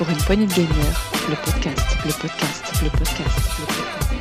[0.00, 4.19] Pour une poignée de gamer, le podcast, le podcast, le podcast, le podcast.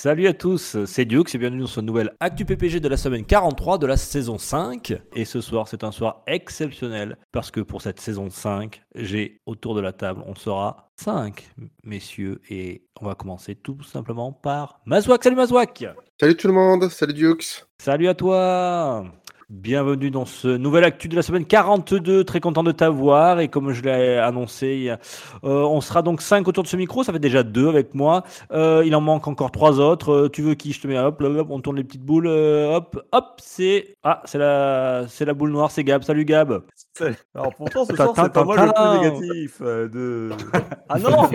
[0.00, 3.24] Salut à tous, c'est Duke, et bienvenue dans ce nouvel Actu PPG de la semaine
[3.24, 4.94] 43 de la saison 5.
[5.16, 9.74] Et ce soir, c'est un soir exceptionnel parce que pour cette saison 5, j'ai autour
[9.74, 11.50] de la table, on sera 5
[11.82, 15.24] messieurs et on va commencer tout simplement par Mazouak.
[15.24, 15.84] Salut Mazouak
[16.20, 17.64] Salut tout le monde, salut Dukes.
[17.78, 19.04] Salut à toi
[19.50, 22.22] Bienvenue dans ce nouvel actu de la semaine 42.
[22.24, 23.40] Très content de t'avoir.
[23.40, 24.96] Et comme je l'ai annoncé, euh,
[25.42, 27.02] on sera donc 5 autour de ce micro.
[27.02, 28.24] Ça fait déjà 2 avec moi.
[28.52, 30.12] Euh, il en manque encore 3 autres.
[30.12, 30.74] Euh, tu veux qui?
[30.74, 32.26] Je te mets hop, hop, on tourne les petites boules.
[32.26, 33.96] euh, hop, hop, c'est.
[34.02, 36.02] Ah, c'est la, c'est la boule noire, c'est Gab.
[36.02, 36.60] Salut Gab.
[37.34, 40.30] Alors pourtant ce soir c'est pas moi le plus négatif euh, de.
[40.90, 41.28] Ah non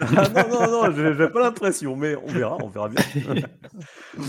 [0.00, 3.02] Ah non non non, j'ai j'ai pas l'impression, mais on verra, on verra bien.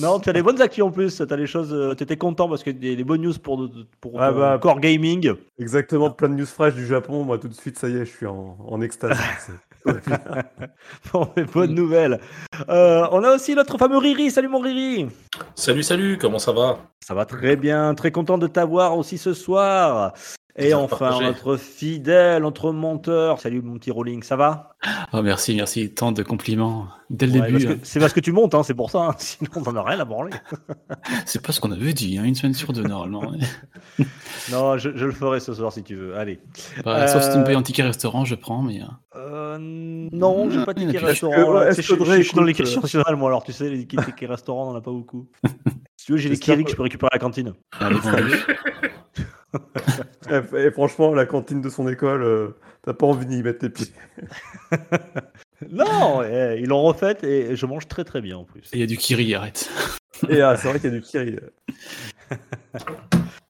[0.02, 1.16] Non, tu as des bonnes actus en plus.
[1.16, 1.96] Tu as des choses.
[1.98, 3.70] Tu étais content parce que des, des bonnes news pour,
[4.02, 4.60] pour Ah bah.
[4.62, 5.34] Core Gaming.
[5.60, 7.24] Exactement, plein de news fraîches du Japon.
[7.24, 9.18] Moi tout de suite, ça y est, je suis en, en extase.
[9.40, 9.54] C'est-
[11.12, 12.20] Bon, mais bonne nouvelle.
[12.70, 14.32] Euh, on a aussi notre fameux Riri.
[14.32, 15.08] Salut mon Riri.
[15.56, 16.78] Salut, salut, comment ça va?
[17.06, 20.14] Ça va très bien, très content de t'avoir aussi ce soir.
[20.56, 21.26] Et enfin, partagé.
[21.26, 23.40] notre fidèle, notre monteur.
[23.40, 24.76] Salut mon petit Rolling, ça va?
[25.12, 25.92] Oh, merci, merci.
[25.92, 27.66] Tant de compliments dès le Ouais, début.
[27.66, 29.00] parce que- C'est parce que tu montes, hein, c'est pour ça.
[29.00, 29.16] hein.
[29.18, 30.34] Sinon, on n'en a rien à branler.
[30.52, 30.96] hein.
[31.26, 33.24] C'est pas ce qu'on avait dit, hein, une semaine sur deux normalement.
[34.52, 36.18] Non, je, je le ferai ce soir si tu veux.
[36.18, 36.40] Allez.
[36.84, 38.82] Bah, Sauf si tu me Euh, payes un ticket restaurant, je prends, mais.
[38.82, 41.36] euh, Euh, non, j'ai pas de en ticket restaurant.
[41.72, 44.30] Je, je- je suis dans l'équipe écoute, euh, nationale, moi, alors tu sais, les tickets
[44.30, 45.30] restaurant, on en a pas beaucoup.
[45.98, 47.54] Si tu veux, j'ai les que- je peux récupérer à la cantine.
[47.80, 47.96] allez.
[50.30, 52.50] et, franchement, la cantine de son école, euh,
[52.84, 53.92] t'as pas envie d'y mettre tes pieds.
[55.72, 58.70] Non, eh, ils l'ont refaite et je mange très très bien en plus.
[58.74, 59.70] Et il y a du Kiri, arrête.
[60.28, 61.38] Et ah, c'est vrai qu'il y a du Kiri.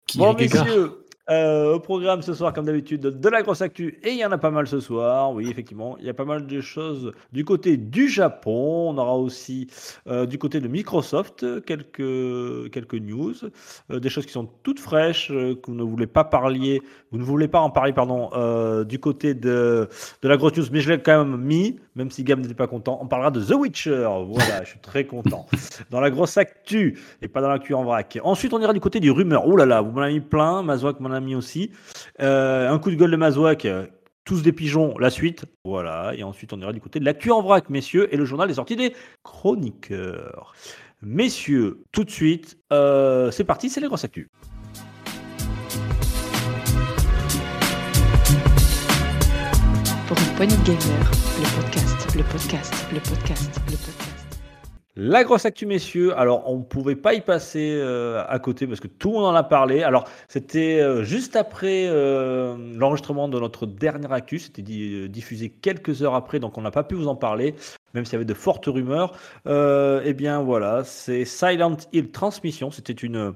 [0.05, 0.63] Kiri Bon, Gaga.
[0.63, 4.25] messieurs, euh, au programme ce soir, comme d'habitude, de la grosse actu, et il y
[4.25, 5.31] en a pas mal ce soir.
[5.33, 8.89] Oui, effectivement, il y a pas mal de choses du côté du Japon.
[8.89, 9.67] On aura aussi
[10.07, 13.33] euh, du côté de Microsoft quelques, quelques news,
[13.89, 16.81] euh, des choses qui sont toutes fraîches, euh, que vous ne voulez pas parler,
[17.11, 19.87] vous ne voulez pas en parler, pardon, euh, du côté de,
[20.21, 22.67] de la grosse news, mais je l'ai quand même mis, même si Gab n'était pas
[22.67, 22.99] content.
[23.01, 24.07] On parlera de The Witcher.
[24.27, 25.45] Voilà, je suis très content.
[25.91, 28.17] Dans la grosse actu et pas dans l'actu en vrac.
[28.23, 29.47] Ensuite, on ira du côté du rumeur.
[29.47, 31.71] Ouh là là, vous m'en avez mis plein, Mazouak m'en a mis aussi.
[32.21, 33.67] Euh, un coup de gueule de Mazouak,
[34.25, 35.45] tous des pigeons, la suite.
[35.63, 38.47] Voilà, et ensuite on ira du côté de l'actu en vrac, messieurs, et le journal
[38.47, 38.93] des sorties des
[39.23, 40.53] chroniqueurs.
[41.01, 44.27] Messieurs, tout de suite, euh, c'est parti, c'est les grosses actus.
[50.07, 51.82] Pour une poignée de gamer, le podcast,
[52.15, 54.09] le podcast, le podcast, le podcast.
[54.95, 56.15] La grosse actu, messieurs.
[56.15, 59.25] Alors, on ne pouvait pas y passer euh, à côté parce que tout le monde
[59.25, 59.81] en a parlé.
[59.81, 64.37] Alors, c'était euh, juste après euh, l'enregistrement de notre dernière actu.
[64.37, 67.55] C'était di- diffusé quelques heures après, donc on n'a pas pu vous en parler,
[67.93, 69.13] même s'il y avait de fortes rumeurs.
[69.47, 72.71] Euh, eh bien, voilà, c'est Silent Hill Transmission.
[72.71, 73.33] C'était une,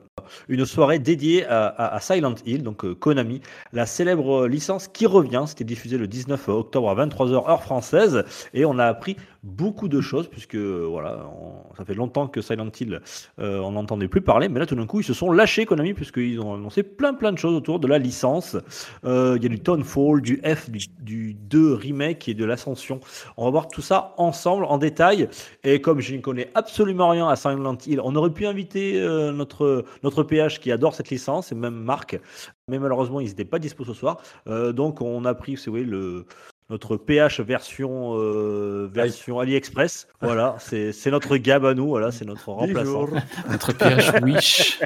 [0.47, 3.41] une soirée dédiée à, Silent Hill, donc euh, Konami,
[3.71, 5.43] la célèbre licence qui revient.
[5.47, 8.23] C'était diffusé le 19 octobre à 23h heure française.
[8.53, 11.29] Et on a appris beaucoup de choses, puisque euh, voilà,
[11.77, 13.01] ça fait longtemps que Silent Hill,
[13.37, 16.39] on n'entendait plus parler, mais là tout d'un coup ils se sont lâchés Konami, puisqu'ils
[16.41, 18.57] ont annoncé plein plein de choses autour de la licence.
[19.03, 19.09] Il
[19.41, 22.99] y a du Townfall, du F, du, du 2 remake et de l'Ascension.
[23.37, 25.29] On va voir tout ça ensemble en détail.
[25.63, 29.31] Et comme je ne connais absolument rien à Silent Hill, on aurait pu inviter euh,
[29.31, 32.19] notre, notre PH qui adore cette licence, et même Marc,
[32.67, 34.21] mais malheureusement ils n'étaient pas dispo ce soir.
[34.47, 36.25] Euh, donc on a pris, c'est oui, le
[36.69, 40.07] notre PH version euh, version AliExpress.
[40.21, 41.87] Voilà, c'est c'est notre gab à nous.
[41.87, 43.07] Voilà, c'est notre remplaçant.
[43.49, 44.79] Notre PH Wish.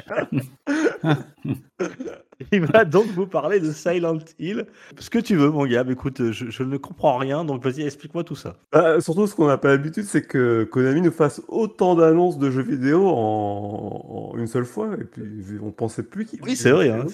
[2.52, 4.66] Il va donc vous parler de Silent Hill.
[4.98, 5.84] Ce que tu veux, mon gars.
[5.84, 8.56] Mais Écoute, je, je ne comprends rien, donc vas-y, explique-moi tout ça.
[8.72, 12.50] Bah, surtout, ce qu'on n'a pas l'habitude, c'est que Konami nous fasse autant d'annonces de
[12.50, 14.90] jeux vidéo en, en une seule fois.
[15.00, 15.22] Et puis,
[15.62, 16.88] on pensait plus qu'il Oui, c'est vrai.
[16.90, 17.06] hein,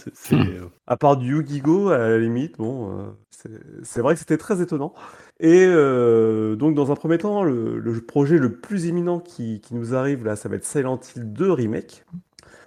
[0.87, 3.51] À part du Yu-Gi-Go, à la limite, bon, euh, c'est-
[3.83, 4.95] c'est vrai que c'était très étonnant.
[5.41, 9.75] Et euh, donc, dans un premier temps, le, le projet le plus imminent qui, qui
[9.75, 12.05] nous arrive là, ça va être Silent Hill 2 Remake.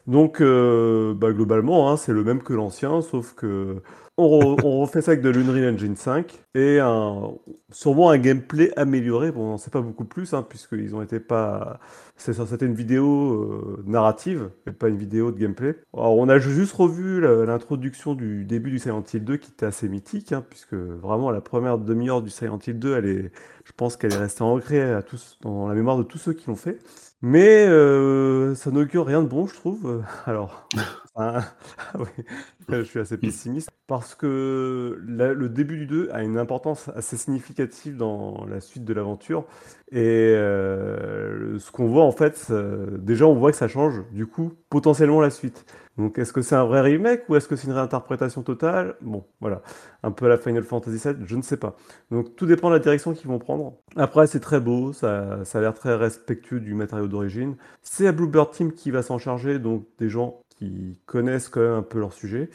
[0.07, 3.81] Donc, euh, bah, globalement, hein, c'est le même que l'ancien, sauf que
[4.17, 7.31] on, re- on refait ça avec de l'Unreal Engine 5 et un,
[7.71, 9.31] sûrement un gameplay amélioré.
[9.31, 11.79] Bon, on n'en sait pas beaucoup plus, hein, puisqu'ils ont été pas.
[12.17, 13.33] C'était une vidéo
[13.79, 15.75] euh, narrative, et pas une vidéo de gameplay.
[15.93, 19.87] Alors, on a juste revu l'introduction du début du Silent Hill 2 qui était assez
[19.89, 23.31] mythique, hein, puisque vraiment la première demi-heure du Silent Hill 2, elle est,
[23.65, 26.47] je pense qu'elle est restée ancrée à tous, dans la mémoire de tous ceux qui
[26.47, 26.77] l'ont fait.
[27.21, 30.03] Mais euh, ça n'augure rien de bon, je trouve.
[30.25, 30.67] Alors,
[31.15, 31.43] enfin,
[31.93, 32.07] ah oui,
[32.69, 37.17] je suis assez pessimiste parce que la- le début du 2 a une importance assez
[37.17, 39.45] significative dans la suite de l'aventure.
[39.91, 39.99] Et
[40.35, 44.53] euh, ce qu'on voit en fait, euh, déjà on voit que ça change du coup
[44.69, 45.65] potentiellement la suite.
[45.97, 48.95] Donc est-ce que c'est un vrai remake ou est-ce que c'est une réinterprétation totale?
[49.01, 49.61] Bon, voilà,
[50.03, 51.75] un peu à la Final Fantasy VII, je ne sais pas.
[52.11, 53.73] Donc tout dépend de la direction qu'ils vont prendre.
[53.95, 57.55] Après, c'est très beau, ça, ça a l'air très respectueux du matériau d'origine.
[57.81, 61.73] C'est à Bluebird Team qui va s'en charger, donc des gens qui connaissent quand même
[61.73, 62.49] un peu leur sujet.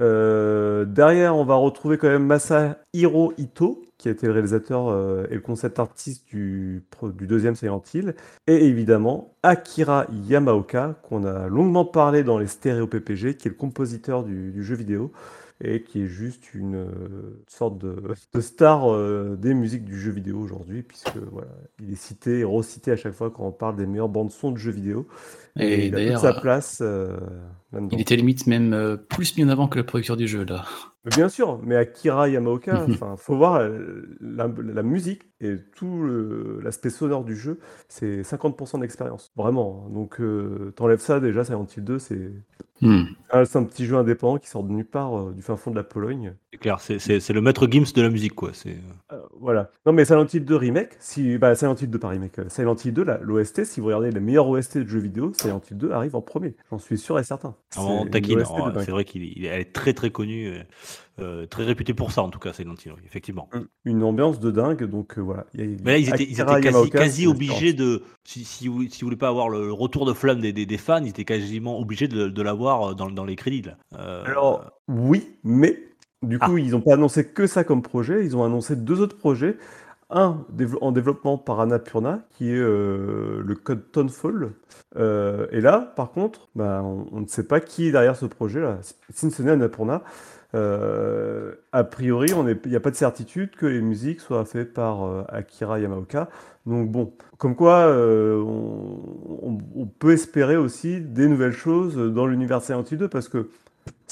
[0.00, 5.26] Euh, derrière, on va retrouver quand même Masahiro Ito, qui a été le réalisateur euh,
[5.30, 6.84] et le concept artiste du,
[7.20, 8.14] deuxième Silent Hill.
[8.48, 13.56] Et évidemment, Akira Yamaoka, qu'on a longuement parlé dans les stéréo PPG, qui est le
[13.56, 15.12] compositeur du, du jeu vidéo
[15.62, 17.96] et qui est juste une euh, sorte de,
[18.34, 22.44] de star euh, des musiques du jeu vidéo aujourd'hui, puisque voilà, il est cité et
[22.44, 25.06] recité à chaque fois quand on parle des meilleures bandes son de jeux vidéo.
[25.56, 27.16] Et, il a toute sa place euh.
[27.92, 30.64] Il était limite même euh, plus mis en avant que le producteur du jeu, là.
[31.04, 36.02] Mais Bien sûr, mais Akira Yamaoka, enfin, faut voir euh, la, la musique et tout
[36.02, 37.58] le- l'aspect sonore du jeu,
[37.88, 39.88] c'est 50% d'expérience, vraiment.
[39.90, 42.30] Donc, euh, t'enlèves ça déjà, Silent Hill 2, c'est
[42.80, 43.04] Hmm.
[43.30, 45.70] ah, c'est un petit jeu indépendant qui sort de nulle part euh, du fin fond
[45.70, 46.34] de la Pologne.
[46.52, 48.50] C'est clair, c'est- c'est c'est le maître Gims de la musique, quoi.
[48.54, 48.76] C'est
[49.12, 49.70] Euh, voilà.
[49.86, 52.92] Non, mais Silent Hill 2 remake, si, bah, Silent Hill 2 pas remake, Silent Hill
[52.92, 56.16] 2, l'OST, si vous regardez les meilleurs OST de jeux vidéo, Silent Hill 2 arrive
[56.16, 56.56] en premier.
[56.70, 57.54] J'en suis sûr et certain.
[57.70, 58.40] Taquine.
[58.40, 58.80] OST de Oh.
[58.84, 60.62] C'est vrai qu'il il- elle est très très connue, euh,
[61.20, 62.66] euh, très réputée pour ça en tout cas, c'est
[63.06, 63.48] effectivement.
[63.84, 65.46] Une ambiance de dingue, donc euh, voilà.
[65.54, 68.02] Il y a- Mais là, ils étaient, ils Akira étaient quasi, obligés de.
[68.24, 70.66] Si, si, vous, si vous voulez pas avoir le le retour de flamme des, des,
[70.66, 73.62] des fans, ils étaient quasiment obligés de, de l'avoir dans, dans les crédits.
[73.62, 73.76] Là.
[73.98, 75.78] Euh, Alors, oui, mais
[76.22, 76.60] du coup, Ah.
[76.60, 79.56] ils n'ont pas annoncé que ça comme projet, ils ont annoncé deux autres projets.
[80.14, 80.44] Un
[80.82, 84.50] en développement par Annapurna, qui est euh, le code Tonefall.
[84.96, 88.78] Euh, et là, par contre, bah, on, ne sait pas qui est derrière ce projet-là.
[89.10, 90.02] Si ce n'est Annapurna,
[90.54, 95.04] euh, a priori, il n'y a pas de certitude que les musiques soient faites par
[95.04, 96.28] euh, Akira Yamaoka.
[96.66, 102.98] Donc bon, comme quoi, on peut espérer aussi des nouvelles choses dans l'univers Silent Hill
[102.98, 103.48] 2, parce que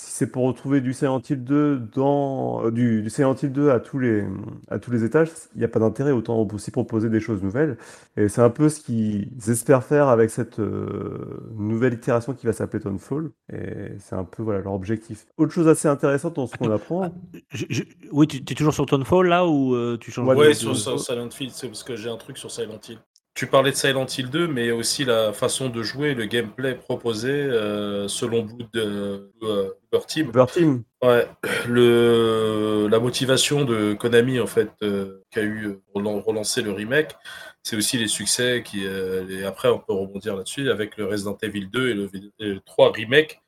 [0.00, 3.70] si c'est pour retrouver du Silent Hill 2 dans euh, du, du Silent Hill 2
[3.70, 4.24] à tous les
[4.68, 7.76] à tous les étages, il n'y a pas d'intérêt autant aussi proposer des choses nouvelles.
[8.16, 12.52] Et c'est un peu ce qu'ils espèrent faire avec cette euh, nouvelle itération qui va
[12.52, 13.30] s'appeler Townfall.
[13.52, 15.26] Et c'est un peu voilà leur objectif.
[15.36, 17.12] Autre chose assez intéressante dans ce qu'on apprend.
[17.50, 17.82] je- je-
[18.12, 21.28] oui, tu es toujours sur Tonefall là ou euh, tu changes Ouais, de- sur Silent
[21.38, 22.98] Hill, c'est parce que j'ai un truc sur Silent Hill.
[23.40, 27.30] Tu parlais de Silent Hill 2, mais aussi la façon de jouer, le gameplay proposé
[27.30, 30.28] euh, selon Blood de euh, Bloober Team.
[30.28, 30.82] Uber Team.
[31.02, 31.26] Ouais,
[31.66, 37.16] le, la motivation de Konami, en fait, euh, qui a eu relancer le remake,
[37.62, 41.38] c'est aussi les succès qui, euh, et après, on peut rebondir là-dessus avec le Resident
[41.40, 42.10] Evil 2 et le,
[42.40, 43.40] et le 3 remake.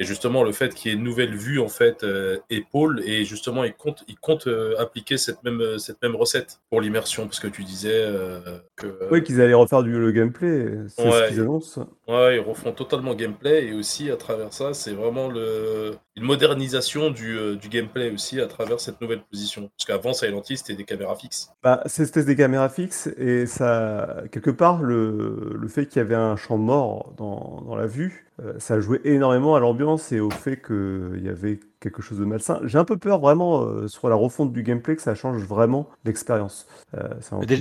[0.00, 3.26] Et justement, le fait qu'il y ait une nouvelle vue, en fait, euh, épaule, et
[3.26, 7.26] justement, ils comptent, ils comptent euh, appliquer cette même, euh, cette même recette pour l'immersion,
[7.26, 8.40] parce que tu disais euh,
[8.76, 8.86] que.
[8.86, 10.68] euh, Oui, qu'ils allaient refaire du le gameplay.
[10.88, 11.10] C'est Ouais.
[11.12, 11.86] ce qu'ils annoncent.
[12.08, 15.92] Ouais, ils refont totalement gameplay et aussi à travers ça, c'est vraiment le...
[16.20, 19.70] une modernisation du, euh, du gameplay aussi à travers cette nouvelle position.
[19.76, 21.50] Parce qu'avant, Silent Hill, c'était des caméras fixes.
[21.62, 26.14] Bah, c'était des caméras fixes et ça, quelque part, le, le fait qu'il y avait
[26.14, 30.30] un champ mort dans, dans la vue, euh, ça jouait énormément à l'ambiance et au
[30.30, 32.60] fait qu'il y avait quelque chose de malsain.
[32.64, 35.88] J'ai un peu peur vraiment euh, sur la refonte du gameplay que ça change vraiment
[36.04, 36.66] l'expérience.
[36.94, 37.08] Euh,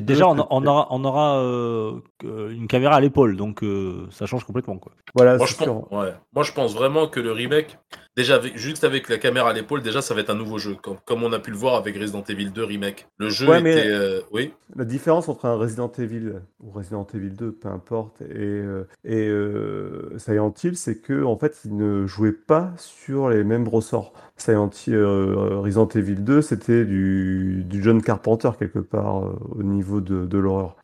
[0.01, 4.25] Déjà, on, on aura, on aura euh, que- une caméra à l'épaule, donc euh, ça
[4.25, 4.77] change complètement.
[4.77, 4.91] Quoi.
[5.15, 5.65] Voilà, Moi c'est je, sûr.
[5.87, 6.13] pense, ouais.
[6.33, 7.77] Moi, je pense vraiment que le remake,
[8.19, 10.75] déjà juste avec la caméra à l'épaule, déjà, ça va être un nouveau jeu.
[10.81, 13.07] Comme, comme on a pu le voir avec Resident Evil 2 remake.
[13.17, 13.87] Le jeu Ouais, mais- était.
[13.89, 14.53] euh, Oui.
[14.75, 19.27] La différence entre un Resident Evil ou Resident Evil 2, peu importe, et, euh, et
[19.27, 24.11] euh, Silent Hill, c'est que en fait, ils ne jouaient pas sur les mêmes ressorts.
[24.37, 29.23] Silent Hill, euh, Resident Evil 2, c'était du, du John Carpenter quelque part
[29.57, 30.75] au niveau de, de l'horreur.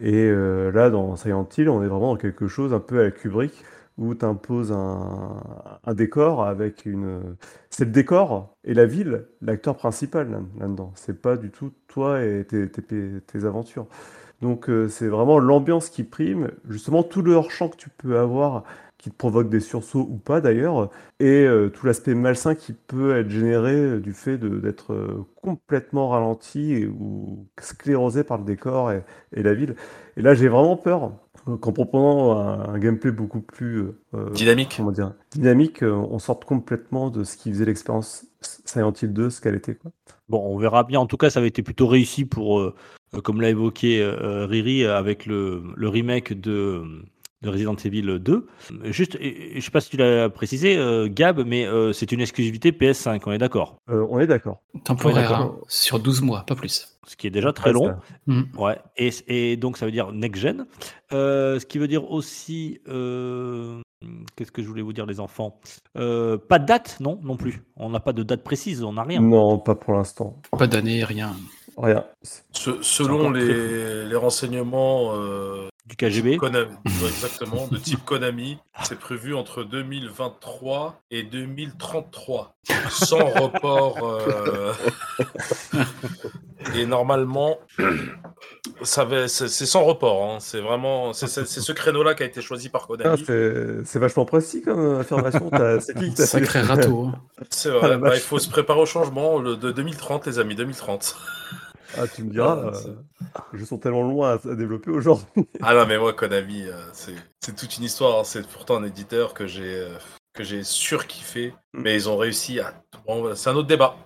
[0.00, 0.30] Et
[0.72, 3.52] là, dans Silent Hill, on est vraiment dans quelque chose un peu à la Kubrick
[3.98, 7.36] où tu imposes un, décor avec une.
[7.70, 10.92] C'est le décor et la ville, l'acteur principal là- là-dedans.
[10.94, 13.86] C'est pas du tout toi et tes, aventures.
[14.42, 18.64] Donc euh, c'est vraiment l'ambiance qui prime, justement tout le hors-champ que tu peux avoir
[18.98, 23.16] qui te provoque des sursauts ou pas d'ailleurs, et euh, tout l'aspect malsain qui peut
[23.16, 29.54] être généré euh, du fait d'être complètement ralenti ou sclérosé par le décor et, la
[29.54, 29.76] ville.
[30.16, 31.12] Et là j'ai vraiment peur
[31.46, 34.74] qu'en proposant un, un gameplay beaucoup plus euh, Dynamique.
[34.76, 38.26] comment dire, dynamique, euh, on sorte complètement de ce qui faisait l'expérience
[38.64, 39.74] Silent Hill 2, ce qu'elle était.
[39.74, 39.92] Quoi.
[40.28, 41.00] Bon, on verra bien.
[41.00, 42.74] En tout cas, ça avait été plutôt réussi pour, euh,
[43.14, 46.82] euh, comme l'a évoqué euh, Riri avec le, le remake de,
[47.42, 48.46] de Resident Evil 2.
[48.84, 52.72] Juste, je sais pas si tu l'as précisé, euh, Gab, mais euh, c'est une exclusivité
[52.72, 53.76] PS5, on est d'accord?
[53.90, 54.62] Euh, on est d'accord.
[54.84, 55.64] Temporaire, hein, d'accord.
[55.68, 56.98] sur 12 mois, pas plus.
[57.06, 57.94] Ce qui est déjà très long.
[58.26, 58.42] Hmm.
[58.58, 60.66] Ouais, et, et donc ça veut dire next gen.
[61.12, 63.80] Euh, ce qui veut dire aussi, euh,
[64.34, 65.60] qu'est-ce que je voulais vous dire, les enfants?
[65.96, 67.62] Euh, Pas de date, non, non plus.
[67.76, 69.20] On n'a pas de date précise, on n'a rien.
[69.20, 70.40] Non, pas pour l'instant.
[70.58, 71.36] Pas d'année, rien.
[71.76, 72.04] Rien.
[72.52, 76.36] Se- selon les, les renseignements euh, Du KGB.
[76.38, 82.56] Konami, exactement, de type Konami, c'est prévu entre 2023 et 2033,
[82.90, 84.04] sans report.
[84.04, 84.72] euh,
[86.74, 87.58] Et normalement,
[88.82, 90.24] ça va, c'est sans report.
[90.24, 90.38] hein.
[90.40, 93.24] C'est vraiment, c'est ce créneau-là qui a été choisi par Ah, Konami.
[93.24, 95.50] c'est c'est vachement précis comme affirmation.
[95.80, 97.04] C'est qui Sacré râteau.
[97.06, 97.14] hein.
[97.50, 97.98] C'est Ah, vrai.
[97.98, 101.16] bah, il faut se préparer au changement le, de 2030, les amis, 2030.
[101.94, 102.72] Ah, tu me diras,
[103.34, 105.26] Ah, euh, jeux sont tellement loin à, à développer aujourd'hui.
[105.62, 108.20] Ah non, mais moi, Konami, euh, c'est toute une histoire.
[108.20, 108.24] hein.
[108.24, 109.96] C'est pourtant un éditeur que j'ai euh,
[110.34, 111.54] que j'ai surkiffé.
[111.76, 112.72] Mais ils ont réussi à.
[113.06, 113.96] Bon, c'est un autre débat.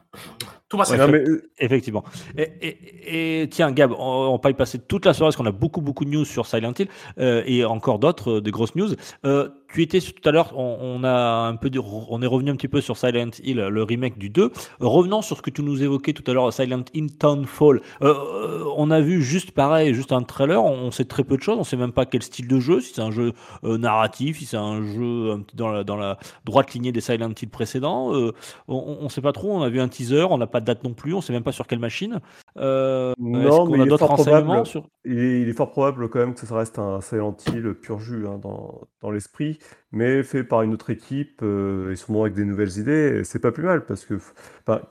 [0.69, 2.05] Tout ma Non, mais, euh, Effectivement.
[2.39, 5.47] Et, et- et tiens, Gab, on, on va y passer toute la soirée parce qu'on
[5.47, 6.87] a beaucoup, beaucoup de news sur Silent Hill
[7.19, 8.91] euh, et encore d'autres, euh, des grosses news.
[9.25, 11.11] Euh, tu étais tout à l'heure, on, on a
[11.49, 14.31] un peu, de- on est revenu un petit peu sur Silent Hill, le remake du
[14.31, 14.53] 2.
[14.81, 17.81] Revenons sur ce que tu nous évoquais tout à l'heure, Silent Hill Townfall.
[18.01, 20.63] On a vu juste pareil, juste un trailer.
[20.63, 21.59] On, on sait très peu de choses.
[21.59, 23.33] On sait même pas quel style de jeu, si c'est un jeu
[23.65, 27.31] narratif, si c'est un jeu un petit- dans la, dans la droite lignée des Silent
[27.41, 28.15] Hill précédents.
[28.15, 28.33] Euh,
[28.69, 29.53] on ne sait pas trop.
[29.53, 31.13] On a vu un teaser, on n'a pas de date non plus.
[31.13, 32.21] On sait même pas sur quelle machine.
[32.57, 34.67] Euh, Non, mais a il est fort probable.
[34.67, 37.75] sur il, est, il est fort probable quand même que ça reste un Silent Hill
[37.75, 39.59] pur jus hein, dans, dans l'esprit,
[39.93, 43.23] mais fait par une autre équipe euh, et sûrement avec des nouvelles idées.
[43.25, 44.19] C'est pas plus mal parce que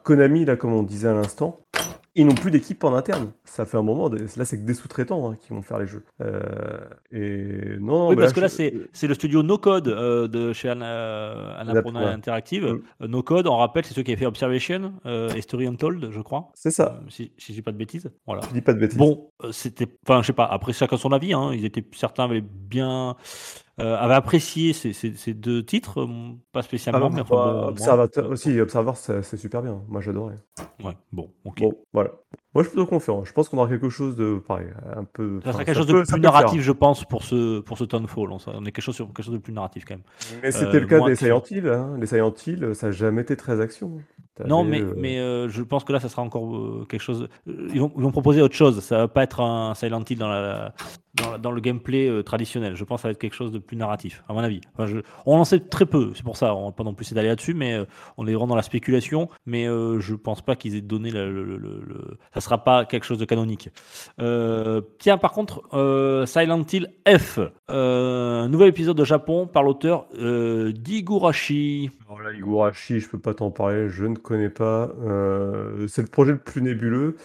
[0.03, 1.65] Konami, là, comme on disait à l'instant,
[2.15, 3.31] ils n'ont plus d'équipe en interne.
[3.45, 4.09] Ça fait un moment.
[4.09, 6.03] Là, c'est que des sous-traitants hein, qui vont faire les jeux.
[6.21, 6.41] Euh,
[7.12, 10.51] et non, Oui, mais parce que là, je- c'est le studio No Code euh, de
[10.53, 12.09] chez Anna, Annapurna.
[12.09, 12.65] Interactive.
[12.65, 12.81] Mm.
[13.03, 16.09] Euh, no Code, on rappelle, c'est ceux qui avaient fait Observation euh, et Story Untold,
[16.12, 16.50] je crois.
[16.55, 17.00] C'est ça.
[17.09, 18.12] Si si je dis pas de bêtises.
[18.25, 18.41] Voilà.
[18.50, 18.98] Je dis pas de bêtises.
[18.98, 19.88] Bon, c'était.
[20.05, 20.45] Enfin, je sais pas.
[20.45, 21.33] Après, chacun son avis.
[21.33, 21.51] Hein.
[21.53, 23.15] Ils étaient certains avaient bien.
[23.81, 26.07] Euh, avaient apprécié ces, ces- ces deux titres, euh,
[26.51, 29.81] pas Ah, spécialement, mais enfin, bah, bon, moi, Observateur aussi, Observer, c'est c'est super bien.
[29.88, 30.38] Moi, j'adorais.
[30.83, 31.59] ouais, bon, ok.
[31.59, 32.12] Bon, voilà.
[32.56, 33.24] Moi, je suis plutôt confiant.
[33.25, 35.39] Je pense qu'on aura quelque chose de pareil, un peu.
[35.46, 36.20] Ça serait quelque chose peut- de plus faire.
[36.20, 38.32] narratif, je pense, pour ce, pour ce Townfall.
[38.32, 40.03] On, on est quelque chose sur quelque chose de plus narratif quand même.
[40.41, 41.68] Mais c'était Euh, le cas des Silent Hill.
[41.68, 41.96] Hein.
[42.00, 44.00] Les Silent Hill, ça n'a jamais été très action.
[44.48, 47.27] Non, mais, euh, mais euh, je pense que là, ça sera encore euh, quelque chose.
[47.46, 48.79] Ils vont, ils vont proposer autre chose.
[48.79, 50.74] Ça va pas être un Silent Hill dans, la,
[51.15, 52.75] dans, la- dans le gameplay traditionnel.
[52.77, 54.62] Je pense que ça va être quelque chose de plus narratif, à mon avis.
[54.74, 56.56] Enfin, je- on en sait très peu, c'est pour ça.
[56.56, 57.79] On va pas non plus s'étaler là-dessus, mais
[58.18, 59.27] on est vraiment dans la spéculation.
[59.46, 63.03] Mais je pense pas qu'ils aient donné le, le- le- le- Ça sera pas quelque
[63.03, 63.69] chose de canonique.
[64.22, 70.08] Euh, tiens, par contre, euh, Silent Hill F, euh, nouvel épisode de Japon par l'auteur
[70.17, 71.91] euh, Digurashi.
[72.08, 74.89] Alors là, Higurashi, je peux pas t'en parler, je ne connais pas.
[75.89, 77.17] C'est le projet le plus nébuleux.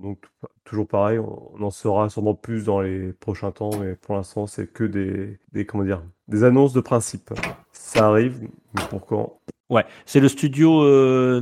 [0.00, 0.18] Donc,
[0.64, 4.66] toujours pareil, on, en saura sûrement plus dans les prochains temps, mais pour l'instant, c'est
[4.66, 7.32] que des, des, comment dire, des annonces de principe.
[7.70, 8.40] Ça arrive,
[8.74, 9.38] mais pour quand
[9.72, 11.40] Ouais, c'est le studio euh,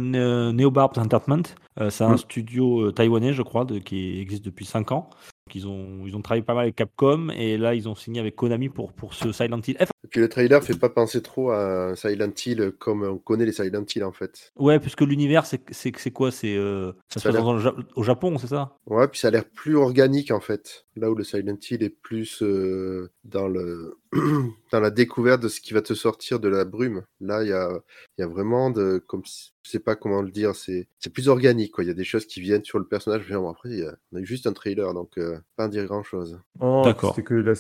[0.52, 1.42] Neobarbs Entertainment.
[1.80, 2.18] Euh, c'est un Mm.
[2.18, 5.10] studio euh, taïwanais, je crois, de- qui existe depuis 5 ans.
[5.54, 8.36] Ils ont, ils ont travaillé pas mal avec Capcom et là, ils ont signé avec
[8.36, 9.90] Konami pour, pour ce Silent Hill F.
[10.10, 13.84] Puis le trailer fait pas penser trop à Silent Hill comme on connaît les Silent
[13.94, 14.52] Hill en fait.
[14.58, 16.30] Ouais, puisque l'univers, c'est c'est- c'est quoi?
[16.30, 18.76] C'est euh, ça se Ça passe l'air- dans le Ja- au Japon, c'est ça?
[18.86, 20.86] Ouais, puis ça a l'air plus organique en fait.
[20.96, 23.98] Là où le Silent Hill est plus euh, dans le
[24.72, 27.02] dans la découverte de ce qui va te sortir de la brume.
[27.20, 27.70] Là, il y a,
[28.18, 31.12] il y a vraiment de comme si- je sais pas comment le dire, c'est c'est
[31.12, 31.84] plus organique quoi.
[31.84, 33.26] Il y a des choses qui viennent sur le personnage.
[33.28, 35.66] Mais bon, après, il y a- on a eu juste un trailer, donc euh, pas
[35.66, 36.40] en dire grand chose.
[36.60, 37.14] Oh, D'accord.
[37.14, 37.52] C'était que là,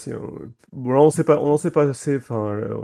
[0.72, 2.16] bon, là, on sait pas, on n'en sait pas assez.
[2.16, 2.74] Enfin, euh,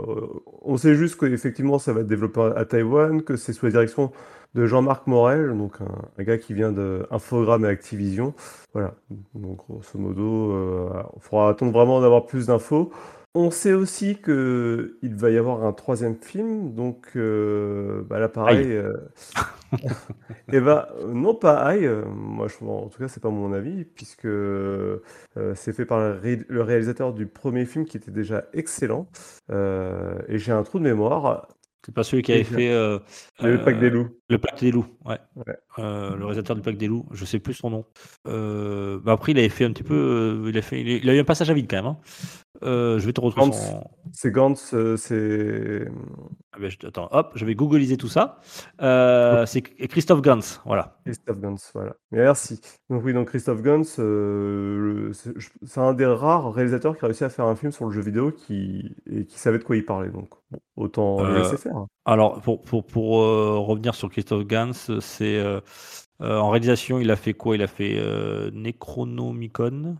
[0.61, 4.11] on sait juste qu'effectivement, ça va être développé à Taïwan, que c'est sous la direction
[4.55, 8.33] de Jean-Marc Morel, donc un, un gars qui vient de Infogrames et Activision.
[8.73, 8.95] Voilà.
[9.35, 12.91] Donc, grosso modo, euh, il faudra attendre vraiment d'avoir plus d'infos.
[13.39, 18.29] On sait aussi que il va y avoir un troisième film, donc euh, bah là
[18.29, 18.71] pareil.
[18.71, 18.93] euh,
[20.51, 23.53] et bah euh, non pas aïe, euh, moi je, en tout cas c'est pas mon
[23.53, 24.27] avis puisque
[25.55, 29.07] c'est fait par le, ré- le réalisateur du premier film qui était déjà excellent
[29.51, 31.47] et j'ai un trou de mémoire.
[31.85, 32.99] C'est pas celui qui avait fait euh,
[33.41, 34.09] Le Pack des loups.
[34.29, 35.19] Le Pacte des loups, ouais.
[35.37, 35.55] Ouais.
[35.79, 37.85] Euh, le réalisateur du Pacte des loups, je sais plus son nom.
[38.27, 40.43] Euh, bah après, il avait fait un petit peu.
[40.49, 41.85] il, a fait, il a eu un passage à vide quand même.
[41.85, 41.97] hein.
[42.63, 43.73] Euh, je vais te retrouver Gantz.
[44.11, 45.87] C'est Gantz, euh, c'est.
[46.53, 48.39] Ah ben, Attends, hop, je vais googliser tout ça.
[48.81, 50.99] Euh, c'est Christophe Gans, voilà.
[51.05, 51.95] Christophe Gans, voilà.
[52.11, 52.59] Merci.
[52.89, 53.61] Donc oui, donc Christophe
[53.99, 57.85] euh, le- c'est un des rares réalisateurs qui a réussi à faire un film sur
[57.85, 60.09] le jeu vidéo qui, et qui savait de quoi il parlait.
[60.09, 61.85] Donc bon, autant le Euh, laisser faire.
[62.05, 65.37] Alors, pour, pour, pour euh, revenir sur Christophe Gans, c'est
[66.21, 67.55] euh, en réalisation, il a fait quoi?
[67.55, 69.97] Il a fait euh, Necronomicon,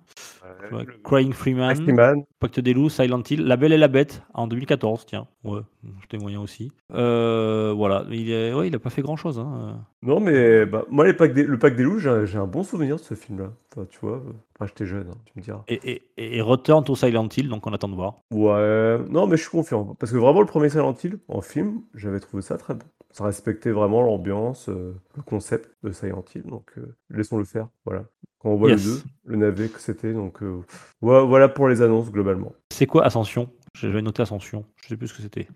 [0.71, 4.47] ouais, Crying Freeman, Freeman, Pacte des loups, Silent Hill, La Belle et la Bête en
[4.47, 5.27] 2014, tiens.
[5.43, 5.61] Ouais,
[6.01, 6.71] c'était moyen aussi.
[6.93, 9.39] Euh, voilà, il est, ouais, il a pas fait grand chose.
[9.39, 9.79] Hein.
[10.01, 12.95] Non, mais bah, moi, les packs des- le pack des loups, j'ai un bon souvenir
[12.97, 13.51] de ce film-là.
[13.75, 14.21] Enfin, tu vois,
[14.55, 15.63] après, j'étais jeune, hein, tu me diras.
[15.67, 18.15] Et, et, et Return to Silent Hill, donc on attend de voir.
[18.31, 19.95] Ouais, non, mais je suis confiant.
[19.99, 22.85] Parce que vraiment, le premier Silent Hill, en film, j'avais trouvé ça très bon.
[23.11, 24.93] Ça respectait vraiment l'ambiance, le
[25.25, 26.43] concept de Silent Hill.
[26.43, 27.67] Donc, euh, laissons-le faire.
[27.85, 28.05] Voilà.
[28.39, 28.85] Quand on voit Yes.
[28.85, 30.13] le 2, le navet que c'était.
[30.13, 30.61] Donc, euh,
[31.01, 32.53] voilà, voilà pour les annonces, globalement.
[32.71, 33.49] C'est quoi Ascension?
[33.73, 34.65] Je vais noter Ascension.
[34.83, 35.47] Je sais plus ce que c'était.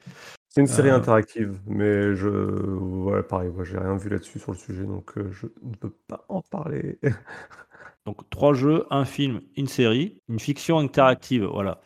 [0.49, 0.95] C'est une série Euh.
[0.95, 2.27] interactive, mais je.
[2.27, 6.25] Voilà, pareil, moi, j'ai rien vu là-dessus sur le sujet, donc je ne peux pas
[6.29, 6.99] en parler.
[8.07, 11.81] Donc trois jeux, un film, une série, une fiction interactive, voilà.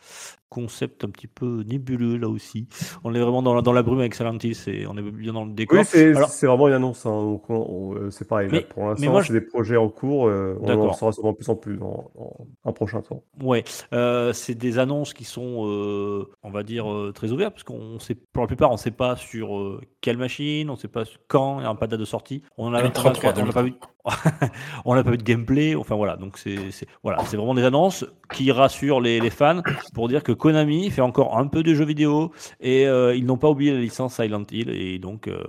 [0.48, 2.68] Concept un petit peu nébuleux là aussi.
[3.02, 5.32] On est vraiment dans la, dans la brume avec Silent Hill, c'est- on est bien
[5.32, 5.78] dans le décor.
[5.80, 7.04] Oui, c'est Alors, vraiment une annonce.
[7.04, 8.48] hein, donc on- on- euh, c'est pareil.
[8.48, 10.28] là, Mais- pour l'instant, c'est des projets en cours.
[10.28, 13.22] euh, on en saura sûrement plus en plus dans, dans un prochain temps.
[13.42, 17.64] ouais, euh, c'est des annonces qui sont, euh, on va dire, euh, très ouvertes, parce
[17.64, 20.78] qu'on sait, pour la plupart, on ne sait pas sur euh, quelle machine, on ne
[20.78, 22.42] sait pas quand, il n'y a pas de date de sortie.
[22.56, 23.74] On n'a on a- 2033, on n'a pas vu,
[24.84, 25.74] on n'a pas vu de gameplay.
[25.74, 26.56] Enfin voilà, donc c'est
[27.02, 29.62] voilà, c'est vraiment des annonces qui rassurent les, les fans
[29.94, 33.36] pour dire que Konami fait encore un peu de jeux vidéo et euh, ils n'ont
[33.36, 35.42] pas oublié la licence Silent Hill et donc euh,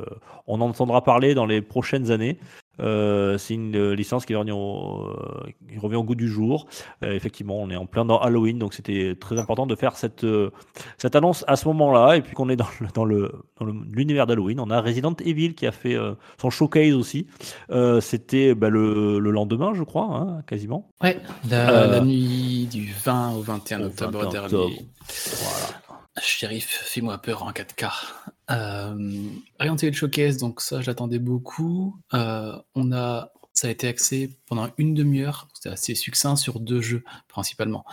[0.48, 2.38] on en entendra parler dans les prochaines années.
[2.80, 6.68] Euh, c'est une euh, licence qui revient, au, euh, qui revient au goût du jour.
[7.04, 10.24] Euh, effectivement, on est en plein dans Halloween, donc c'était très important de faire cette,
[10.24, 10.52] euh,
[10.98, 12.18] cette annonce à ce moment-là.
[12.18, 15.16] Et puis qu'on est dans, le- dans le dans le- l'univers d'Halloween, on a Resident
[15.26, 15.98] Evil qui a fait
[16.40, 17.28] son showcase aussi.
[18.02, 20.90] C'était bah, le, le lendemain, je crois, hein, quasiment.
[21.02, 21.20] Ouais,
[21.50, 24.46] la, la nuit du 20 au 21 au octobre 21 dernier.
[24.46, 24.76] octobre.
[25.08, 25.87] Voilà.
[26.22, 27.92] Shérif, fais-moi peur en 4K.
[28.50, 31.96] Euh, Resident Evil Showcase, donc ça, je l'attendais beaucoup.
[32.14, 35.48] Euh, on a, ça a été axé pendant une demi-heure.
[35.54, 37.86] C'était assez succinct sur deux jeux, principalement.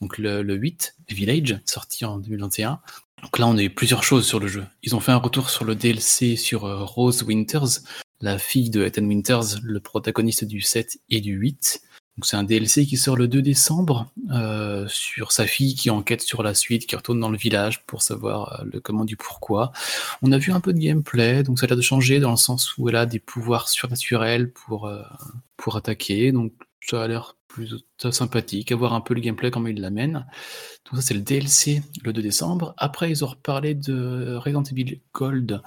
[0.00, 2.80] Donc le, le 8, Village, sorti en 2021.
[3.22, 4.64] Donc là, on a eu plusieurs choses sur le jeu.
[4.82, 7.80] Ils ont fait un retour sur le DLC sur euh, Rose Winters,
[8.20, 11.82] la fille de Ethan Winters, le protagoniste du 7 et du 8.
[12.24, 16.42] C'est un DLC qui sort le 2 décembre euh, sur sa fille qui enquête sur
[16.42, 19.72] la suite, qui retourne dans le village pour savoir euh, le comment du pourquoi.
[20.22, 22.36] On a vu un peu de gameplay, donc ça a l'air de changer dans le
[22.36, 25.02] sens où elle a des pouvoirs surnaturels pour, euh,
[25.56, 26.32] pour attaquer.
[26.32, 30.26] Donc ça a l'air plutôt sympathique, à voir un peu le gameplay, comment il l'amène.
[30.86, 32.74] Donc ça c'est le DLC le 2 décembre.
[32.76, 35.60] Après ils ont reparlé de Resident Evil Gold,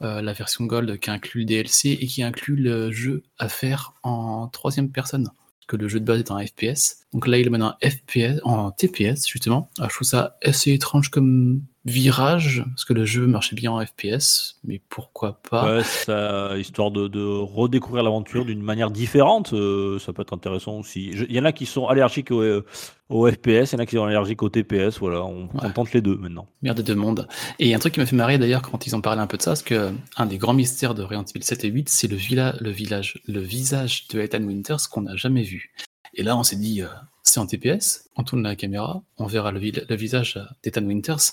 [0.00, 4.48] la version Gold qui inclut le DLC et qui inclut le jeu à faire en
[4.48, 5.30] troisième personne
[5.72, 7.06] que le jeu de base est un FPS.
[7.14, 9.70] Donc là, il est maintenant FPS, en TPS, justement.
[9.78, 13.84] Alors, je trouve ça assez étrange comme virage, parce que le jeu marchait bien en
[13.84, 19.98] FPS, mais pourquoi pas Ouais, ça, histoire de, de redécouvrir l'aventure d'une manière différente, euh,
[19.98, 21.10] ça peut être intéressant aussi.
[21.10, 22.64] Il y en a qui sont allergiques au, euh,
[23.08, 26.00] au FPS, il y en a qui sont allergiques au TPS, voilà, on, tente les
[26.00, 26.46] deux maintenant.
[26.62, 27.26] Merde de monde.
[27.58, 29.20] Et il y a un truc qui m'a fait marrer d'ailleurs quand ils ont parlé
[29.20, 31.68] un peu de ça, parce que un des grands mystères de Resident Evil 7 et
[31.68, 35.72] 8, c'est le, villa, le, village, le visage de Ethan Winters qu'on n'a jamais vu.
[36.14, 36.88] Et là, on s'est dit, euh,
[37.22, 41.32] c'est en TPS, on tourne la caméra, on verra le, le visage d'Ethan Winters.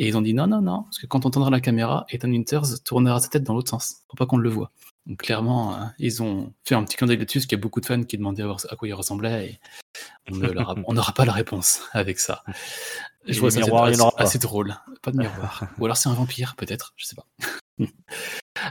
[0.00, 2.30] Et ils ont dit non, non, non, parce que quand on tendra la caméra, Ethan
[2.30, 4.72] Winters tournera sa tête dans l'autre sens, pour pas qu'on le voit.
[5.04, 7.62] Donc clairement, euh, ils ont fait un petit clin d'œil là-dessus, parce qu'il y a
[7.62, 9.60] beaucoup de fans qui demandaient à, voir à quoi il ressemblait, et
[10.30, 10.32] on
[10.94, 12.42] n'aura pas la réponse avec ça.
[13.26, 13.90] Je vois ça pas.
[14.16, 14.74] assez drôle.
[15.02, 15.64] Pas de miroir.
[15.78, 17.26] Ou alors c'est un vampire, peut-être, je sais pas.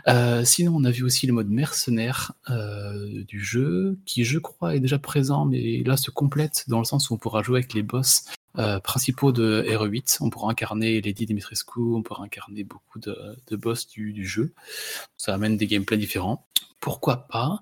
[0.08, 4.76] Euh, sinon, on a vu aussi le mode mercenaire euh, du jeu, qui je crois
[4.76, 7.74] est déjà présent, mais là se complète dans le sens où on pourra jouer avec
[7.74, 8.26] les boss
[8.58, 10.18] euh, principaux de RE8.
[10.22, 14.54] On pourra incarner Lady Dimitrescu, on pourra incarner beaucoup de, boss du, jeu.
[15.18, 16.46] Ça amène des gameplays différents.
[16.80, 17.62] Pourquoi pas?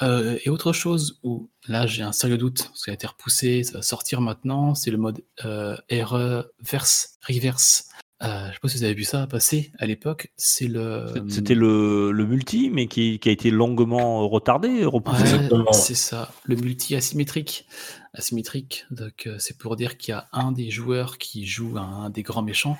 [0.00, 3.82] Et autre chose où là j'ai un sérieux doute, ça a été repoussé, ça va
[3.82, 7.90] sortir maintenant, c'est le mode RE verse, reverse.
[8.22, 10.32] Euh, je sais pas si vous avez vu ça passer à l'époque.
[10.36, 11.06] C'est le.
[11.28, 15.24] C'était le, le multi, mais qui, qui a été longuement retardé, repoussé.
[15.52, 17.66] Ouais, c'est ça, le multi asymétrique.
[18.14, 22.08] Asymétrique, donc euh, c'est pour dire qu'il y a un des joueurs qui joue un
[22.08, 22.78] des grands méchants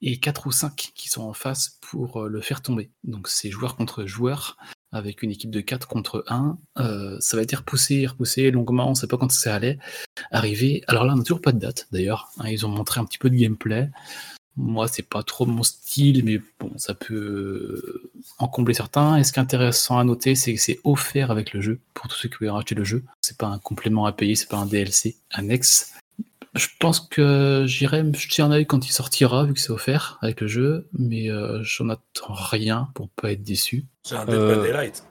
[0.00, 2.90] et quatre ou cinq qui sont en face pour euh, le faire tomber.
[3.04, 4.56] Donc c'est joueur contre joueur.
[4.90, 6.58] avec une équipe de 4 contre 1.
[6.80, 9.78] Euh, ça va être repoussé, repoussé longuement, on ne sait pas quand ça allait
[10.32, 10.82] arriver.
[10.88, 12.28] Alors là, on n'a toujours pas de date d'ailleurs.
[12.38, 13.88] hein, ils ont montré un petit peu de gameplay.
[14.56, 19.16] Moi, c'est pas trop mon style, mais bon, ça peut en combler certains.
[19.16, 22.08] Et ce qui est intéressant à noter, c'est que c'est offert avec le jeu pour
[22.08, 23.02] tous ceux qui veulent racheter le jeu.
[23.22, 25.94] C'est pas un complément à payer, c'est pas un DLC annexe.
[26.54, 30.18] Je pense que j'irai me jeter un œil quand il sortira, vu que c'est offert
[30.20, 33.86] avec le jeu, mais euh, j'en attends rien pour pas être déçu.
[34.02, 35.02] C'est un Dead Euh, by Daylight.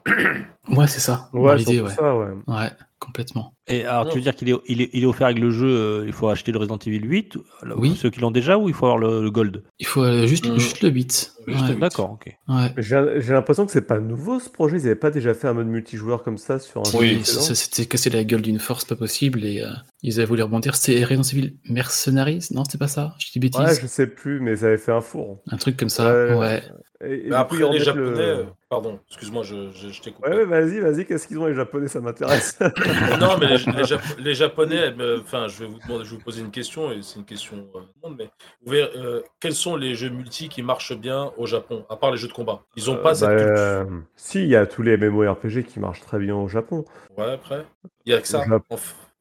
[0.67, 1.29] Ouais, c'est ça.
[1.33, 1.89] Ouais, l'idée, ouais.
[1.95, 2.27] ça, ouais.
[2.45, 3.55] Ouais, complètement.
[3.67, 4.11] Et alors, Non.
[4.11, 6.13] tu veux dire qu'il est, il est, il est offert avec le jeu, euh, il
[6.13, 7.95] faut acheter le Resident Evil 8 là, Oui.
[7.95, 9.63] Ceux qui l'ont déjà ou il faut avoir le, le Gold?
[9.79, 10.57] Il faut euh, juste, Mhm.
[10.59, 11.33] juste le 8.
[11.47, 11.79] Juste Ouais, le huit.
[11.79, 12.35] D'accord, ok.
[12.49, 12.73] ouais.
[12.77, 14.77] J'ai l'impression que c'est pas nouveau ce projet.
[14.77, 17.41] Ils avaient pas déjà fait un mode multijoueur comme ça sur un jeu Oui, précédent
[17.41, 19.67] ça s'était cassé la gueule d'une force pas possible et euh,
[20.01, 20.75] ils avaient voulu rebondir.
[20.75, 22.47] C'était Resident Evil Mercenaries?
[22.51, 23.61] Non, c'était pas ça Je dis bêtises.
[23.61, 25.39] Ouais, je sais plus, mais ça avait fait un four.
[25.51, 26.33] Un truc comme ça, Ouais.
[26.35, 26.63] ouais.
[27.03, 28.03] Et, et coup, après, ils les Japonais.
[28.35, 30.29] le- Pardon, excuse-moi, je, je, je t'ai coupé.
[30.29, 32.57] Ouais, ouais, vas-y, vas-y, qu'est-ce qu'ils ont les Japonais, ça m'intéresse.
[33.19, 36.17] non, mais les, les Jap- les Japonais, euh, enfin, je vais vous demander, je vais
[36.17, 38.29] vous poser une question, et c'est une question euh, tout le monde, mais
[38.65, 42.11] vous verrez, euh, quels sont les jeux multi qui marchent bien au Japon, à part
[42.11, 42.61] les jeux de combat?
[42.75, 43.85] Ils ont pas Euh, cette bah, euh,
[44.15, 46.85] si, il y a tous les MMORPG qui marchent très bien au Japon.
[47.17, 47.65] Ouais, après,
[48.05, 48.43] il y a que ça.
[48.45, 48.61] Jap-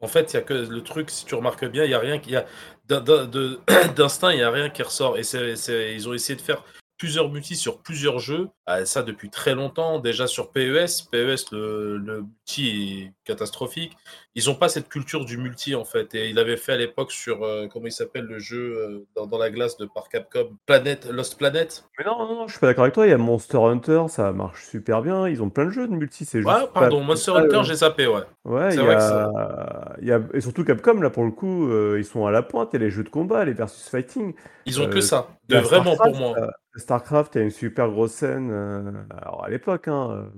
[0.02, 1.98] En, fait, il y a que le truc, si tu remarques bien, il y a
[1.98, 2.34] rien qui,
[2.88, 5.22] d'instinct, il y a rien qui ressort, et
[5.94, 6.64] ils ont essayé de faire
[7.00, 11.96] plusieurs multi sur plusieurs jeux, Ah, ça depuis très longtemps, déjà sur PES, PES le,
[11.96, 12.24] le
[12.58, 13.96] est catastrophique.
[14.36, 16.14] Ils n'ont pas cette culture du multi en fait.
[16.14, 19.26] Et il avait fait à l'époque sur, euh, comment il s'appelle le jeu euh, dans,
[19.26, 21.84] dans la glace de par Capcom, Planet, Lost Planet.
[21.98, 23.06] Mais non, non, non, je suis pas d'accord avec toi.
[23.06, 25.28] Il y a Monster Hunter, ça marche super bien.
[25.28, 26.24] Ils ont plein de jeux de multi.
[26.24, 28.22] C'est juste Ouais, pas- pardon, Monster Hunter, euh, j'ai zappé, ouais.
[28.44, 30.20] Ouais, C'est il y vrai que y a...
[30.32, 32.70] Et surtout Capcom, là, pour le coup, ils sont à la pointe.
[32.72, 34.34] Il y a les jeux de combat, les versus fighting.
[34.64, 35.28] Ils ont que ça.
[35.48, 36.36] De vraiment pour moi.
[36.76, 38.52] StarCraft, il y a une super grosse scène.
[39.20, 40.30] Alors, à l'époque, hein,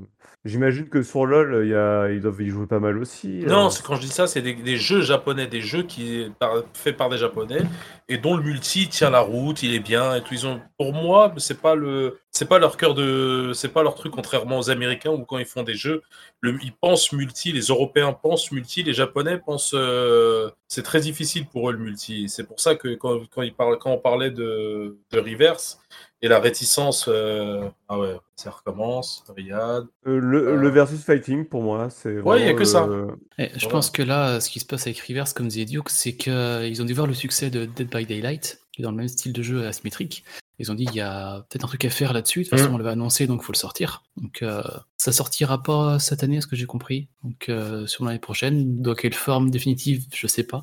[0.47, 2.09] j'imagine que sur LoL, il y a...
[2.11, 3.45] ils doivent y jouer pas mal aussi.
[3.47, 7.09] Non, quand je dis ça, c'est des, jeux japonais, des jeux qui par, faits par
[7.09, 7.63] des japonais
[8.09, 10.23] et dont le multi tient la route, il est bien et.
[10.31, 13.95] Ils ont, pour moi, c'est pas le, c'est pas leur cœur de, c'est pas leur
[13.95, 16.03] truc contrairement aux Américains où quand ils font des jeux,
[16.43, 21.69] ils pensent multi, les Européens pensent multi, les Japonais pensent, euh, c'est très difficile pour
[21.71, 22.29] eux le multi.
[22.29, 25.79] C'est pour ça que quand, quand ils parlent, quand on parlait de, de reverse
[26.23, 29.85] et la réticence, euh, ah ouais, ça recommence, Riyad.
[30.07, 30.57] Euh, le, Euh.
[30.57, 32.87] le versus fighting, pour moi, c'est Ouais, il y a que ça.
[32.87, 33.09] le-
[33.39, 33.69] Et je Voilà.
[33.71, 36.85] pense que là, ce qui se passe avec Rivers, comme disait Duke, c'est qu'ils ont
[36.85, 39.43] dû voir le succès de Dead by Daylight, qui est dans le même style de
[39.43, 40.25] jeu asymétrique.
[40.59, 42.41] Ils ont dit il y a peut-être un truc à faire là-dessus.
[42.45, 42.75] De toute façon, Mm.
[42.75, 44.05] on l'avait annoncé, donc il faut le sortir.
[44.17, 44.63] Donc euh,
[44.97, 47.09] ça sortira pas cette année, à ce que j'ai compris?
[47.25, 48.81] Donc euh, sur l'année prochaine.
[48.81, 50.63] Dans quelle forme définitive, je sais pas.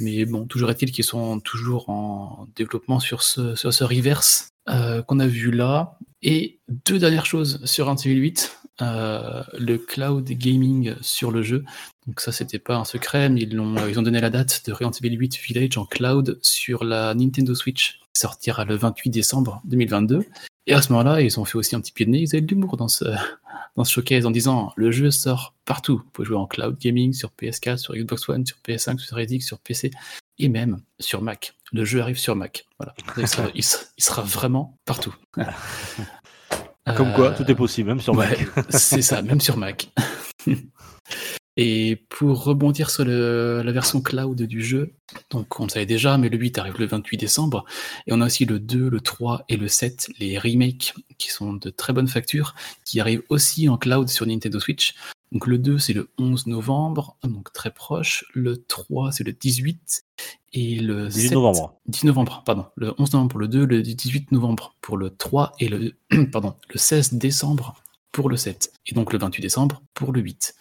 [0.00, 5.02] Mais bon, toujours est-il qu'ils sont toujours en développement sur ce, sur ce reverse euh,
[5.02, 5.98] qu'on a vu là.
[6.22, 8.54] Et deux dernières choses sur Evil 8.
[8.80, 11.64] euh, le cloud gaming sur le jeu.
[12.06, 14.72] Donc ça, c'était pas un secret, mais ils, l'ont- ils ont donné la date de
[14.72, 20.24] Resident Evil 8 Village en cloud sur la Nintendo Switch, sortira le 28 décembre 2022.
[20.68, 22.40] Et à ce moment-là, ils ont fait aussi un petit pied de nez, ils avaient
[22.40, 23.04] de l'humour dans ce,
[23.76, 25.98] dans ce showcase en disant le jeu sort partout.
[25.98, 29.26] Vous pouvez jouer en cloud gaming sur PS4, sur Xbox One, sur PS5, sur Series
[29.30, 29.90] X, sur PC
[30.38, 31.54] et même sur Mac.
[31.72, 32.66] Le jeu arrive sur Mac.
[32.78, 32.94] Voilà.
[33.16, 35.14] Il sera, il sera- il sera vraiment partout.
[36.96, 38.38] Comme quoi, Euh, tout est possible, même sur Mac.
[38.38, 39.90] Ouais, c'est ça, même sur Mac.
[41.60, 44.92] Et pour rebondir sur le- la version cloud du jeu,
[45.30, 47.64] donc on le savait déjà, mais le 8 arrive le 28 décembre,
[48.06, 51.54] et on a aussi le 2, le 3 et le 7, les remakes qui sont
[51.54, 54.94] de très bonne facture, qui arrivent aussi en cloud sur Nintendo Switch.
[55.32, 60.04] Donc le 2 c'est le 11 novembre, donc très proche, le 3 c'est le 18,
[60.52, 61.74] et le 18 7 novembre.
[61.86, 62.66] 10 novembre, pardon.
[62.76, 65.96] Le 11 novembre pour le 2, le 18 novembre pour le 3 et le,
[66.32, 67.74] pardon, le 16 décembre
[68.12, 68.72] pour le 7.
[68.86, 70.54] Et donc le 28 décembre pour le 8.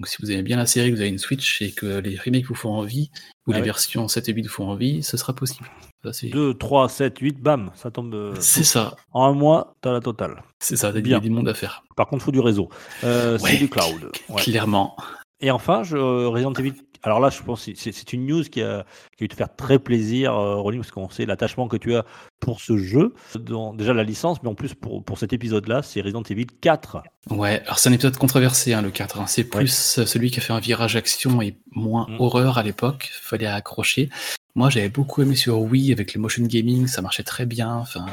[0.00, 2.16] Donc si vous aimez bien la série, que vous avez une Switch et que les
[2.16, 3.10] remakes vous font envie,
[3.46, 3.64] ou Ah les ouais.
[3.66, 5.68] versions 7 et 8 vous font envie, ce sera possible.
[6.02, 8.14] Ça, c'est 2, 3, 7, 8, bam, ça tombe.
[8.14, 10.42] euh, c'est ça, En un mois, t'as la totale.
[10.58, 11.18] c'est ça, il y a Bien.
[11.20, 11.82] du monde à faire.
[11.96, 12.70] Par contre, faut du réseau.
[13.04, 14.10] Euh, Ouais, c'est du cloud.
[14.30, 14.40] Ouais.
[14.40, 14.96] Clairement.
[15.40, 16.74] Et enfin, je, euh, Resident Evil.
[17.02, 18.84] Alors là, je pense que c'est une news qui a,
[19.16, 21.94] qui a dû te faire très plaisir, euh, Rolling, parce qu'on sait l'attachement que tu
[21.94, 22.04] as
[22.40, 23.14] pour ce jeu.
[23.38, 27.02] Dans, déjà la licence, mais en plus pour, pour cet épisode-là, c'est Resident Evil 4.
[27.30, 29.18] Ouais, alors c'est un épisode controversé, hein, le 4.
[29.18, 29.26] hein.
[29.26, 32.16] C'est plus euh, celui qui a fait un virage action et moins Mm.
[32.20, 33.08] horreur à l'époque.
[33.22, 34.10] Fallait accrocher.
[34.54, 37.76] Moi, j'avais beaucoup aimé sur Wii avec le motion gaming, ça marchait très bien.
[37.76, 38.04] Enfin,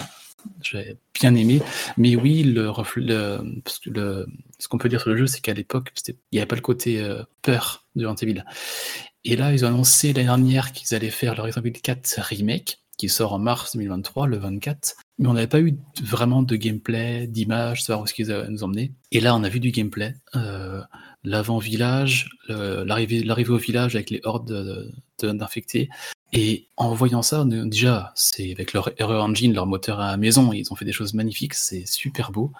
[0.63, 1.61] j'avais bien aimé.
[1.97, 3.41] Mais oui, le, le-
[3.85, 4.27] le-
[4.59, 6.61] ce qu'on peut dire sur le jeu, c'est qu'à l'époque, il n'y avait pas le
[6.61, 8.43] côté euh, peur de Resident.
[9.23, 12.79] Et là, ils ont annoncé l'année dernière qu'ils allaient faire le Resident Evil 4 remake,
[12.97, 14.95] qui sort en mars 2023, le 24.
[15.19, 18.63] mais on n'avait pas eu vraiment de gameplay, d'image, savoir où est-ce qu'ils allaient nous
[18.63, 18.91] emmener.
[19.11, 20.15] Et là, on a vu du gameplay.
[20.35, 20.81] Euh,
[21.23, 25.89] L'avant-village, l'arrivée au village avec les hordes de- de- d'infectés.
[26.33, 30.51] Et en voyant ça, déjà, c'est avec leur Error Engine, leur moteur à la maison,
[30.51, 32.51] ils ont fait des choses magnifiques, c'est super beau.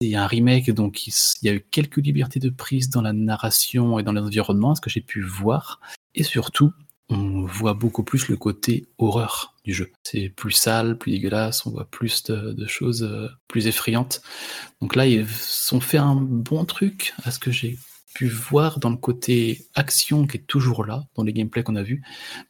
[0.00, 3.12] C'est un remake, donc il il y a eu quelques libertés de prise dans la
[3.12, 5.80] narration et dans l'environnement, ce que j'ai pu voir.
[6.14, 6.72] Et surtout,
[7.08, 9.90] on voit beaucoup plus le côté horreur du jeu.
[10.04, 14.22] C'est plus sale, plus dégueulasse, on voit plus de, de choses euh, plus effrayantes.
[14.80, 15.26] Donc là, ils
[15.72, 17.76] ont fait un bon truc à ce que j'ai
[18.14, 21.82] pu voir dans le côté action qui est toujours là, dans les gameplays qu'on a
[21.82, 22.02] vus,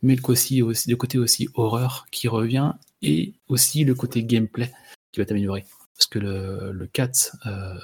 [0.03, 4.73] mais le côté, aussi, le côté aussi horreur qui revient, et aussi le côté gameplay
[5.13, 5.65] qui va t'améliorer.
[5.97, 7.75] Parce que le, le 4, euh,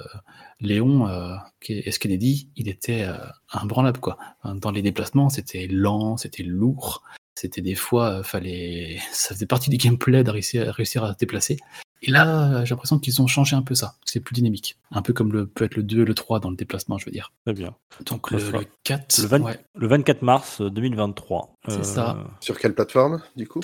[0.59, 1.35] Léon euh,
[1.69, 1.99] S.
[1.99, 3.17] Kennedy, il était euh,
[3.51, 3.99] imbranlable.
[3.99, 4.17] Quoi.
[4.43, 7.03] Dans les déplacements, c'était lent, c'était lourd.
[7.35, 8.99] C'était des fois, euh, fallait...
[9.11, 11.57] ça faisait partie du gameplay de réussir, réussir à se déplacer.
[12.01, 13.95] Et là, j'ai l'impression qu'ils ont changé un peu ça.
[14.05, 14.77] C'est plus dynamique.
[14.91, 17.05] Un peu comme le, peut être le 2 et le 3 dans le déplacement, je
[17.05, 17.33] veux dire.
[17.45, 17.75] Très bien.
[18.05, 21.55] Donc le, le 4, le 20 ouais, Le 24 mars euh, 2023.
[21.67, 22.17] C'est ça.
[22.39, 23.61] Sur quelle plateforme, du coup?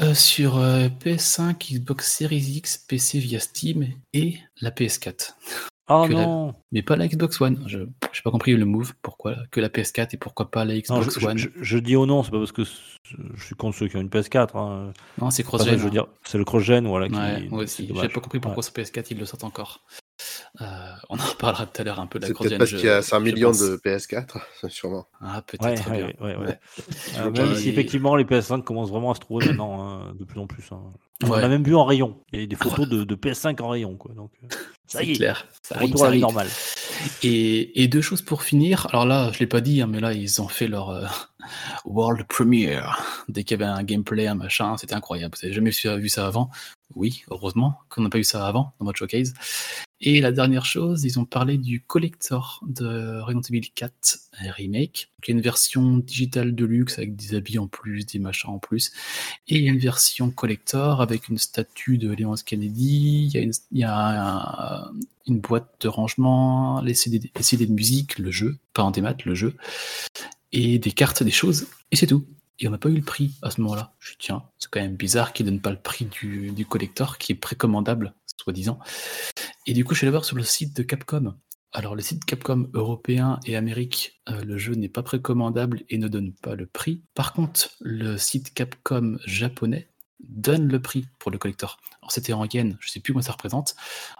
[0.00, 5.34] Euh, sur euh, PS5, Xbox Series X, PC via Steam et la PS4.
[5.92, 7.62] Oh la- non Mais pas la Xbox One.
[7.66, 7.86] Je n'ai
[8.24, 8.94] pas compris le move.
[9.02, 11.96] Pourquoi que la PS4 et pourquoi pas la Non, Xbox je, One je- je dis
[11.96, 14.56] au non, c'est pas parce que je suis contre ceux qui ont une PS4.
[14.56, 14.92] hein.
[15.20, 15.72] Non, c'est cross-gen.
[15.76, 15.90] je veux hein.
[15.90, 17.08] dire, c'est le cross-gen, voilà.
[17.08, 17.86] Qui, Ouais, moi aussi.
[18.00, 19.80] J'ai pas compris pourquoi sur PS4 ils le sortent encore.
[20.60, 20.66] Euh,
[21.08, 22.58] on en reparlera tout à l'heure un peu de la C'est cross-gen.
[22.58, 23.60] peut-être parce qu'il y a 5 je millions pense.
[23.60, 24.36] de PS4,
[24.68, 25.06] sûrement.
[25.20, 25.92] Ah, peut-être bien.
[25.92, 26.36] ouais, ouais, ouais.
[26.46, 26.58] Ouais.
[27.18, 30.38] Euh, même si effectivement les PS5 commencent vraiment à se trouver maintenant, hein, de plus
[30.40, 30.64] en plus.
[30.72, 30.80] hein.
[31.24, 32.18] On a même vu en rayon.
[32.32, 33.96] Il y a des photos de, de PS5 en rayon.
[33.96, 34.14] Quoi.
[34.14, 34.48] Donc, euh,
[34.90, 35.46] ça y est, clair.
[35.62, 36.34] Ça arrive, retour ça à la vie arrive.
[36.34, 36.48] normale.
[37.22, 38.88] Et, et deux choses pour finir.
[38.90, 41.06] Alors là, je l'ai pas dit, hein, mais là, ils ont fait leur euh,
[41.84, 43.24] world premiere.
[43.28, 45.36] Dès qu'il y avait un gameplay, un machin, c'était incroyable.
[45.38, 46.50] Vous avez jamais vu ça avant
[46.94, 49.34] Oui, heureusement qu'on n'a pas eu ça avant dans votre showcase.
[50.02, 54.18] Et la dernière chose, ils ont parlé du collector de Resident Evil 4
[54.56, 58.48] Remake, qui est une version digitale de luxe avec des habits en plus, des machins
[58.50, 58.92] en plus.
[59.46, 62.42] Et il y a une version collector avec une statue de Léon S.
[62.42, 64.90] Kennedy, il y a une, il y a un-
[65.26, 69.14] une boîte de rangement, les CD, les CD de musique, le jeu, pas en démat,
[69.26, 69.54] le jeu,
[70.52, 72.24] et des cartes, des choses, et c'est tout.
[72.60, 73.94] Et on n'a pas eu le prix à ce moment-là.
[73.98, 76.66] Je dis, tiens, c'est quand même bizarre qu'ils ne donnent pas le prix du, du
[76.66, 78.78] collector, qui est précommandable, soi-disant.
[79.66, 81.34] Et du coup, je suis allé voir sur le site de Capcom.
[81.72, 86.08] Alors, le site Capcom européen et Amérique, euh, le jeu n'est pas précommandable et ne
[86.08, 87.02] donne pas le prix.
[87.14, 89.88] Par contre, le site Capcom japonais
[90.20, 91.78] donne le prix pour le collector.
[92.02, 93.74] Alors, c'était en yens, je sais plus comment ça représente,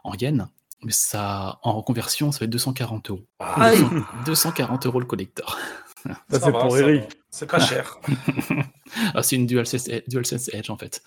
[0.05, 0.47] en yens,
[0.83, 3.27] mais ça, en reconversion, ça va être 240 euros.
[3.41, 3.85] Aïe
[4.25, 5.59] 240 euros le collector.
[6.03, 7.05] Ça, Ça c'est pour Eric.
[7.31, 7.99] C'est pas cher.
[9.15, 11.01] Ah, c'est une DualSense, DualSense Edge en fait.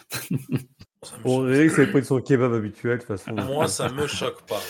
[1.21, 1.49] Pour.
[1.49, 3.33] Eric, c'est pris son kebab habituel, de toute façon.
[3.33, 4.61] Moi, ça me choque pas.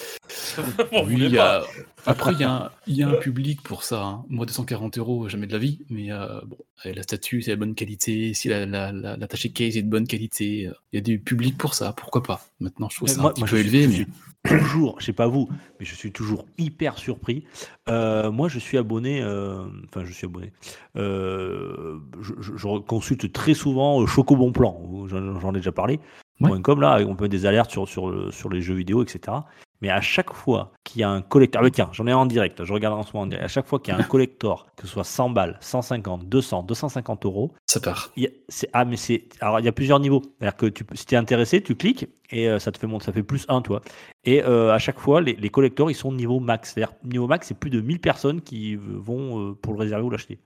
[1.05, 1.63] Oui, y a-
[2.05, 4.01] Après, il y, a un- il y a un public pour ça.
[4.03, 4.25] hein.
[4.29, 5.79] Moi, 240 euros, jamais de la vie.
[5.89, 8.33] Mais euh, bon, euh, la statue, c'est de bonne qualité.
[8.33, 11.19] Si la, la, la, l'attaché case est de bonne qualité, euh, il y a du
[11.19, 11.93] public pour ça.
[11.93, 13.83] Pourquoi pas Maintenant, je trouve Mais ça moi- un petit moi, peu je suis- élevé.
[13.83, 13.95] je mais...
[13.95, 15.47] suis toujours, je sais pas vous,
[15.79, 17.45] mais je suis toujours hyper surpris.
[17.87, 20.51] Euh, moi, je suis abonné, euh, enfin, je suis abonné.
[20.97, 24.77] euh, je, je- je consulte très souvent euh, Choco Bon Plan.
[25.07, 25.99] J'en ai déjà parlé.
[26.41, 26.49] Ouais.
[26.49, 29.03] Point .com là, on peut mettre des alertes sur, sur, le- sur les jeux vidéo,
[29.03, 29.37] etc.
[29.83, 32.17] Mais à chaque fois qu'il y a un collector, ah bah tiens, j'en ai un
[32.17, 33.43] en direct, je regarde en ce moment en direct.
[33.43, 36.63] À chaque fois qu'il y a un collector, que ce soit 100 balles, 150, 200,
[36.63, 38.11] 250 euros, Ça part.
[38.15, 39.25] il y a- c'est- ah, mais c'est.
[39.41, 40.21] Alors, il y a plusieurs niveaux.
[40.39, 43.03] C'est-à-dire que tu, si tu es intéressé, tu cliques et euh, ça te fait monter,
[43.05, 43.81] ça fait plus 1, toi.
[44.23, 46.73] Et euh, à chaque fois, les, les collecteurs, ils sont niveau max.
[46.73, 50.09] C'est-à-dire, niveau max, c'est plus de 1000 personnes qui vont euh, pour le réserver ou
[50.09, 50.39] l'acheter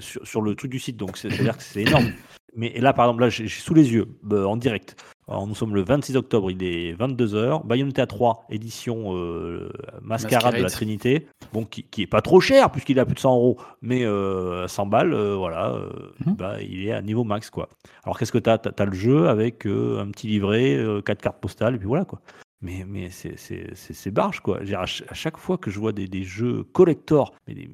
[0.00, 0.96] sur, sur le truc du site.
[0.96, 2.06] Donc, c'est- c'est-à-dire que c'est énorme.
[2.58, 4.96] Mais là, par exemple, là, j'ai j'ai sous les yeux, euh, en direct.
[5.28, 7.66] Alors, nous sommes le 26 octobre, il est 22h.
[7.66, 9.68] Bayonetta 3, édition euh,
[10.00, 10.70] Mascarade de la.
[10.70, 11.26] Trinité.
[11.52, 13.58] Bon, qui, qui est pas trop cher, puisqu'il à plus de 100 euros.
[13.82, 15.88] Mais euh, 100 balles, euh, voilà, euh,
[16.24, 16.36] Mhm.
[16.36, 17.68] bah, il est à niveau max, quoi.
[18.04, 21.00] Alors, qu'est-ce que tu as Tu as le jeu avec euh, un petit livret, euh,
[21.02, 22.20] quatre cartes postales, et puis voilà, quoi.
[22.62, 24.60] Mais, mais c'est- c'est c'est- c'est barge, quoi.
[24.60, 27.70] À, ch- à chaque fois que je vois des, des jeux collector, mais des-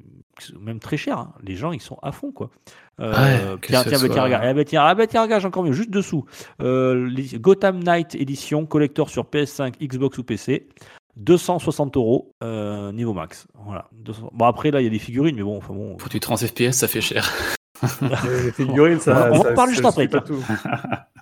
[0.59, 2.49] même très chers, hein, les gens, ils sont à fond, quoi.
[2.99, 5.21] Euh, Ouais, que tiens, tiens, bah, tiens, soit- regarde, ah bah, tiens, ah bah, tiens,
[5.23, 6.25] regarde, encore mieux, juste dessous.
[6.61, 10.67] Euh, les- Gotham Knight édition collector sur PS5, Xbox ou PC.
[11.15, 13.47] 260 euros euh, niveau max.
[13.65, 13.87] Voilà.
[13.91, 14.29] 200.
[14.33, 15.95] Bon après là il y a des figurines mais bon enfin bon.
[15.95, 17.31] Pour du 30 FPS, ça fait cher.
[18.01, 19.11] Les figurines, ça.
[19.11, 20.09] On va- on ça- en parle juste après.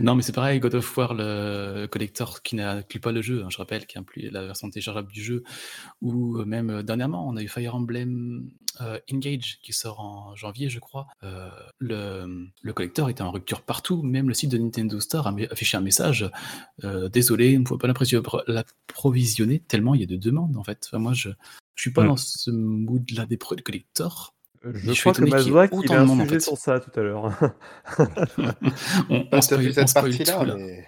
[0.00, 3.48] Non, mais c'est pareil, God of War, le collector qui n'inclut pas le jeu, hein,
[3.50, 5.42] je rappelle, qui inclut la version téléchargeable du jeu,
[6.00, 10.68] ou même euh, dernièrement, on a eu Fire Emblem euh, Engage qui sort en janvier,
[10.68, 11.06] je crois.
[11.22, 15.34] Euh, le, le collector était en rupture partout, même le site de Nintendo Store a
[15.50, 16.30] affiché un message
[16.84, 20.84] euh, Désolé, on ne pouvait pas l'approvisionner tellement il y a de demandes en fait.
[20.86, 21.34] Enfin, moi, je ne
[21.76, 22.08] suis pas Ouais.
[22.08, 24.34] dans ce mood-là des produits collector.
[24.74, 26.40] Je crois que Mazouak, il a un en sujet fait.
[26.40, 27.24] sur ça tout à l'heure.
[29.10, 30.86] on, on spoil, on cette partie-là, mais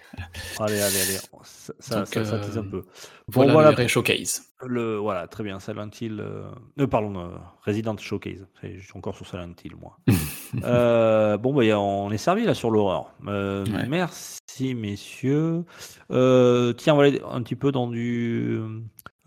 [0.59, 1.17] Allez, allez, allez.
[1.43, 2.85] Ça, ça, Donc, ça, ça tease un euh, peu.
[3.27, 4.43] Voilà, voilà le vrai showcase.
[4.65, 5.59] Le, voilà, très bien.
[5.59, 6.19] Silent Hill.
[6.19, 7.27] Euh, euh, pardon, euh,
[7.65, 8.45] Resident Showcase.
[8.63, 9.97] Je suis encore sur Silent Hill, moi.
[10.63, 13.13] Euh, bon, bah, on est servi là sur l'horreur.
[13.27, 13.85] Euh, Ouais.
[13.87, 15.63] Merci, messieurs.
[16.11, 18.59] Euh, tiens, on va aller un petit peu dans du.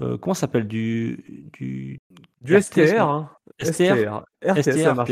[0.01, 0.67] euh, comment ça s'appelle?
[0.67, 2.01] Du.
[2.43, 3.31] Du, STR, hein.
[3.61, 4.25] STR?
[4.45, 5.11] RTS, ça marche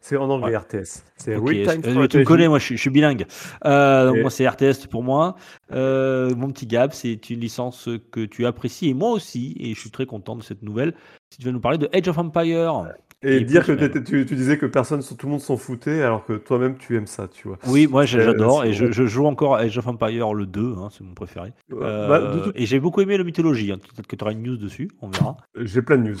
[0.00, 1.04] c'est en anglais RTS.
[1.16, 3.26] C'est Real Time tu me connais, moi je suis, bilingue.
[3.64, 5.36] Euh, moi c'est RTS pour moi.
[5.72, 9.80] Euh, mon petit Gab, c'est une licence que tu apprécies et moi aussi, et je
[9.80, 10.94] suis très content de cette nouvelle.
[11.30, 12.92] Si tu vas nous parler de Age of Empire.
[13.26, 16.24] Et Et dire que tu, tu disais que personne, tout le monde s'en foutait, alors
[16.24, 17.58] que toi-même tu aimes ça, tu vois.
[17.66, 20.88] Oui, moi Euh, j'adore et je, joue encore à Age of Empire le 2, hein,
[20.90, 21.52] c'est mon préféré.
[21.72, 23.72] Euh, bah, Euh, Et j'ai beaucoup aimé la mythologie.
[23.72, 23.78] hein.
[23.78, 25.36] Peut-être que tu auras une news dessus, on verra.
[25.56, 26.16] J'ai plein de news.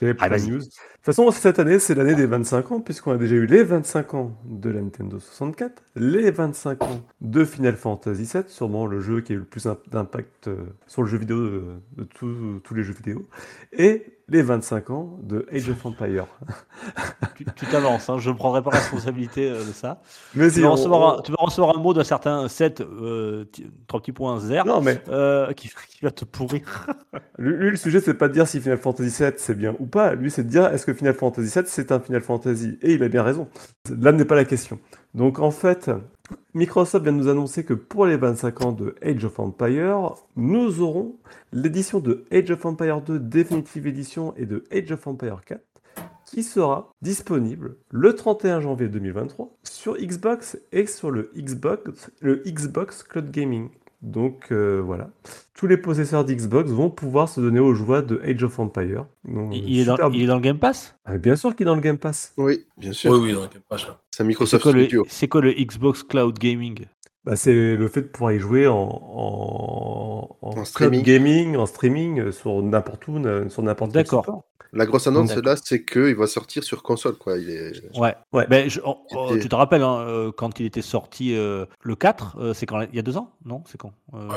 [0.00, 0.58] J'ai plein de news.
[0.58, 3.62] De toute façon, cette année, c'est l'année des 25 ans, puisqu'on a déjà eu les
[3.62, 9.00] 25 ans de la Nintendo 64, les 25 ans de Final Fantasy VII, sûrement le
[9.00, 11.62] jeu qui a eu le plus imp- d'impact euh, sur le jeu vidéo de,
[12.12, 13.26] tous les jeux vidéo,
[13.72, 16.26] et les 25 ans de Age of Empire.
[17.56, 20.00] tu t'avances, hein, je ne prendrai pas responsabilité euh, de ça.
[20.34, 22.48] Mais Tu si, vas, on- recevoir un, on- tu vas recevoir un mot d'un certain
[22.48, 23.44] 7, euh,
[23.86, 26.86] trois petits points zer, Non, mais euh, qui, qui va te pourrir.
[27.38, 29.86] Lui, lui, le sujet, c'est pas de dire si Final Fantasy VII c'est bien ou
[29.86, 30.14] pas.
[30.14, 32.78] Lui, c'est de dire est-ce que Final Fantasy VII c'est un Final Fantasy?
[32.82, 33.48] Et il a bien raison.
[33.96, 34.80] Là n'est pas la question.
[35.14, 35.88] Donc en fait,
[36.54, 40.80] Microsoft vient de nous annoncer que pour les 25 ans de Age of Empire, nous
[40.80, 41.16] aurons
[41.52, 45.60] l'édition de Age of Empire 2 Definitive Edition et de Age of Empire 4
[46.30, 53.02] qui sera disponible le 31 janvier 2023 sur Xbox et sur le Xbox, le Xbox
[53.02, 53.70] Cloud Gaming.
[54.00, 55.10] Donc euh, voilà,
[55.54, 59.06] tous les possesseurs d'Xbox vont pouvoir se donner aux joies de Age of Empire.
[59.24, 60.96] Donc, Il, il est dans, super- il est dans le Game Pass?
[61.04, 62.32] Ah, bien sûr qu'il est dans le Game Pass.
[62.36, 63.10] oui, bien sûr.
[63.12, 63.86] Oui, oui, dans le Game Pass.
[64.12, 65.04] C'est Microsoft quoi, le, Studio.
[65.08, 66.86] c'est quoi le Xbox Cloud Gaming?
[67.24, 71.02] Bah, c'est le fait de pouvoir y jouer en, en, en En cloud streaming.
[71.02, 74.44] gaming, en streaming, euh, sur n'importe où, sur n'importe quel D'accord.
[74.72, 77.38] La grosse annonce là, c'est qu'il va sortir sur console, quoi.
[77.38, 77.72] Il est...
[77.98, 78.14] Ouais.
[78.32, 78.46] Ouais.
[78.48, 81.64] Ben, je- on- on- C'était- tu te rappelles, hein, euh, quand il était sorti euh,
[81.82, 84.28] le 4, euh, c'est quand Il y a deux ans Non, c'est quand Euh,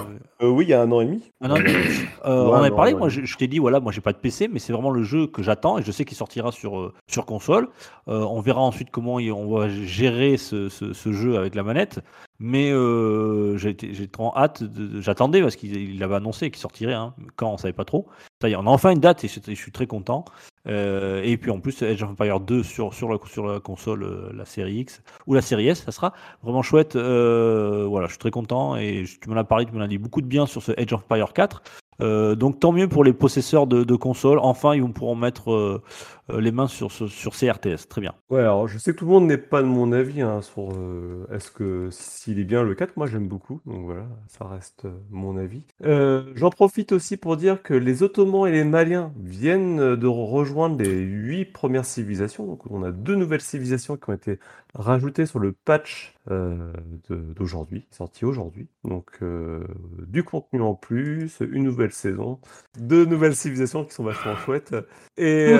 [0.41, 1.23] Euh, oui, il y a un an et demi.
[1.41, 1.59] Ah mais,
[2.25, 2.99] euh, Ouais, on en avait parlé, ouais.
[2.99, 5.03] moi je, je t'ai dit, voilà, moi j'ai pas de PC, mais c'est vraiment le
[5.03, 7.67] jeu que j'attends et je sais qu'il sortira sur, euh, sur console.
[8.07, 11.63] Euh, on verra ensuite comment il- on va gérer ce, ce- ce jeu avec la
[11.63, 11.99] manette,
[12.43, 13.75] mais euh, j'ai
[14.07, 14.63] trop hâte,
[14.99, 18.07] j'attendais parce qu'il il avait annoncé qu'il sortirait, hein, quand on savait pas trop.
[18.41, 20.25] Ça y est, on a enfin une date et je, suis très content.
[20.67, 24.77] Euh, et puis en plus, Age of Empire 2 sur, la, console, euh, la série
[24.77, 26.95] X ou la série S, ça sera vraiment chouette.
[26.95, 29.99] Euh, voilà, je suis très content et tu m'en as parlé, tu m'en as dit
[29.99, 31.61] beaucoup de bien sur ce Age of Empire 4.
[32.01, 34.39] Euh, donc tant mieux pour les possesseurs de, de consoles.
[34.39, 35.81] Enfin, ils vont pourront mettre
[36.39, 37.87] les mains sur, ce- sur ces RTS.
[37.89, 38.13] Très bien.
[38.29, 40.71] Ouais, alors je sais que tout le monde n'est pas de mon avis hein, sur
[40.73, 44.85] euh, est-ce que s'il est bien le 4, moi j'aime beaucoup, donc voilà, ça reste
[44.85, 45.63] euh, mon avis.
[45.83, 50.07] Euh, J'en profite aussi pour dire que les Ottomans et les Maliens viennent euh, de
[50.07, 54.39] rejoindre les huit premières civilisations, donc on a deux nouvelles civilisations qui ont été
[54.73, 56.71] rajoutées sur le patch euh,
[57.09, 58.67] d'aujourd'hui, sorti aujourd'hui.
[58.83, 59.63] Donc euh,
[60.07, 62.39] du contenu en plus, une nouvelle saison,
[62.79, 64.75] deux nouvelles civilisations qui sont vachement chouettes.
[65.17, 65.47] Et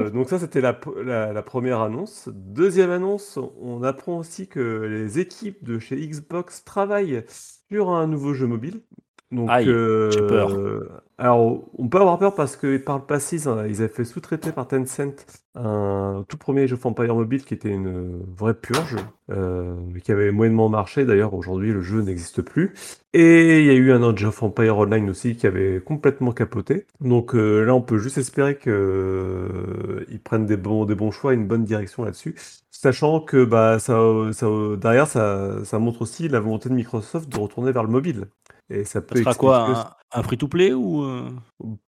[0.00, 2.28] euh, donc ça, c'était la, première annonce.
[2.32, 8.34] Deuxième annonce, on apprend aussi que les équipes de chez Xbox travaillent sur un nouveau
[8.34, 8.82] jeu mobile.
[9.30, 9.66] Donc, Aïe,
[10.08, 10.58] j'ai peur.
[10.58, 10.88] euh,
[11.18, 14.04] alors, on peut avoir peur parce que par le passé, ils en- ils avaient fait
[14.04, 18.96] sous-traiter par Tencent un tout premier jeu Empire mobile qui était une vraie purge,
[19.30, 21.04] euh, mais qui avait moyennement marché.
[21.04, 22.72] D'ailleurs, aujourd'hui, le jeu n'existe plus.
[23.12, 26.32] Et il y a eu un autre Age of Empire Online aussi qui avait complètement
[26.32, 26.86] capoté.
[27.00, 31.36] Donc euh, là, on peut juste espérer qu'ils prennent des bons, des bons choix et
[31.36, 32.34] une bonne direction là-dessus.
[32.70, 33.98] Sachant que bah, ça,
[34.32, 34.46] ça,
[34.78, 38.26] derrière, ça, ça montre aussi la volonté de Microsoft de retourner vers le mobile.
[38.70, 41.30] Et ça peut sera quoi Un, un free-to-play ou euh,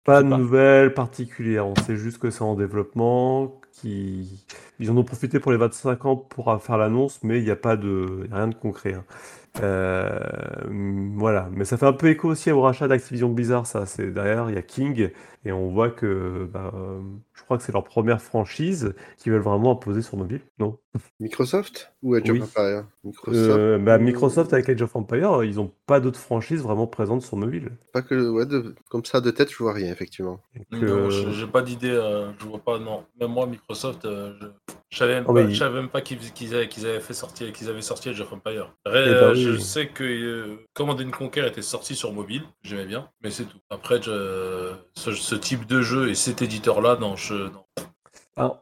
[0.05, 0.31] pas de pas.
[0.31, 1.67] nouvelles particulières.
[1.67, 4.47] On sait juste que c'est en développement, qui
[4.79, 7.57] ils en ont profité pour les 25 ans pour faire l'annonce, mais il n'y a
[7.57, 8.95] pas de rien de concret.
[8.95, 9.05] hein.
[9.61, 10.21] Euh,
[11.17, 13.67] voilà, mais ça fait un peu écho aussi au rachat d'Activision Blizzard.
[13.67, 15.11] Ça, c'est derrière, il y a King
[15.47, 17.01] Et on voit que, bah, euh,
[17.33, 20.79] je crois que c'est leur première franchise qu'ils veulent vraiment imposer sur mobile, non?
[21.19, 22.43] Microsoft ou Age Oui.
[22.43, 22.55] of
[23.05, 23.49] Microsoft.
[23.49, 27.23] Euh, bah, ou- Microsoft avec Age of Empires, ils n'ont pas d'autres franchises vraiment présentes
[27.23, 27.71] sur mobile.
[27.93, 30.41] Pas que, ouais, de- comme ça de tête, je vois rien, effectivement.
[30.75, 33.05] Euh, j'ai pas d'idée, euh, je vois pas, non.
[33.19, 34.47] Même moi, Microsoft, euh, je,
[34.91, 37.15] je savais même Oh, pas, je savais même pas qu'ils qu'ils avaient, qu'ils avaient fait
[37.15, 38.75] sortir, qu'ils avaient sorti Age of Empire.
[38.87, 39.43] Eh ben euh, oui.
[39.43, 43.45] Je sais que euh, Command and Conquer était sorti sur mobile, j'aimais bien, mais c'est
[43.45, 43.59] tout.
[43.71, 47.65] Après, je- ce, ce type de jeu et cet éditeur-là, non, je, non.
[48.37, 48.61] Ah,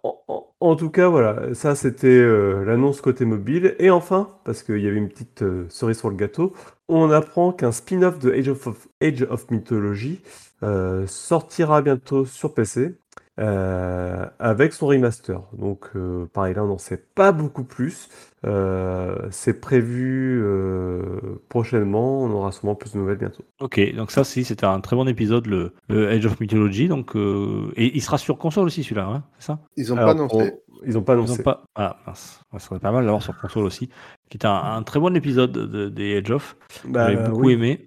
[0.61, 3.75] en, tout cas, voilà, ça c'était euh, l'annonce côté mobile.
[3.79, 6.53] Et enfin, parce qu'il y avait une petite euh, cerise sur le gâteau,
[6.89, 10.21] on apprend qu'un spin-off de Age of, of- Age of Mythology
[10.62, 12.99] euh, sortira bientôt sur PC
[13.39, 15.41] euh, avec son remaster.
[15.53, 18.09] Donc, euh, pareil, là on n'en sait pas beaucoup plus.
[18.47, 21.01] Euh, c'est prévu euh,
[21.49, 23.43] prochainement, on aura sûrement plus de nouvelles bientôt.
[23.61, 26.89] Ok, donc ça, si, c'était un très bon épisode, le, le Age of Mythology.
[26.89, 29.59] Donc, euh, et il sera sur console aussi, celui-là, hein, c'est ça?
[29.76, 30.36] Ils ont Alors, pas annoncé.
[30.36, 31.43] on- ils n'ont pas Ils ont annoncé.
[31.43, 31.64] pas.
[31.74, 32.41] Ah, mince.
[32.53, 33.89] Ouais, ça serait pas mal d'avoir sur console aussi.
[34.30, 36.57] Qui est un, un très bon épisode de- des Age of.
[36.84, 37.55] Bah, J'avais beaucoup oui.
[37.55, 37.86] aimé.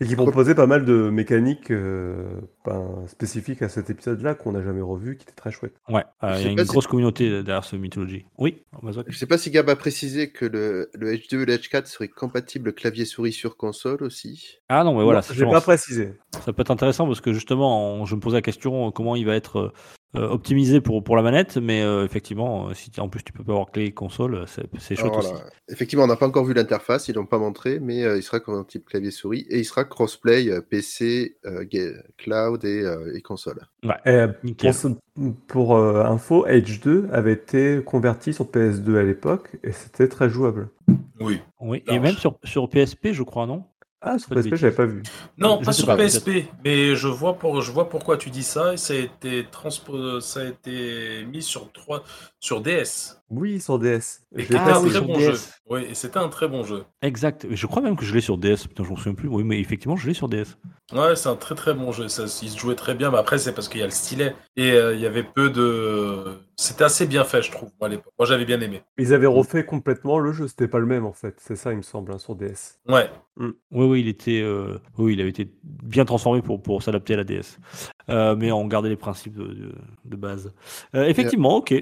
[0.00, 4.62] Et qui proposait pas mal de mécaniques euh, ben, spécifiques à cet épisode-là qu'on n'a
[4.62, 5.74] jamais revu, qui était très chouette.
[5.88, 8.24] Ouais, euh, Je il y a une si- grosse communauté derrière ce Mythology.
[8.38, 8.62] Oui,
[9.08, 12.08] Je sais pas si Gab a précisé que le, le H2 et le H4 seraient
[12.08, 14.58] compatibles clavier-souris sur console aussi.
[14.68, 16.12] Ah non, mais voilà, j'ai justement- pas précisé.
[16.44, 19.16] ça peut être intéressant parce que justement, on- je me posais la question euh, comment
[19.16, 19.72] il va être
[20.16, 23.44] euh, optimisé pour, pour la manette, mais euh, effectivement, euh, si en plus tu peux
[23.44, 24.94] pas avoir clé console, c'est aussi.
[24.94, 25.44] voilà.
[25.68, 28.40] Effectivement, on n'a pas encore vu l'interface, ils l'ont pas montré, mais euh, il sera
[28.40, 31.64] compatible clavier-souris et il sera crossplay euh, PC, euh,
[32.16, 33.60] cloud et, euh, et console.
[35.46, 40.30] Pour euh, info, Age 2 avait été converti sur PS2 à l'époque et c'était très
[40.30, 40.70] jouable.
[41.20, 41.40] Oui.
[41.60, 43.64] Oui, et même sur, sur PSP, je crois, non?
[44.00, 45.02] Ah, sur PSP, j'avais pas vu.
[45.38, 48.44] Non, Je pas sur pas, PSP, mais je vois, pour, je vois pourquoi tu dis
[48.44, 48.74] ça.
[48.74, 52.04] et Ça a été, transpo, ça a été mis sur, 3,
[52.38, 53.17] sur DS.
[53.30, 54.22] Oui, sur DS.
[54.34, 55.20] Je Ah c'était un oui, très bon DS.
[55.32, 55.38] jeu.
[55.68, 56.84] Oui, et c'était un très bon jeu.
[57.02, 57.46] Exact.
[57.50, 58.66] Je crois même que je l'ai sur DS.
[58.66, 59.28] Putain, je m'en souviens plus.
[59.28, 60.56] Oui, mais effectivement, je l'ai sur DS.
[60.94, 62.08] Ouais, c'est un très très bon jeu.
[62.08, 64.34] Ça, il se jouait très bien, mais après, c'est parce qu'il y a le stylet.
[64.56, 66.38] Et euh, il y avait peu de.
[66.56, 68.12] C'était assez bien fait, je trouve, moi, à l'époque.
[68.18, 68.82] Moi, j'avais bien aimé.
[68.96, 71.36] Ils avaient refait complètement le jeu, c'était pas le même en fait.
[71.38, 72.78] C'est ça, il me semble, hein, sur DS.
[72.88, 73.10] Ouais.
[73.36, 77.18] Oui, oui, il était, euh, oui, il avait été bien transformé pour, pour s'adapter à
[77.18, 77.58] la DS.
[78.10, 79.74] Euh, mais on gardait les principes de, de-
[80.06, 80.52] de base.
[80.96, 81.74] Euh, effectivement, ok.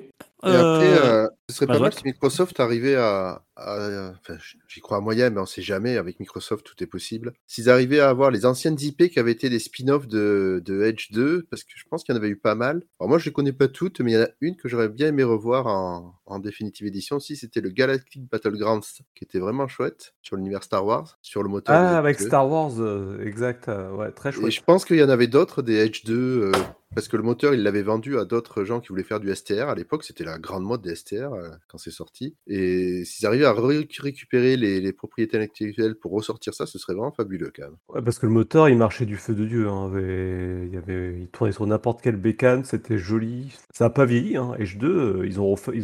[0.44, 3.42] Et après, euh, ce serait pas mal si Microsoft arrivait à.
[3.56, 5.96] à- enfin, j'y crois à moyen, mais on sait jamais.
[5.96, 7.32] Avec Microsoft, tout est possible.
[7.46, 11.10] S'ils arrivaient à avoir les anciennes IP qui avaient été des spin-offs de, de Edge
[11.12, 12.82] 2, parce que je pense qu'il y en avait eu pas mal.
[13.00, 14.90] Alors moi, je les connais pas toutes, mais il y en a une que j'aurais
[14.90, 17.34] bien aimé revoir en, en définitive édition aussi.
[17.36, 21.74] C'était le Galactic Battlegrounds, qui était vraiment chouette sur l'univers Star Wars, sur le moteur.
[21.74, 22.26] Ah, avec 2.
[22.26, 23.68] Star Wars, euh, exact.
[23.68, 24.50] euh, ouais, très Et chouette.
[24.52, 26.52] je pense qu'il y en avait d'autres, des Edge 2, euh,
[26.94, 29.68] parce que le moteur, il l'avait vendu à d'autres gens qui voulaient faire du STR.
[29.68, 32.36] À l'époque, c'était la grande mode des STR euh, quand c'est sorti.
[32.46, 37.12] Et s'ils arrivaient à ré- récupérer les, propriétés intellectuelles pour ressortir ça, ce serait vraiment
[37.12, 37.76] fabuleux quand même.
[37.88, 39.68] Ouais, parce que le moteur, il marchait du feu de Dieu.
[39.68, 39.90] hein.
[39.96, 43.54] Il, tournait sur n'importe quelle bécane, c'était joli.
[43.74, 44.36] Ça n'a pas vieilli.
[44.36, 44.54] Hein.
[44.58, 45.40] Edge 2, euh, ils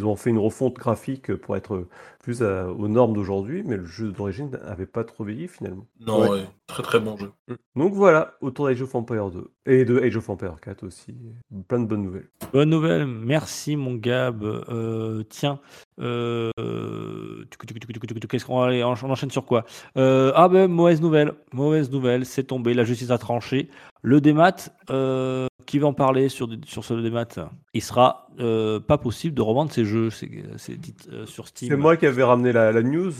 [0.06, 1.86] ont fait une refonte graphique pour être
[2.22, 5.86] plus à- aux normes d'aujourd'hui, mais le jeu d'origine n'avait pas trop vieilli finalement.
[6.00, 6.28] Non, Ouais.
[6.30, 7.30] ouais, très très bon jeu.
[7.76, 11.14] Donc voilà, autour d'Age of Empire 2 et de Age of Empire 4 aussi.
[11.68, 12.28] Plein de bonnes nouvelles.
[12.52, 14.42] Bonne nouvelle, merci mon Gab.
[14.44, 15.58] Euh, tiens,
[15.98, 16.50] euh,
[18.28, 19.64] qu'est-ce qu'on on enchaîne sur quoi?
[19.96, 23.68] Euh, Ah ben mauvaise nouvelle, mauvaise nouvelle, c'est tombé, la justice a tranché.
[24.04, 24.56] Le démat,
[24.90, 27.24] euh, qui va en parler sur, sur ce démat
[27.72, 31.68] Il sera euh, pas possible de revendre ces jeux, ces, ces titres, sur Steam.
[31.70, 33.12] C'est moi qui avais ramené la, la news.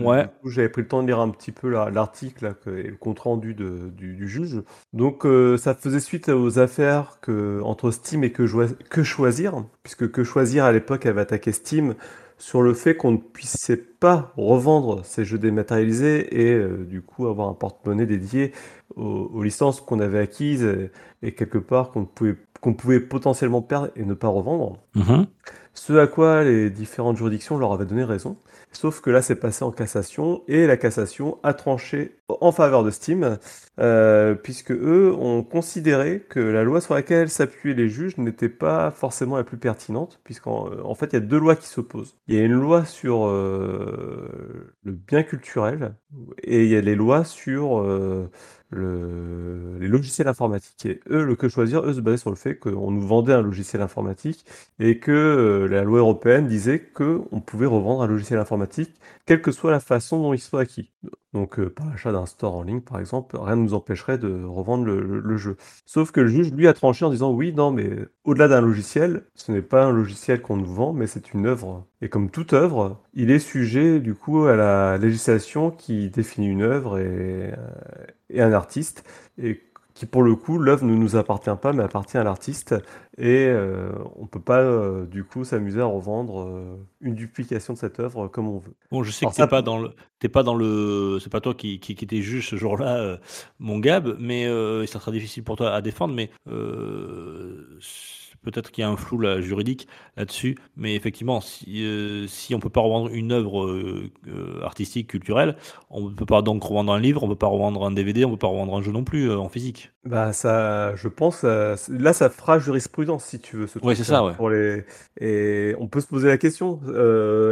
[0.00, 0.28] Ouais.
[0.44, 3.54] J'avais pris le temps de lire un petit peu la- l'article et le compte rendu
[3.54, 4.60] de- du, du juge.
[4.92, 5.24] Donc
[5.56, 8.42] ça faisait suite aux affaires que, entre Steam et que,
[8.90, 9.54] que choisir,
[9.84, 11.94] puisque que choisir à l'époque avait attaqué Steam
[12.38, 17.26] sur le fait qu'on ne puissait pas revendre ces jeux dématérialisés et euh, du coup
[17.26, 18.52] avoir un porte-monnaie dédié
[18.96, 20.90] aux, aux licences qu'on avait acquises et,
[21.22, 24.78] et quelque part qu'on pouvait, qu'on pouvait potentiellement perdre et ne pas revendre.
[24.94, 25.26] Mhm.
[25.74, 28.36] Ce à quoi les différentes juridictions leur avaient donné raison.
[28.72, 32.90] Sauf que là, c'est passé en cassation et la cassation a tranché en faveur de
[32.90, 33.38] Steam,
[33.80, 38.90] euh, puisque eux ont considéré que la loi sur laquelle s'appuyaient les juges n'était pas
[38.90, 42.16] forcément la plus pertinente, puisqu'en en fait, il y a deux lois qui s'opposent.
[42.28, 45.94] Il y a une loi sur euh, le bien culturel
[46.42, 48.30] et il y a les lois sur euh,
[48.70, 50.86] le- les logiciels informatiques.
[50.86, 53.42] Et eux, le que choisir, eux se basaient sur le fait qu'on nous vendait un
[53.42, 54.44] logiciel informatique
[54.78, 58.90] et que euh, la loi européenne disait qu'on pouvait revendre un logiciel informatique,
[59.28, 60.90] quelle que soit la façon dont il soit acquis.
[61.34, 64.42] Donc, euh, par l'achat d'un store en ligne, par exemple, rien ne nous empêcherait de
[64.42, 65.58] revendre le, jeu.
[65.84, 67.90] Sauf que le juge, lui, a tranché en disant oui, non, mais
[68.24, 71.86] au-delà d'un logiciel, ce n'est pas un logiciel qu'on nous vend, mais c'est une œuvre.
[72.00, 76.62] Et comme toute œuvre, il est sujet, du coup, à la législation qui définit une
[76.62, 79.04] œuvre et, euh, un artiste.
[79.98, 82.74] Qui pour le coup, l'œuvre ne nous appartient pas, mais appartient à l'artiste.
[83.18, 87.78] Et euh, on peut pas, euh, du coup, s'amuser à revendre euh, une duplication de
[87.78, 88.74] cette œuvre comme on veut.
[88.92, 89.90] Bon, je sais Alors que t'es ça- pas dans le,
[90.20, 93.18] t'es pas dans le, c'est pas toi qui, qui, qui étais juge ce jour-là,
[93.58, 94.46] mon Gab, mais
[94.86, 96.30] ça sera difficile pour toi à défendre, mais
[98.42, 102.60] peut-être qu'il y a un flou là, juridique là-dessus, mais effectivement, si, euh, si on
[102.60, 105.56] peut pas revendre une œuvre euh, euh, artistique, culturelle,
[105.90, 108.30] on ne peut pas donc revendre un livre, on peut pas revendre un DVD, on
[108.30, 109.92] peut pas revendre un jeu non plus euh, en physique.
[110.04, 114.24] Bah ça, je pense, là ça fera jurisprudence si tu veux ce truc, c'est ça,
[114.24, 114.32] ouais.
[114.34, 114.84] pour les
[115.20, 116.80] et on peut se poser la question,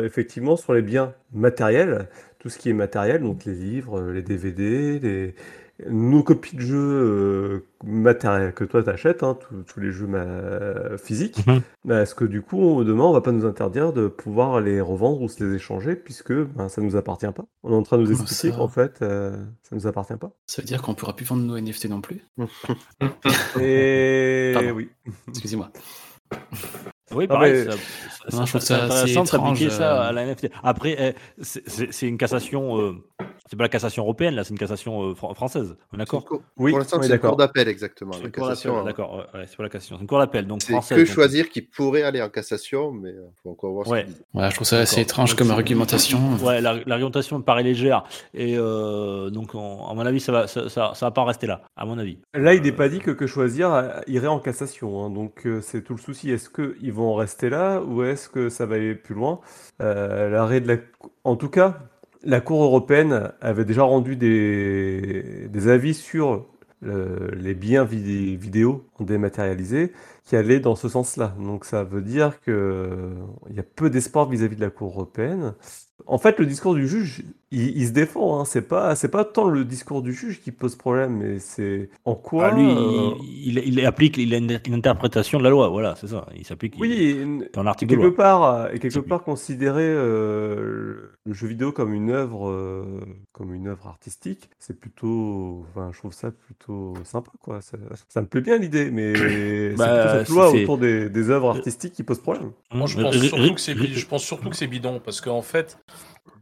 [0.02, 2.08] effectivement, sur les biens matériels,
[2.38, 5.34] tout ce qui est matériel, donc les livres, les DVD, les
[5.90, 11.46] nos copies de jeux euh, matériels que toi t'achètes, hein, tous, les jeux ma- physiques.
[11.46, 11.60] Mhm.
[11.84, 14.80] Bah, est-ce que du coup, on- demain, on va pas nous interdire de pouvoir les
[14.80, 17.44] revendre ou se les échanger puisque ben, ça nous appartient pas?
[17.62, 20.16] On est en train de nous Comment expliquer ça qu'en fait, euh, ça nous appartient
[20.16, 20.30] pas.
[20.46, 22.22] Ça veut dire qu'on pourra plus vendre nos NFT non plus?
[23.60, 24.70] Et Pardon.
[24.72, 24.88] oui.
[25.28, 25.70] Excusez-moi.
[27.12, 27.78] Oui, Non, pareil, mais- ça, ça-
[28.32, 30.08] Non, ça- je trouve c'est ça intéressant de s'appliquer étrange, ça euh.
[30.08, 30.50] à la NFT.
[30.64, 32.94] Après, eh, c'est- une cassation, euh,
[33.48, 35.76] c'est pas la cassation européenne, là, c'est une cassation euh, fran- française.
[35.92, 36.24] On est d'accord
[36.56, 38.12] Oui, Pour l'instant, c'est une cour d'appel, exactement.
[38.14, 38.84] C'est La une cour d'appel, cassation, hein.
[38.84, 40.96] d'accord, ouais, ouais, c'est pas la cassation, c'est une cour d'appel, donc française.
[40.98, 44.06] que donc- choisir qui pourrait aller en cassation, mais il faut encore voir ce Ouais.
[44.34, 46.18] Ouais, je trouve ça assez étrange Donc, comme argumentation.
[46.42, 48.02] Ouais, la- l'argumentation me paraît légère.
[48.34, 51.26] Et euh, donc, on- à mon avis, ça va, ça, ça, ça va pas en
[51.26, 52.18] rester là, à mon avis.
[52.34, 55.04] Là, il n'est pas dit que que choisir euh, irait en cassation.
[55.04, 55.10] hein.
[55.10, 56.30] donc, euh, c'est tout le souci.
[56.30, 59.40] Est-ce qu'ils vont rester là ou est-ce que ça va aller plus loin?
[59.82, 60.76] Euh, L'arrêt de la...
[61.24, 61.78] En tout cas,
[62.24, 66.46] la Cour européenne avait déjà rendu des, avis sur
[66.84, 69.92] euh, les biens vidé- vidéo dématérialisés
[70.24, 71.34] qui allaient dans ce sens-là.
[71.38, 72.54] Donc, ça veut dire qu'il
[73.54, 75.54] y a peu d'espoir vis-à-vis de la Cour européenne.
[76.06, 78.38] En fait, le discours du juge, il, il se défend.
[78.40, 78.44] Hein.
[78.44, 82.14] C'est pas, c'est pas tant le discours du juge qui pose problème, mais c'est en
[82.14, 82.48] quoi.
[82.48, 85.68] Ah, lui, euh, il, il- il applique, il a une, une interprétation de la loi,
[85.68, 86.26] voilà, c'est ça.
[86.36, 86.74] Il s'applique.
[86.78, 87.16] Oui,
[87.54, 88.14] dans de quelque loi.
[88.14, 92.84] part, euh, et quelque part considérer euh, le jeu vidéo comme une œuvre, euh,
[93.32, 97.60] comme une œuvre artistique, c'est plutôt, enfin, je trouve ça plutôt sympa, quoi.
[97.62, 97.78] Ça,
[98.08, 101.94] ça me plaît bien l'idée, mais c'est Bah, cette loi autour des, des œuvres artistiques
[101.94, 102.50] qui pose problème.
[102.72, 104.66] Moi, je pense ri- surtout ri- que c'est ri- bi- je pense surtout que c'est
[104.66, 105.78] bidon parce qu'en fait,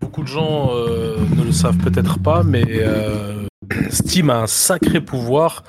[0.01, 3.47] beaucoup de gens euh, ne le savent peut-être pas, mais euh,
[3.91, 5.65] Steam a un sacré pouvoir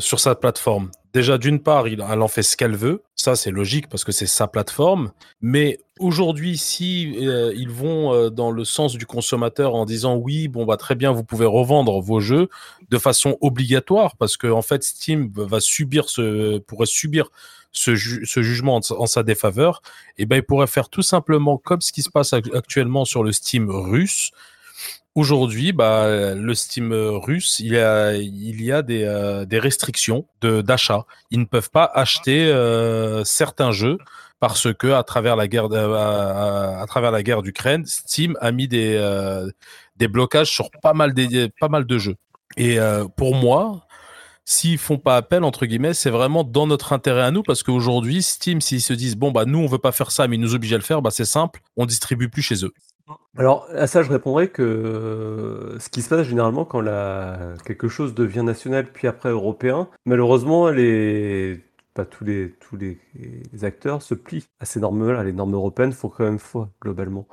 [0.00, 0.90] sur sa plateforme.
[1.12, 3.02] Déjà, d'une part, elle en fait ce qu'elle veut.
[3.16, 5.10] Ça, c'est logique parce que c'est sa plateforme.
[5.40, 10.46] Mais aujourd'hui, si euh, ils vont euh, dans le sens du consommateur en disant oui,
[10.46, 12.48] bon bah très bien, vous pouvez revendre vos jeux
[12.90, 17.30] de façon obligatoire parce que en fait, Steam va subir ce pourrait subir
[17.72, 19.82] ce, ju- ce jugement en, en sa défaveur.
[20.16, 23.24] Et ben, il pourrait faire tout simplement comme ce qui se passe ac- actuellement sur
[23.24, 24.30] le Steam russe.
[25.16, 31.04] Aujourd'hui, bah, le Steam euh, russe, il y a, euh, des restrictions d'achat.
[31.32, 33.98] Ils ne peuvent pas acheter euh, certains jeux
[34.38, 38.68] parce que à travers la guerre, de- à, travers la guerre d'Ukraine, Steam a mis
[38.68, 39.50] des, euh,
[40.08, 42.16] blocages sur pas mal, des, de jeux.
[42.56, 43.86] Et euh, pour moi,
[44.44, 48.22] s'ils font pas appel entre guillemets, c'est vraiment dans notre intérêt à nous parce qu'aujourd'hui,
[48.22, 50.54] Steam, s'ils se disent bon bah nous on veut pas faire ça, mais ils nous
[50.54, 52.72] obligent à le faire, bah c'est simple, on distribue plus chez eux.
[53.36, 57.54] Alors, à ça, je répondrais que ce qui se passe généralement quand la...
[57.64, 61.60] quelque chose devient national puis après européen, malheureusement, les...
[61.94, 62.98] pas tous les, tous les
[63.62, 65.22] acteurs se plient à ces normes-là.
[65.24, 67.26] Les normes européennes font quand même foi, globalement.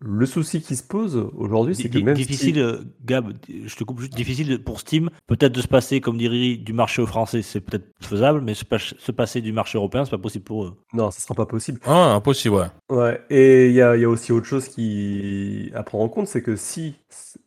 [0.00, 4.00] Le souci qui se pose aujourd'hui, c'est que même difficile, euh, Gab, je te coupe
[4.00, 7.60] juste, difficile pour Steam, peut-être de se passer, comme dit Riri, du marché français, c'est
[7.60, 10.76] peut-être faisable, mais se, pas- se passer du marché européen, c'est pas possible pour eux.
[10.94, 11.80] Non, ça sera pas possible.
[11.84, 12.96] Ah, impossible, ouais.
[12.96, 16.08] Ouais, et il y a, il y a aussi autre chose qui à prendre en
[16.08, 16.94] compte, c'est que si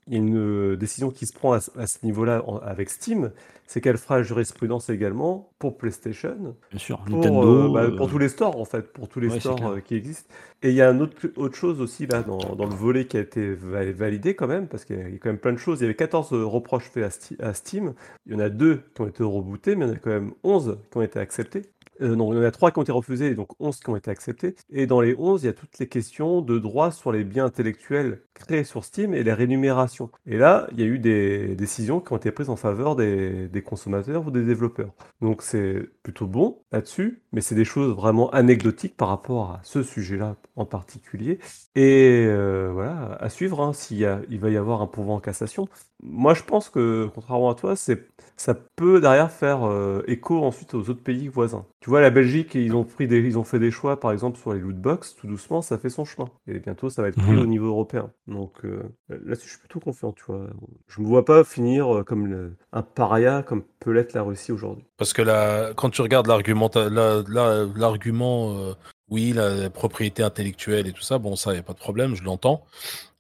[0.08, 2.90] il y a une euh, décision qui se prend à, ce- à ce niveau-là avec
[2.90, 3.32] Steam,
[3.68, 7.44] c'est qu'elle fera jurisprudence également pour PlayStation, Bien sûr, pour, Nintendo.
[7.44, 9.96] euh, bah, euh, pour tous les stores en fait, pour tous les ouais, stores qui
[9.96, 10.30] existent.
[10.62, 13.18] Et il y a une autre, autre chose aussi là dans, dans le volet qui
[13.18, 15.80] a été va- validé quand même, parce qu'il y a quand même plein de choses.
[15.80, 17.94] Il y avait 14 reproches faits à, Steam,
[18.26, 20.10] il y en a deux qui ont été rebootés, mais il y en a quand
[20.10, 21.64] même 11 qui ont été acceptés.
[22.02, 23.96] Euh, non, il y en a 3 qui ont été refusés donc 11 qui ont
[23.96, 24.56] été acceptés.
[24.72, 27.46] Et dans les 11, il y a toutes les questions de droit sur les biens
[27.46, 30.10] intellectuels créés sur Steam et les rémunérations.
[30.26, 33.48] Et là, il y a eu des décisions qui ont été prises en faveur des,
[33.48, 34.92] des consommateurs ou des développeurs.
[35.22, 39.84] Donc c'est plutôt bon là-dessus, mais c'est des choses vraiment anecdotiques par rapport à ce
[39.84, 41.40] sujet-là en particulier.
[41.76, 45.68] Et euh, voilà, à suivre, hein, s'il il va y avoir un pourvoi en cassation.
[46.02, 48.08] Moi, je pense que, contrairement à toi, c'est,
[48.38, 51.66] ça peut derrière faire euh, écho ensuite aux autres pays voisins.
[51.80, 54.38] Tu vois, la Belgique, ils ont pris des, ils ont fait des choix, par exemple,
[54.38, 56.30] sur les loot box, tout doucement, ça fait son chemin.
[56.48, 57.38] Et bientôt, ça va être pris Mhm.
[57.38, 58.12] au niveau européen.
[58.28, 60.48] Donc euh, là-dessus, je suis plutôt confiant, tu vois.
[60.88, 64.52] Je me vois pas finir euh, comme le- un paria, comme peut l'être la Russie
[64.52, 64.86] aujourd'hui.
[64.98, 68.74] Parce que là, quand tu regardes l'argument, la- la- l'argument, euh,
[69.10, 72.16] oui, la propriété intellectuelle et tout ça, bon, ça, il n'y a pas de problème,
[72.16, 72.64] je l'entends.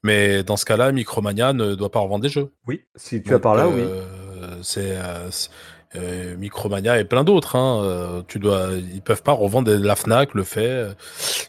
[0.03, 2.51] Mais dans ce cas-là, Micromania ne doit pas revendre des jeux.
[2.67, 3.81] Oui, si tu as Donc, par là, oui.
[3.81, 4.97] euh, C'est
[5.31, 5.49] c'est-
[5.95, 7.55] euh, Micromania et plein d'autres.
[7.55, 10.67] Hein, euh, tu dois, ils peuvent pas revendre des- la Fnac le fait.
[10.67, 10.93] euh,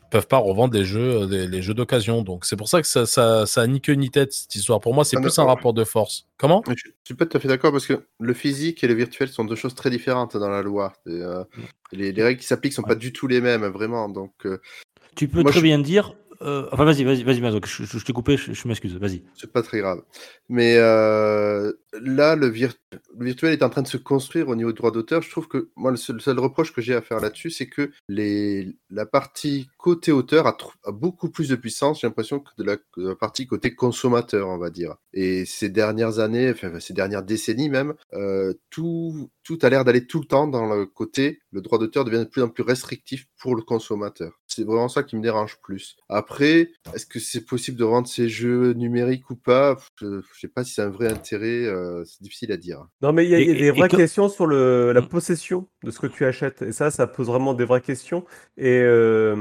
[0.02, 2.22] Ils peuvent pas revendre des jeux, euh, des, les jeux d'occasion.
[2.22, 4.80] Donc c'est pour ça que ça, ça, ça a ni queue ni tête cette histoire.
[4.80, 6.26] Pour moi, c'est Ah, plus un rapport de force.
[6.36, 6.62] Comment?
[6.68, 9.28] Je je suis pas tout à fait d'accord parce que le physique et le virtuel
[9.28, 10.92] sont deux choses très différentes dans la loi.
[11.06, 11.42] Et, euh,
[11.92, 14.08] les, les règles qui s'appliquent sont pas du tout les mêmes, vraiment.
[14.08, 14.58] Donc, euh,
[15.16, 16.14] Tu peux Moi, très je- bien dire.
[16.42, 19.22] euh, enfin, vas-y, vas-y, vas-y, je, je- je t'ai coupé, je, je m'excuse, vas-y.
[19.36, 20.02] c'est pas très grave.
[20.48, 22.74] Mais euh, là, le, vir-
[23.18, 25.22] le virtuel est en train de se construire au niveau du droit d'auteur.
[25.22, 28.76] Je trouve que moi, le seul, reproche que j'ai à faire là-dessus, c'est que les,
[28.90, 30.56] la partie côté auteur a,
[30.92, 34.96] beaucoup plus de puissance, j'ai l'impression, que de la, partie côté consommateur, on va dire.
[35.12, 40.06] Et ces dernières années, enfin ces dernières décennies même, euh, tout, tout a l'air d'aller
[40.06, 43.26] tout le temps dans le côté, le droit d'auteur devient de plus en plus restrictif
[43.38, 44.40] pour le consommateur.
[44.46, 45.96] C'est vraiment ça qui me dérange plus.
[46.08, 49.76] Après, est-ce que c'est possible de rendre ces jeux numériques ou pas?
[50.00, 52.86] Je je sais pas si c'est un vrai intérêt, euh, c'est difficile à dire.
[53.02, 55.08] Non, mais il y a, y des et- vraies et questions sur le, la Mm.
[55.08, 56.62] possession de ce que tu achètes.
[56.62, 58.24] Et ça, ça pose vraiment des vraies questions.
[58.56, 59.36] Et euh,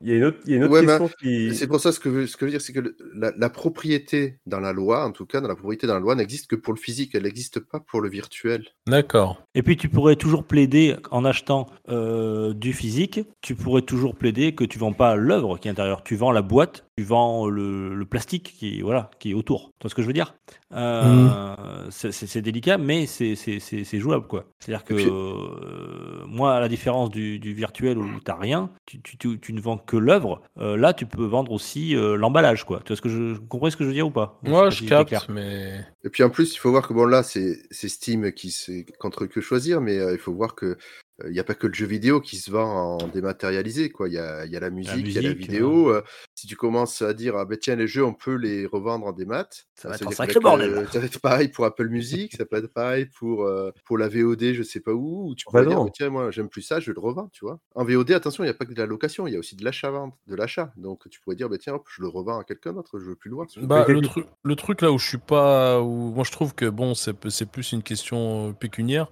[0.00, 1.54] il y a une autre, y a une autre Ouais, mais question qui.
[1.54, 3.32] C'est pour ça ce que, je- ce que je veux dire, c'est que le- la,
[3.36, 6.46] la propriété dans la loi, en tout cas, dans la propriété dans la loi, n'existe
[6.48, 8.64] que pour le physique, elle n'existe pas pour le virtuel.
[8.86, 9.42] D'accord.
[9.54, 14.54] Et puis tu pourrais toujours plaider en achetant euh, du physique, tu pourrais toujours plaider
[14.54, 17.48] que tu vends pas l'œuvre qui est à l'intérieur, tu vends la boîte, tu vends
[17.48, 19.70] le, le plastique qui, voilà, qui est autour.
[19.78, 20.34] Tu vois ce que je veux dire?
[20.74, 22.12] Euh, c'est-
[22.42, 24.26] délicat, mais c'est- c'est c'est- c'est jouable.
[24.26, 24.44] quoi.
[24.58, 28.70] C'est-à-dire que puis- euh, moi, à la différence du, du virtuel où tu n'as rien,
[28.86, 32.16] tu, tu- tu- tu ne vends que l'œuvre, euh, là tu peux vendre aussi euh,
[32.16, 32.64] l'emballage.
[32.64, 32.80] quoi.
[32.84, 34.38] Tu vois ce que je, ce que je veux dire ou pas?
[34.42, 35.04] Moi, je clair.
[35.04, 38.32] capte, mais Et puis en plus, il faut voir que bon là, c'est c'est Steam
[38.32, 40.76] qui c'est contre que choisir, mais euh, il faut voir que
[41.24, 44.08] il n'y a pas que le jeu vidéo qui se vend en dématérialisé, quoi.
[44.08, 45.90] Il y a, il y a la musique, il y a la vidéo.
[45.90, 46.02] euh,
[46.44, 49.12] si tu commences à dire ah ben tiens les jeux on peut les revendre en
[49.12, 50.70] démat, Ça va être un dire sacré que, bordel.
[50.74, 53.96] euh, ça va être pareil pour Apple Music, ça peut être pareil pour euh, pour
[53.96, 55.30] la VOD, je sais pas où.
[55.30, 55.84] Où tu Bah pourrais dire non.
[55.86, 57.60] bah, tiens moi j'aime plus ça, je le revends, tu vois.
[57.74, 59.56] En VOD attention, il n'y a pas que de la location, il y a aussi
[59.56, 60.70] de l'achat vente, de l'achat.
[60.76, 63.16] Donc tu pourrais dire bah tiens hop, je le revends à quelqu'un d'autre, je veux
[63.16, 63.46] plus le voir.
[63.62, 64.02] Bah, le,
[64.42, 67.50] le truc là où je suis pas, où moi je trouve que bon, c'est c'est
[67.50, 69.08] plus une question euh, pécuniaire.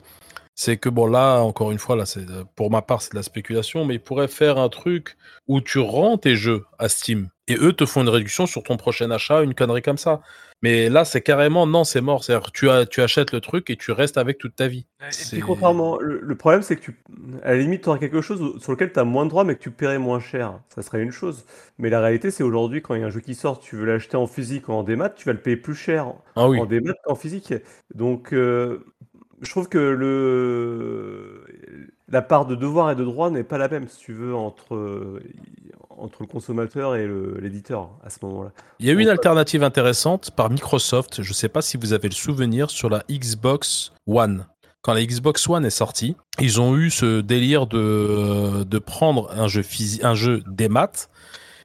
[0.55, 3.17] C'est que bon là, encore une fois là, c'est euh, pour ma part c'est de
[3.17, 5.17] la spéculation, mais ils pourraient faire un truc
[5.49, 8.77] où tu rends tes jeux à Steam et eux te font une réduction sur ton
[8.77, 10.21] prochain achat, une connerie comme ça.
[10.63, 12.23] Mais là, c'est carrément non, c'est mort.
[12.23, 14.87] C'est-à-dire tu as, tu achètes le truc et tu restes avec toute ta vie.
[15.01, 17.03] Et C'est- puis contrairement, le, le problème c'est que tu,
[17.43, 19.57] à la limite, tu aurais quelque chose sur lequel tu as moins de droits mais
[19.57, 20.61] que tu paierais moins cher.
[20.75, 21.45] Ça serait une chose.
[21.79, 23.87] Mais la réalité, c'est aujourd'hui, quand il y a un jeu qui sort, tu veux
[23.87, 26.61] l'acheter en physique ou en démat, tu vas le payer plus cher Ah oui.
[26.61, 27.55] en démat qu'en physique.
[27.95, 28.85] Donc, euh,
[29.43, 31.45] je trouve que le,
[32.09, 35.21] la part de devoir et de droit n'est pas la même, si tu veux, entre,
[35.91, 37.09] entre le consommateur et
[37.41, 38.53] l'éditeur à ce moment-là.
[38.79, 41.23] Il y a eu une Donc, alternative intéressante par Microsoft.
[41.23, 44.47] Je ne sais pas si vous avez le souvenir sur la Xbox One.
[44.81, 49.49] Quand la Xbox One est sortie, ils ont eu ce délire de, de prendre un
[49.49, 49.63] jeu,
[50.03, 51.09] un jeu des maths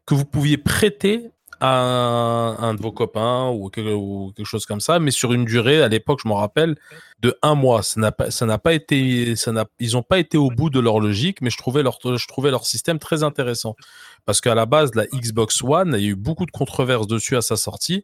[0.05, 1.30] que vous pouviez prêter
[1.62, 6.20] un, de vos copains ou quelque, chose comme ça, mais sur une durée, à l'époque,
[6.24, 6.76] je m'en rappelle,
[7.22, 7.84] de un mois.
[7.84, 10.99] Ça n'a pas, pas été, ça n'a, ils n'ont pas été au bout de leur
[10.99, 13.76] logique, mais je trouvais leur, je trouvais leur système très intéressant.
[14.26, 17.38] Parce qu'à la base, la Xbox One, il y a eu beaucoup de controverses dessus
[17.38, 18.03] à sa sortie,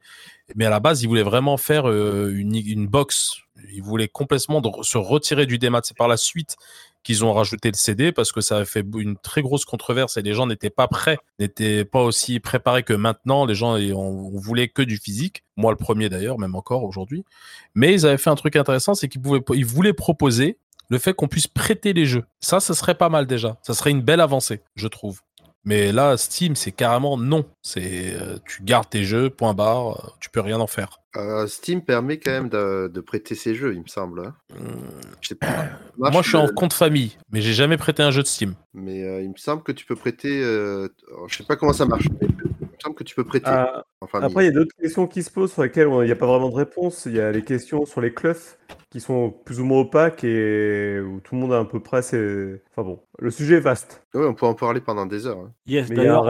[0.55, 3.37] mais à la base, ils voulaient vraiment faire euh, une, une box.
[3.73, 5.81] Ils voulaient complètement se retirer du démat.
[5.83, 6.57] C'est par la suite
[7.03, 10.21] qu'ils ont rajouté le CD parce que ça a fait une très grosse controverse et
[10.21, 13.45] les gens n'étaient pas prêts, n'étaient pas aussi préparés que maintenant.
[13.45, 15.43] Les gens on, on voulait que du physique.
[15.57, 17.25] Moi, le premier d'ailleurs, même encore aujourd'hui.
[17.75, 19.21] Mais ils avaient fait un truc intéressant, c'est qu'ils
[19.53, 20.57] ils voulaient proposer
[20.89, 22.23] le fait qu'on puisse prêter les jeux.
[22.39, 23.57] Ça, ça serait pas mal déjà.
[23.61, 25.21] Ça serait une belle avancée, je trouve.
[25.65, 27.45] Mais là, Steam, c'est carrément non.
[27.61, 31.02] C'est euh, tu gardes tes jeux, point barre, euh, tu peux rien en faire.
[31.15, 34.21] Euh, Steam permet quand même de, de prêter ses jeux, il me semble.
[34.25, 34.33] hein.
[35.21, 35.47] Je sais pas.
[35.97, 38.55] Moi, je suis en compte famille, mais j'ai jamais prêté un jeu de Steam.
[38.73, 40.41] Mais euh, il me semble que tu peux prêter.
[40.43, 42.35] euh, alors, je sais pas comment ça marche, mais il
[42.67, 43.45] me semble que tu peux prêter.
[43.47, 43.83] Ah.
[44.13, 46.15] Après, il y a d'autres questions qui se posent sur lesquelles on- il n'y a
[46.15, 47.03] pas vraiment de réponse.
[47.05, 48.57] Il y a les questions sur les clufs
[48.93, 52.03] qui sont plus ou moins opaques et où tout le monde a à peu près
[52.03, 52.61] ses...
[52.69, 54.05] Enfin bon, le sujet est vaste.
[54.13, 55.39] Ouais, on peut en parler pendant des heures.
[55.39, 55.51] hein.
[55.65, 56.21] Yes, d'ailleurs,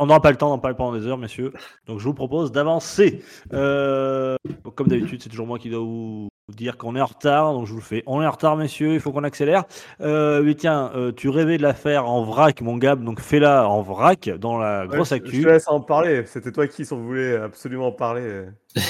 [0.00, 1.52] on n'aura pas le temps d'en parler pendant des heures, messieurs.
[1.86, 3.22] Donc je vous propose d'avancer.
[3.52, 4.36] Euh,
[4.74, 7.66] comme d'habitude, c'est toujours moi qui dois vous vous dire qu'on est en retard, donc
[7.66, 8.02] je vous le fais.
[8.06, 9.64] On est en retard, messieurs, il faut qu'on accélère.
[10.00, 13.68] Euh, mais tiens, euh, tu rêvais de la faire en vrac, mon Gab, donc fais-la
[13.68, 15.42] en vrac dans la grosse Ouais, je- Je actu.
[15.42, 16.24] te laisse en parler.
[16.24, 18.44] C'était toi qui s'en voulais absolument en parler.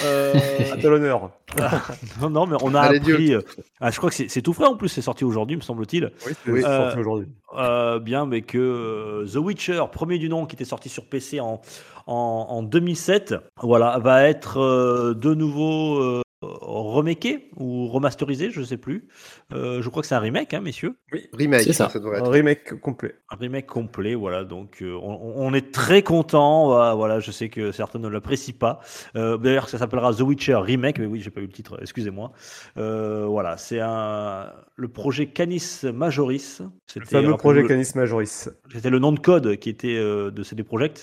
[0.05, 0.35] Euh,
[0.73, 1.31] À tel honneur.
[2.21, 3.35] non, non, mais on a Allez, appris.
[3.35, 3.41] euh,
[3.81, 6.13] ah, je crois que c'est tout frais en plus, c'est sorti aujourd'hui, me semble-t-il.
[6.27, 6.63] Oui, c'est Oui.
[6.63, 7.29] sorti Euh, aujourd'hui.
[7.57, 11.41] Euh, bien, mais que euh, The Witcher, premier du nom, qui était sorti sur PC
[11.41, 11.61] en,
[12.07, 18.77] en, en 2007, voilà, va être euh, de nouveau euh, remaké ou remasterisé, je sais
[18.77, 19.09] plus.
[19.53, 20.97] Euh, je crois que c'est un remake, hein, messieurs.
[21.33, 21.89] Remake, C'est ça.
[21.89, 22.31] ça devrait Un être.
[22.31, 23.15] remake complet.
[23.31, 24.45] Un remake complet, voilà.
[24.45, 26.67] Donc, euh, on, on est très content.
[26.67, 28.81] Voilà, voilà, je sais que certains ne l'apprécient pas.
[29.17, 31.79] Euh, D'ailleurs, ça s'appellera The Witcher Remake, mais oui, j'ai pas eu le titre.
[31.81, 32.33] Excusez-moi.
[32.77, 36.63] Euh, voilà, c'est un le projet Canis Majoris.
[36.95, 38.49] Le fameux projet le- Canis Majoris.
[38.73, 41.03] C'était le nom de code qui était euh, de CD Projekt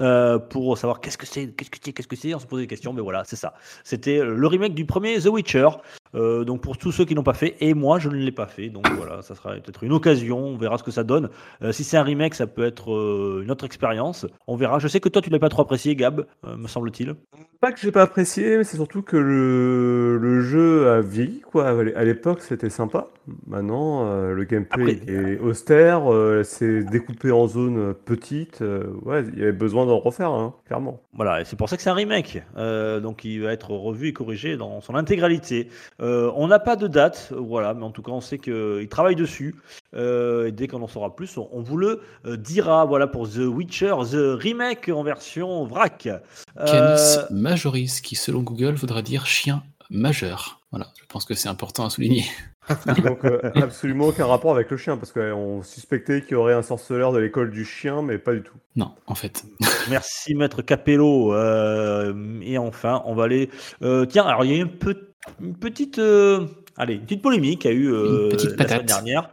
[0.00, 2.34] euh, pour savoir qu'est-ce que c'est, qu'est-ce que c'est, qu'est-ce que c'est.
[2.34, 3.54] On se posait des questions, mais voilà, c'est ça.
[3.84, 5.68] C'était euh, le remake du premier The Witcher.
[6.14, 8.46] Euh, donc pour tous ceux qui n'ont pas fait, et moi je ne l'ai pas
[8.46, 10.38] fait, donc voilà, ça sera peut-être une occasion.
[10.38, 11.28] On verra ce que ça donne.
[11.62, 14.26] Euh, si c'est un remake, ça peut être euh, une autre expérience.
[14.46, 14.78] On verra.
[14.78, 17.14] Je sais que toi tu l'as pas trop apprécié, Gab, me semble-t-il.
[17.60, 21.68] Pas que j'ai pas apprécié, mais c'est surtout que le, le jeu a vieilli, quoi.
[21.68, 23.06] À l'é- À l'époque, c'était sympa.
[23.46, 26.02] Maintenant, le gameplay Après- est austère,
[26.44, 28.60] c'est découpé en zones petites.
[28.60, 31.00] ouais, il y avait besoin d'en refaire, hein, clairement.
[31.14, 32.42] Voilà, et c'est pour ça que c'est un remake.
[32.56, 35.68] Donc il va être revu et corrigé dans son intégralité.
[36.04, 39.16] Euh, on n'a pas de date, voilà, mais en tout cas on sait qu'il travaille
[39.16, 39.54] dessus.
[39.96, 42.84] Euh, et dès qu'on en saura plus, on, on vous le euh, dira.
[42.84, 46.06] Voilà pour The Witcher, The Remake en version vrac.
[46.06, 50.60] Euh, Canis Majoris, qui selon Google voudra dire chien majeur.
[50.70, 52.24] Voilà, je pense que c'est important à souligner.
[53.04, 56.62] Donc, euh, absolument aucun rapport avec le chien, parce qu'on suspectait qu'il y aurait un
[56.62, 58.56] sorceleur de l'école du chien, mais pas du tout.
[58.74, 59.44] Non, en fait.
[59.90, 61.34] Merci Maître Capello.
[61.34, 63.50] Euh, et enfin, on va aller.
[63.82, 66.46] euh, tiens, alors il y a une, pe- une petite, euh,
[66.76, 68.86] allez, une petite polémique a eu euh, Une petite la semaine patate.
[68.86, 69.30] dernière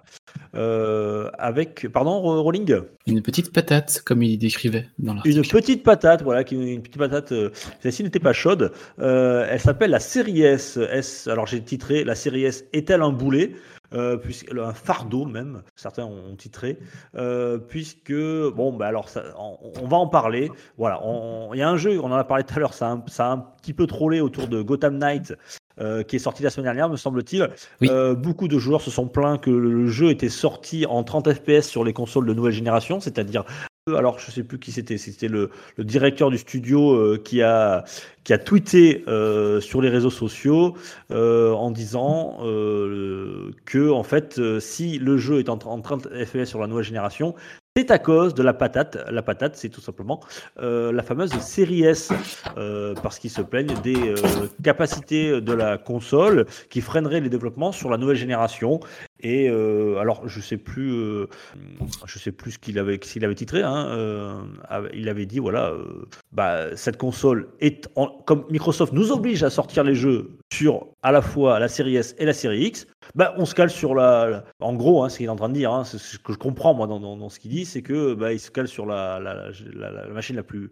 [0.56, 2.82] euh, avec, pardon, Ro- Rolling?
[3.08, 5.38] Une petite patate, comme il décrivait dans l'article.
[5.38, 7.32] Une petite patate, voilà, qui, une petite patate.
[7.32, 7.50] euh,
[7.82, 8.72] Celle-ci n'était pas chaude.
[8.98, 10.78] Elle s'appelle la série S.
[10.78, 11.28] S.
[11.28, 13.56] Alors j'ai titré la série S est-elle un boulet?
[13.94, 16.80] Euh, puisque un fardeau même, certains ont titré,
[17.18, 20.50] euh, puisque bon, bah alors ça, on, on va en parler.
[20.78, 21.02] Voilà,
[21.54, 23.32] il y a un jeu, on en a parlé tout à l'heure, ça, ça a
[23.32, 25.34] un petit peu trollé autour de Gotham Knight.
[25.80, 27.50] Euh, qui est sorti la semaine dernière, me semble-t-il.
[27.82, 27.90] Oui.
[27.90, 31.68] Euh, beaucoup de joueurs se sont plaints que le jeu était sorti en 30 FPS
[31.68, 33.46] sur les consoles de nouvelle génération, c'est-à-dire
[33.88, 37.84] alors je sais plus qui c'était, c'était le, le directeur du studio euh, qui a
[38.24, 40.76] qui a tweeté euh, sur les réseaux sociaux
[41.10, 46.10] euh, en disant euh, que en fait euh, si le jeu est en, en 30
[46.26, 47.34] FPS sur la nouvelle génération
[47.78, 48.98] c'est à cause de la patate.
[49.10, 50.20] La patate, c'est tout simplement
[50.60, 52.12] euh, la fameuse série S,
[52.58, 54.16] euh, parce qu'ils se plaignent des euh,
[54.62, 58.82] capacités de la console qui freineraient les développements sur la nouvelle génération.
[59.22, 61.28] Et alors, je sais plus,
[62.06, 63.62] je sais plus ce qu'il avait, titré.
[63.62, 64.44] Hein,
[64.94, 65.74] il avait dit voilà,
[66.32, 67.88] bah, cette console est
[68.26, 72.16] comme Microsoft nous oblige à sortir les jeux sur à la fois la série S
[72.18, 72.88] et la série X.
[73.16, 74.28] Bah, on se cale sur la.
[74.30, 76.38] la- En gros, hein, ce qu'il est en train de dire, hein, ce que je
[76.38, 79.34] comprends moi dans, ce qu'il dit, c'est que bah, il se cale sur la, la-
[79.34, 79.52] la-
[79.92, 80.72] la- la machine la plus,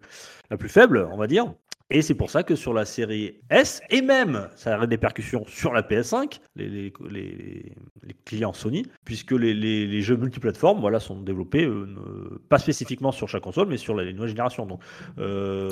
[0.50, 1.52] la plus faible, on va dire.
[1.92, 5.44] Et c'est pour ça que sur la série S, et même ça a des répercussions
[5.48, 7.74] sur la PS5, les, les- les-
[8.24, 13.66] clients Sony, puisque les, jeux multiplateformes voilà, sont développés euh, pas spécifiquement sur chaque console,
[13.66, 14.66] mais sur les nouvelles générations.
[14.66, 14.80] Donc,
[15.18, 15.68] euh,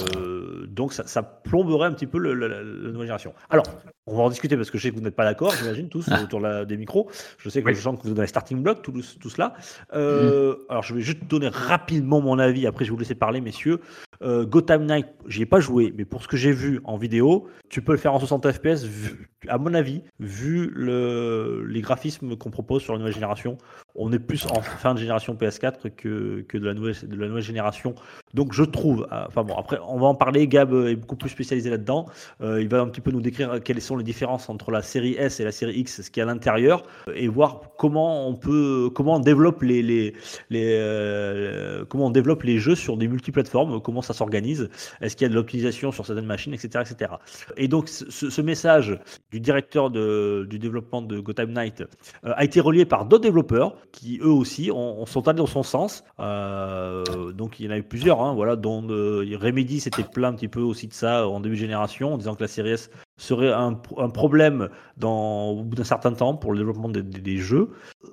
[0.67, 3.33] donc ça, plomberait un petit peu la, la- la nouvelle génération.
[3.49, 3.67] Alors,
[4.11, 6.09] on va en discuter parce que je sais que vous n'êtes pas d'accord, j'imagine, tous
[6.23, 7.11] autour de la- des micros.
[7.39, 7.75] Je sais que Oui.
[7.75, 9.55] je sens que vous êtes dans les starting blocks, tout, tout cela.
[9.95, 13.41] Euh, Alors, je vais juste donner rapidement mon avis, après je vais vous laisser parler,
[13.41, 13.81] messieurs.
[14.23, 17.47] Euh, Gotham Knight, j'y ai pas joué, mais pour ce que j'ai vu en vidéo,
[17.69, 22.37] tu peux le faire en 60 FPS, vu- à mon avis, vu le, les graphismes
[22.37, 23.57] qu'on propose sur la nouvelle génération.
[23.95, 27.29] On est plus en fin de génération PS4 que, que de, la nouvelle, de la
[27.29, 27.95] nouvelle génération.
[28.35, 31.29] Donc je trouve, euh, enfin bon, après on va en parler, Gab est beaucoup plus
[31.31, 32.07] spécialisé là-dedans.
[32.41, 35.15] Euh, il va un petit peu nous décrire quelles sont les différences entre la série
[35.19, 36.83] S et la série X, ce qu'il y a à l'intérieur,
[37.15, 40.15] et voir comment on peut, comment on développe les, les,
[40.55, 44.69] euh, comment on développe les jeux sur des multiplateformes, comment ça s'organise.
[45.01, 46.85] Est-ce qu'il y a de l'optimisation sur certaines machines, etc.
[46.89, 47.13] etc.
[47.57, 48.99] Et donc, ce, message
[49.31, 53.77] du directeur de, du développement de Gotham Knight euh, a été relié par d'autres développeurs
[53.93, 56.05] qui, eux aussi, ont, sont allés dans son sens.
[56.21, 60.37] Euh, donc, il y en a eu plusieurs, hein, voilà, dont Remedy s'était plaint un
[60.37, 62.91] petit peu aussi de ça en début de génération, en disant que la série S
[63.19, 67.71] serait un, problème dans, au bout d'un certain temps pour le développement des, jeux.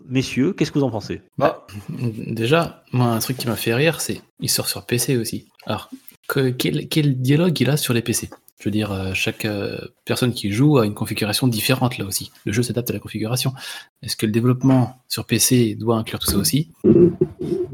[0.07, 1.21] Messieurs, qu'est-ce que vous en pensez?
[1.37, 5.47] Bah, Déjà, moi, un truc qui m'a fait rire, c'est il sort sur PC aussi.
[5.65, 5.89] Alors,
[6.27, 8.29] quel, quel, dialogue il a sur les PC
[8.59, 12.31] je veux dire, euh, chaque euh, personne qui joue a une configuration différente là aussi.
[12.45, 13.53] Le jeu s'adapte à la configuration.
[14.01, 16.71] Est-ce que le développement sur PC doit inclure tout ça aussi?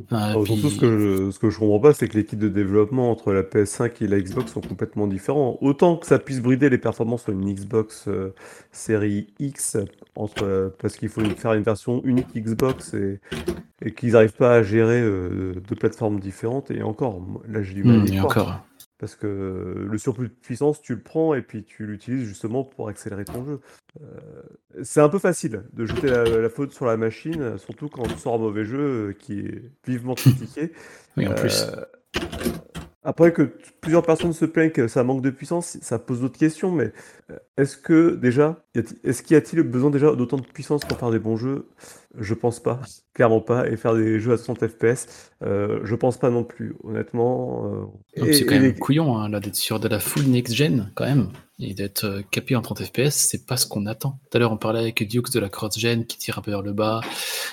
[0.10, 3.12] Surtout, ce que, je, ce que je comprends pas, c'est que les kits de développement
[3.12, 5.58] entre la PS5 et la Xbox sont complètement différents.
[5.62, 8.34] Autant que ça puisse brider les performances sur une Xbox euh,
[8.74, 9.78] série X,
[10.16, 13.22] entre, parce qu'il faut faire une version unique Xbox et,
[13.82, 16.72] et qu'ils n'arrivent pas à gérer deux plateformes différentes.
[16.72, 18.62] Et encore, là j'ai du mal mmh, encore.
[19.02, 22.88] Parce que le surplus de puissance, tu le prends et puis tu l'utilises justement pour
[22.88, 23.60] accélérer ton jeu.
[24.00, 24.06] Euh,
[24.84, 28.36] c'est un peu facile de jeter la, faute sur la machine, surtout quand on sort
[28.36, 30.72] un mauvais jeu qui est vivement critiqué.
[31.18, 31.64] oui, en plus.
[31.64, 31.84] Euh,
[33.04, 36.72] après que plusieurs personnes se plaignent que ça manque de puissance, ça pose d'autres questions,
[36.72, 36.92] mais
[37.58, 41.20] est-ce que déjà, est-ce qu'il y a-t-il besoin déjà d'autant de puissance pour faire des
[41.20, 41.68] bons jeux?
[42.20, 42.80] Je pense pas,
[43.14, 46.76] clairement pas, et faire des jeux à 60 FPS, euh, je pense pas non plus,
[46.84, 47.92] honnêtement.
[48.16, 51.30] c'est quand même couillon hein, là d'être sur de la full next gen quand même
[51.62, 54.20] et d'être euh, capé en 30 FPS, c'est pas ce qu'on attend.
[54.30, 56.62] Tout à l'heure, on parlait avec Dukes de la cross-gen qui tire un peu vers
[56.62, 57.02] le bas,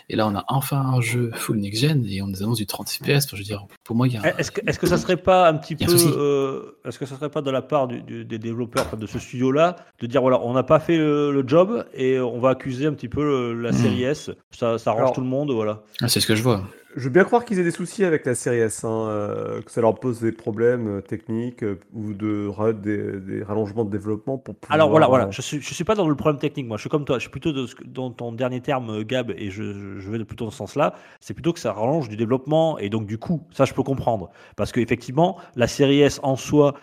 [0.08, 2.88] et là, on a enfin un jeu full next-gen et on nous annonce du 30
[2.88, 3.28] FPS.
[3.30, 4.38] je veux dire, pour moi, il y a.
[4.38, 5.92] Est-ce que, est que ça serait pas un petit peu.
[5.92, 10.06] Euh, est-ce que ça serait pas de la part des développeurs de ce studio-là de
[10.06, 13.52] dire voilà, on n'a pas fait le, job et on va accuser un petit peu
[13.52, 13.74] la hmm.
[13.74, 15.82] série S Ça, ça arrange tout le monde, voilà.
[16.02, 16.64] Ah, c'est ce que je vois
[16.98, 19.70] je veux bien croire qu'ils aient des soucis avec la série S, hein, euh, que
[19.70, 24.56] ça leur pose des problèmes euh, techniques euh, ou de des, rallongements de développement pour
[24.56, 24.74] pouvoir...
[24.74, 26.90] Alors voilà, voilà, je suis, je suis pas dans le problème technique, moi, je suis
[26.90, 27.52] comme toi, je suis plutôt
[27.86, 31.52] dans ton dernier terme, Gab, et je, je vais plutôt dans ce sens-là, c'est plutôt
[31.52, 35.38] que ça rallonge du développement et donc du coup, ça je peux comprendre, parce qu'effectivement,
[35.54, 36.74] la série S en soi,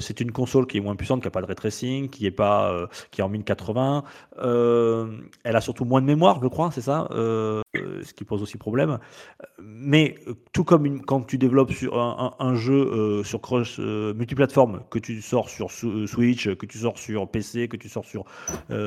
[0.00, 2.30] c'est une console qui est moins puissante, qui n'a pas de ray tracing, qui est
[2.30, 4.04] pas, qui est en 1080,
[4.38, 7.08] elle a surtout moins de mémoire, je crois, c'est ça,
[8.02, 8.98] ce qui pose aussi problème
[9.62, 14.82] mais euh, tout comme quand tu développes sur un, jeu euh, sur cross euh, multiplateforme
[14.90, 18.24] que tu sors sur Switch, que tu sors sur PC, que tu sors sur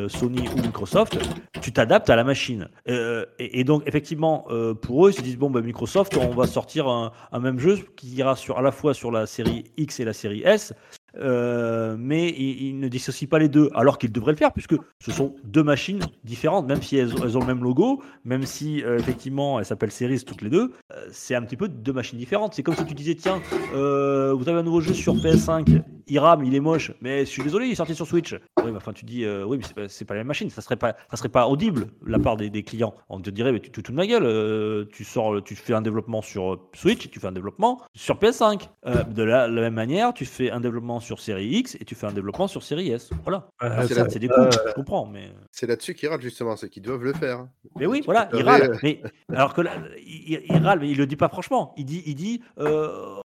[0.07, 1.17] Sony ou Microsoft,
[1.61, 2.69] tu t'adaptes à la machine.
[2.85, 4.47] Et, donc effectivement,
[4.81, 7.77] pour eux, ils se disent bon, bah, Microsoft, on va sortir un, un, même jeu
[7.95, 10.73] qui ira sur à la fois sur la série X et la série S.
[11.18, 15.12] Euh, mais il, ne dissocie pas les deux, alors qu'il devrait le faire, puisque ce
[15.12, 19.60] sont deux machines différentes, même si elles, ont le même logo, même si euh, effectivement
[19.60, 22.53] elles s'appellent Series toutes les deux, euh, c'est un petit peu deux machines différentes.
[22.53, 23.41] C'est comme si tu disais, tiens,
[23.74, 27.43] vous avez un nouveau jeu sur PS5, il rame, il est moche, mais je suis
[27.43, 28.34] désolé, il est sorti sur Switch.
[28.34, 30.76] Oui, mais enfin, tu dis, oui, mais c'est pas, pas la même machine, ça serait
[30.76, 32.93] pas, ça serait pas audible la part des, clients.
[33.10, 36.22] On te dirait, mais tu te de ma gueule, tu sors, tu fais un développement
[36.22, 38.70] sur Switch, tu fais un développement sur PS5.
[39.10, 42.07] de la, la même manière, tu fais un développement sur série X et tu fais
[42.07, 43.10] un développement sur série S.
[43.24, 43.47] Voilà.
[43.88, 45.05] c'est des coûts, je comprends.
[45.05, 45.32] Mais...
[45.51, 47.47] C'est là-dessus qu'ils râlent justement, c'est qu'ils doivent le faire.
[47.78, 48.78] Mais oui, voilà, ils râlent.
[48.84, 49.01] Mais,
[49.34, 49.72] alors que là,
[50.05, 51.74] il, râle, mais il le dit pas franchement.
[51.78, 53.22] Il dit, il dit euh,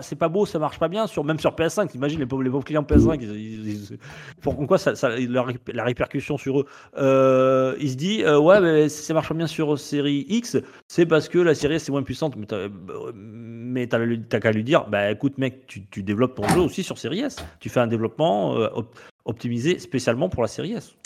[0.00, 1.94] c'est pas beau, ça marche pas bien, sur, même sur PS5.
[1.94, 3.98] Imagine les pauvres, les clients PS5, ils,
[4.40, 6.66] pourquoi ça, ça la, répercussion sur eux?
[6.98, 10.56] Euh, Il se dit, euh, ouais, mais ça marche pas bien sur série X,
[10.88, 12.34] c'est parce que la série S est moins puissante.
[13.14, 16.98] Mais t'as qu'à lui dire, bah écoute, mec, tu, tu, développes ton jeu aussi sur
[16.98, 17.36] série S.
[17.60, 18.68] Tu fais un développement euh,
[19.24, 20.96] optimisé spécialement pour la série S.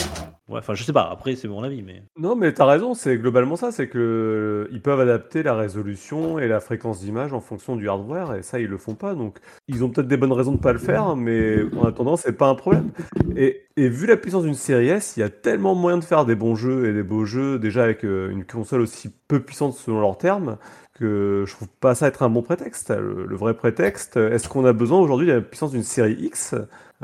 [0.48, 2.04] Ouais, enfin, je sais pas, après, c'est mon avis, mais.
[2.16, 6.38] Non, mais t'as raison, c'est globalement ça, c'est que euh, ils peuvent adapter la résolution
[6.38, 9.38] et la fréquence d'image en fonction du hardware, et ça, ils le font pas, donc
[9.66, 12.46] ils ont peut-être des bonnes raisons de pas le faire, mais en attendant, c'est pas
[12.46, 12.92] un problème.
[13.34, 16.24] Et, et vu la puissance d'une série S, il y a tellement moyen de faire
[16.24, 19.74] des bons jeux et des beaux jeux, déjà avec euh, une console aussi peu puissante
[19.74, 20.58] selon leurs termes,
[20.94, 22.90] que je trouve pas ça être un bon prétexte.
[22.90, 26.54] Le, le vrai prétexte, est-ce qu'on a besoin aujourd'hui de la puissance d'une série X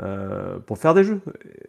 [0.01, 1.19] euh, pour faire des jeux?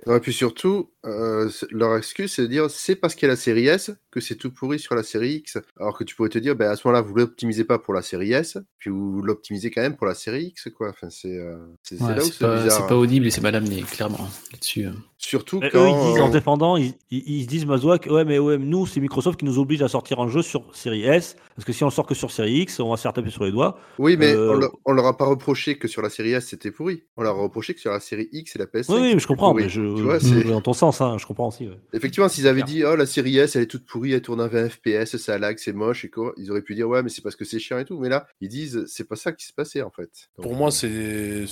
[0.07, 3.37] et puis surtout, euh, leur excuse, c'est de dire c'est parce qu'il y a la
[3.37, 5.59] série S que c'est tout pourri sur la série X.
[5.79, 8.03] Alors que tu pourrais te dire, ben, à ce moment-là, vous l'optimisez pas pour la
[8.03, 10.91] série S, puis vous l'optimisez quand même pour la série X, quoi.
[10.91, 11.57] Enfin, c'est euh,
[12.01, 14.89] là où c'est C'est pas audible et c'est mal amené, clairement, là-dessus.
[15.19, 15.85] Surtout quand.
[15.85, 19.39] Eux, ils disent, en défendant, ils, ils, disent, Mazouak, ouais, mais ouais, nous, c'est Microsoft
[19.39, 22.07] qui nous oblige à sortir un jeu sur série S, parce que si on sort
[22.07, 23.79] que sur série X, on va se faire taper sur les doigts.
[23.99, 27.03] Oui, mais on, on, leur a pas reproché que sur la série S, c'était pourri.
[27.17, 29.01] On leur a reproché que sur la série X et la PS5.
[29.01, 31.69] Oui, je comprends, mais je, vois, dans ton sens, hein, je comprends aussi.
[31.93, 34.49] Effectivement, s'ils avaient dit, oh, la série S, elle est toute pourrie, elle tourne à
[34.49, 37.23] 20 FPS, ça lag, c'est moche, et quoi, ils auraient pu dire, ouais, mais c'est
[37.23, 37.99] parce que c'est chiant et tout.
[37.99, 40.11] Mais là, ils disent, c'est pas ça qui s'est passé, en fait.
[40.41, 41.45] Pour moi, c'est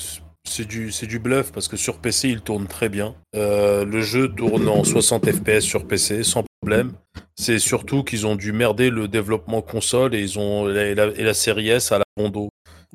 [0.44, 3.14] C'est du, c'est du bluff parce que sur PC il tourne très bien.
[3.36, 6.94] Euh, le jeu tourne en 60 FPS sur PC sans problème.
[7.36, 11.22] C'est surtout qu'ils ont dû merder le développement console et ils ont et la, et
[11.22, 12.48] la série S à la bondo.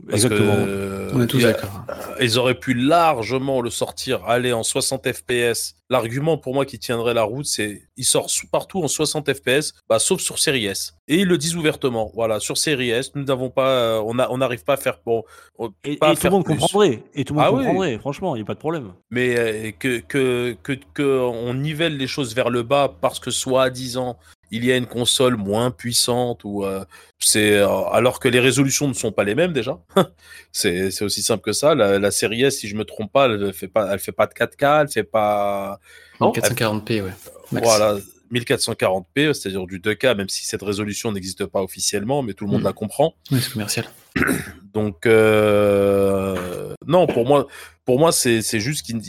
[0.06, 0.56] Parce Exactement.
[0.56, 1.84] que, On est tous d'accord.
[2.22, 5.74] Ils auraient pu largement le sortir, aller en 60 FPS.
[5.90, 9.98] L'argument pour moi qui tiendrait la route, c'est il sort partout en 60 FPS, bah,
[10.00, 10.94] sauf sur Series S.
[11.08, 12.12] Et ils le disent ouvertement.
[12.14, 15.00] Voilà, sur Series S, nous n'avons pas, euh, on a- on n'arrive pas à faire
[15.06, 15.24] bon,
[15.58, 16.58] on- Et, pas à et tout faire le monde plus.
[16.58, 17.04] comprendrait.
[17.16, 17.64] Et tout le monde Ah oui.
[17.66, 17.98] comprendrait.
[18.00, 18.94] Franchement, il n'y a pas de problème.
[19.10, 23.32] mais euh, que, que, que, que on nivelle les choses vers le bas parce que
[23.32, 24.18] soi-disant
[24.52, 26.84] il y a une console moins puissante ou euh,
[27.20, 29.80] c'est euh, alors que les résolutions ne sont pas les mêmes déjà.
[30.52, 31.76] c'est c'est aussi simple que ça.
[31.76, 34.28] La, la série S, si je me trompe pas, elle fait pas, elle fait pas
[34.28, 35.80] de 4K, elle fait pas
[36.22, 36.32] Non.
[36.32, 37.12] 440p, ouais.
[37.52, 37.66] Max.
[37.68, 37.98] voilà
[38.32, 42.60] 1440p, c'est-à-dire du 2K, même si cette résolution n'existe pas officiellement, mais tout le monde
[42.62, 42.68] Mhm.
[42.68, 43.16] la comprend.
[43.32, 43.86] Oui, c'est commercial.
[44.78, 47.48] Donc euh, non, pour moi,
[47.86, 49.02] pour moi, c'est c'est juste qu'ils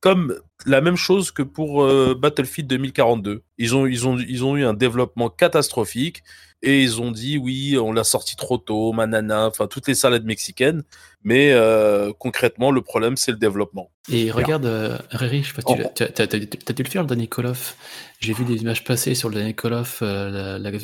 [0.00, 0.36] comme
[0.66, 3.42] la même chose que pour euh, Battlefield 2042.
[3.58, 6.22] Ils ont ils ont ils ont eu un développement catastrophique
[6.62, 10.24] et ils ont dit oui, on l'a sorti trop tôt, manana, enfin toutes les salades
[10.24, 10.82] mexicaines.
[11.22, 13.90] Mais euh, concrètement, le problème c'est le développement.
[14.10, 15.86] Et regarde, euh, Riri, je sais pas si tu Oh.
[15.86, 17.76] as, t'as- t'as dû le faire le dernier Call of.
[18.20, 20.78] J'ai vu des images passer sur le dernier Call of, euh, la, la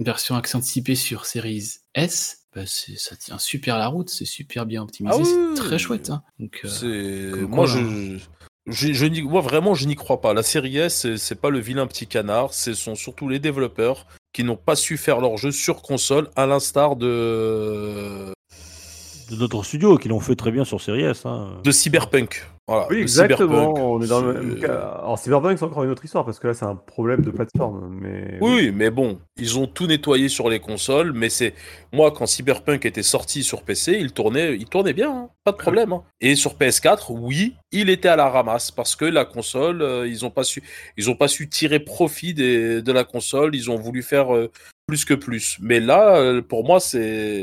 [0.00, 2.43] version accès anticipé sur Series S.
[2.54, 6.10] Bah, ça tient super la route, c'est super bien optimisé, Ah oui, c'est très chouette.
[6.10, 6.22] hein.
[6.38, 6.64] Donc,
[7.48, 8.18] moi je, hein.
[8.66, 10.34] je, je moi vraiment je n'y crois pas.
[10.34, 14.44] La série S c'est pas le vilain petit canard, ce sont surtout les développeurs qui
[14.44, 18.32] n'ont pas su faire leur jeu sur console, à l'instar de
[19.30, 21.24] De notre studio, qui l'ont fait très bien sur Series S.
[21.24, 21.58] hein.
[21.64, 22.46] de Cyberpunk.
[22.66, 23.74] Voilà, Oui, exactement.
[23.74, 23.78] Cyberpunk.
[23.78, 24.74] On est dans le C'est- même cas.
[25.02, 27.98] Alors, Cyberpunk, c'est encore une autre histoire parce que là, c'est un problème de plateforme.
[28.00, 31.54] Mais Oui, oui, mais bon, ils ont tout nettoyé sur les consoles, mais c'est
[31.92, 35.56] moi quand Cyberpunk était sorti sur PC, il tournait, il tournait bien, hein, pas de
[35.58, 35.92] problème.
[35.92, 36.02] hein.
[36.22, 40.24] Et sur PS4, oui, il était à la ramasse parce que la console, euh, ils
[40.24, 40.62] ont pas su,
[40.96, 44.50] ils ont pas su tirer profit des- de la console, ils ont voulu faire euh,
[44.86, 45.56] plus que plus.
[45.60, 46.78] Mais là, euh, pour moi,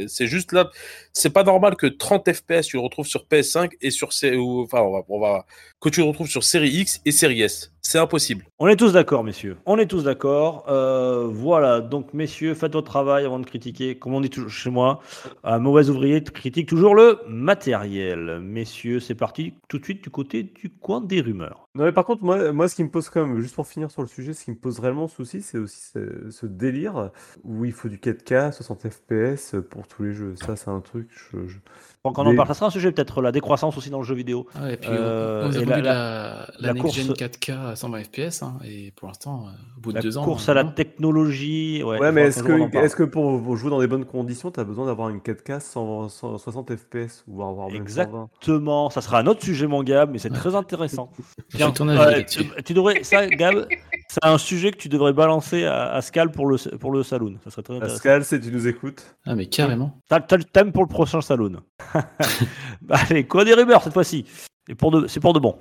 [0.08, 0.70] c'est juste là,
[1.14, 4.82] c'est pas normal que 30 FPS tu le retrouves sur PS5 et sur ou, enfin,
[5.20, 5.46] va-
[5.80, 7.72] que tu le retrouves sur série X et série S.
[7.84, 8.46] C'est impossible.
[8.60, 9.58] On est tous d'accord, messieurs.
[9.66, 10.66] On est tous d'accord.
[10.70, 13.98] Euh, voilà, donc messieurs, faites votre travail avant de critiquer.
[13.98, 15.02] Comme on dit toujours chez moi,
[15.44, 18.40] un mauvais ouvrier critique toujours le matériel.
[18.40, 21.68] Messieurs, c'est parti tout de suite du côté du coin des rumeurs.
[21.74, 23.90] Non, mais par contre, moi, moi, ce qui me pose quand même, juste pour finir
[23.90, 27.10] sur le sujet, ce qui me pose réellement souci, c'est aussi ce, ce délire
[27.44, 30.36] où il faut du 4K, 60 FPS pour tous les jeux.
[30.36, 31.10] Ça, c'est un truc.
[31.12, 31.58] Je, je-
[32.04, 34.16] Donc on en parle, ça sera un sujet peut-être, la décroissance aussi dans le jeu
[34.16, 34.48] vidéo.
[34.56, 37.20] Ah, et puis, Euh, on, on et a la- la- la, la, la next-gen course-
[37.20, 40.24] 4K à 120 FPS, hein, et pour l'instant, euh, au bout de La deux ans.
[40.24, 41.84] course euh, à la technologie.
[41.84, 44.64] Ouais, mais est-ce que, est-ce que pour, pour jouer dans des bonnes conditions, tu as
[44.64, 47.56] besoin d'avoir une 4K 100 100 60 FPS ou même.
[47.56, 50.38] 120 Exactement, ça sera un autre sujet, mon Gab, mais c'est Ouais.
[50.40, 51.12] très intéressant.
[51.56, 52.46] Tiens, ton avis là-dessus.
[52.58, 53.68] tu, tu devrais, ça, Gab,
[54.08, 57.36] c'est un sujet que tu devrais balancer à, à Scal pour le, pour le saloon.
[57.44, 57.94] Ça serait très intéressant.
[57.96, 59.06] Pascal, si tu nous écoutes.
[59.28, 60.00] Ah, mais carrément.
[60.10, 61.58] T'as, t'as le thème pour le prochain saloon.
[62.82, 64.26] Bah, Allez, quoi des rumeurs cette fois-ci
[64.68, 65.60] Et pour de, C'est pour de bon.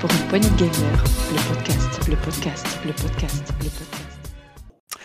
[0.00, 4.04] Pour une poignée de gamers, le podcast, le podcast, le podcast, le podcast.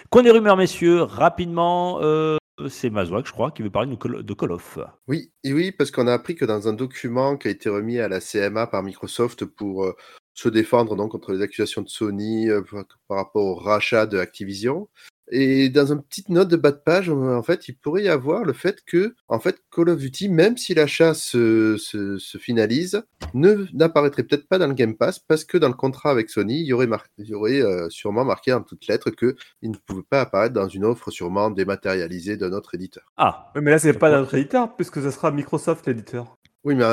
[0.10, 2.38] Quoi des rumeurs, messieurs Rapidement, euh,
[2.68, 4.80] c'est Mazouak, je crois, qui veut parler de Call, of.
[5.08, 8.00] Oui, et oui, parce qu'on a appris que dans un document qui a été remis
[8.00, 9.96] à la CMA par Microsoft pour euh,
[10.34, 14.18] se défendre donc contre les accusations de Sony euh, par, par rapport au rachat de
[14.18, 14.90] Activision,
[15.32, 18.44] et dans une petite note de bas de page, en fait, il pourrait y avoir
[18.44, 23.04] le fait que, en fait, Call of Duty, même si l'achat se, se, se finalise,
[23.34, 26.62] ne n'apparaîtrait peut-être pas dans le Game Pass parce que dans le contrat avec Sony,
[26.62, 29.72] il y aurait, mar- il y aurait euh, sûrement marqué en toutes lettres que il
[29.72, 33.04] ne pouvait pas apparaître dans une offre sûrement dématérialisée d'un autre éditeur.
[33.18, 36.38] Ah, mais là, c'est pas crois- notre éditeur, puisque ça sera Microsoft l'éditeur.
[36.66, 36.84] Oui, mais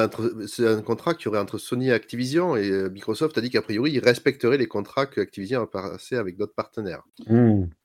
[0.47, 3.51] c'est un contrat qu'il y aurait entre Sony et Activision, et euh, Microsoft a dit
[3.51, 7.03] qu'a priori, il respecterait les contrats que Activision a passés avec d'autres partenaires.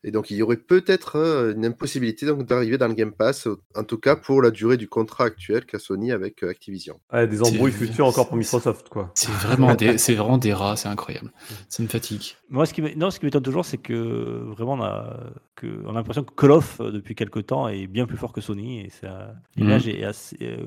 [0.04, 3.48] Et donc, il y aurait peut-être euh, une impossibilité donc, d'arriver dans le Game Pass,
[3.48, 7.00] au- en tout cas pour la durée du contrat actuel qu'a Sony avec euh, Activision.
[7.12, 9.12] Ouais, des embrouilles futures encore pour Microsoft, quoi.
[9.16, 11.32] C'est vraiment, des, c'est vraiment des rats, c'est incroyable.
[11.70, 12.36] Ça me fatigue.
[12.50, 15.20] moi, ce qui m'é- non, ce qui m'étonne toujours, c'est que vraiment, on a,
[15.56, 18.34] que, on a l'impression que Call of, euh, depuis quelques temps, est bien plus fort
[18.34, 20.58] que Sony, et ça, l'image est, assez, euh,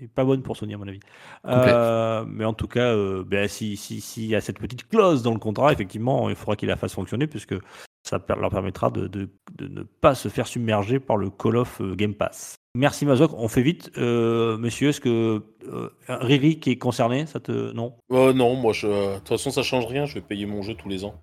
[0.00, 1.00] est pas bonne pour Sony, à mon avis.
[1.46, 5.22] Euh, mais en tout cas, euh, ben, si- si- s'il y a cette petite clause
[5.22, 7.54] dans le contrat, effectivement, il faudra qu'il la fasse fonctionner, puisque
[8.02, 11.80] ça leur permettra de, de- de ne pas se faire submerger par le Call of
[11.82, 12.56] euh, Game Pass.
[12.76, 13.32] Merci Mazok.
[13.34, 14.88] On fait vite, euh, monsieur.
[14.88, 17.94] Est-ce que euh, Riri qui est concerné, ça te non?
[18.10, 18.88] Euh, non, moi, je...
[18.88, 20.06] de toute façon, ça change rien.
[20.06, 21.14] Je vais payer mon jeu tous les ans.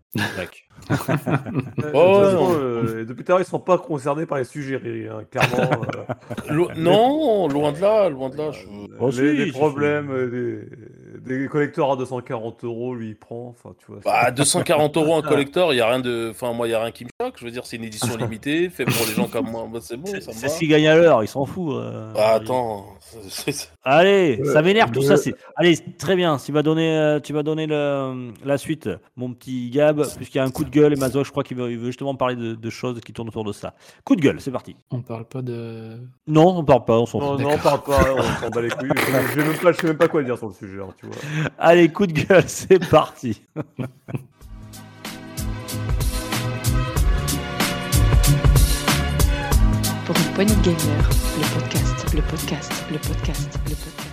[0.89, 2.53] Euh, ouais, façon, non.
[2.59, 5.71] euh, depuis tout à l'heure, ils sont pas concernés par les sujets, hein, clairement.
[5.83, 6.13] euh,
[6.53, 8.51] Lo- non, loin de là, loin de là.
[8.51, 8.65] je-
[8.99, 10.67] Oh, les, si, les si, problèmes euh,
[11.25, 13.47] des, des collecteurs à 240 euros, lui, il prend.
[13.57, 13.99] Enfin, tu vois.
[14.03, 16.29] Bah, 240 euros un collector, il y a rien de.
[16.31, 17.35] Enfin, moi, il y a rien qui me choque.
[17.39, 19.67] Je veux dire, c'est une édition limitée, fait pour les gens comme moi.
[19.71, 21.73] Bah, c'est bon, C'est ça me c'est s'il gagne à l'heure, il s'en fout.
[21.75, 22.43] euh, Ah, Riri.
[22.45, 22.85] attends.
[23.83, 25.17] Allez, ça m'énerve tout ça.
[25.17, 26.37] C'est allez, très bien.
[26.37, 30.41] Tu vas donner, euh, tu vas donner le- la suite, mon petit Gab, puisqu'il y
[30.41, 32.55] a un coup de gueule et Mazok, je crois qu'il veut, veut justement parler de,
[32.55, 33.73] de choses qui tournent autour de ça.
[34.03, 34.75] Coup de gueule, c'est parti.
[34.89, 35.97] On parle pas de.
[36.27, 37.41] Non, on parle pas, on s'en Non, fout.
[37.47, 38.89] non, parle pas, on s'en bat les couilles.
[39.35, 41.15] Je, pas, je sais même pas quoi dire sur le sujet, hein, tu vois.
[41.59, 43.41] Allez, coup de gueule, c'est parti.
[50.05, 54.07] Pour une poignée de gamers, le podcast, le podcast, le podcast, le podcast.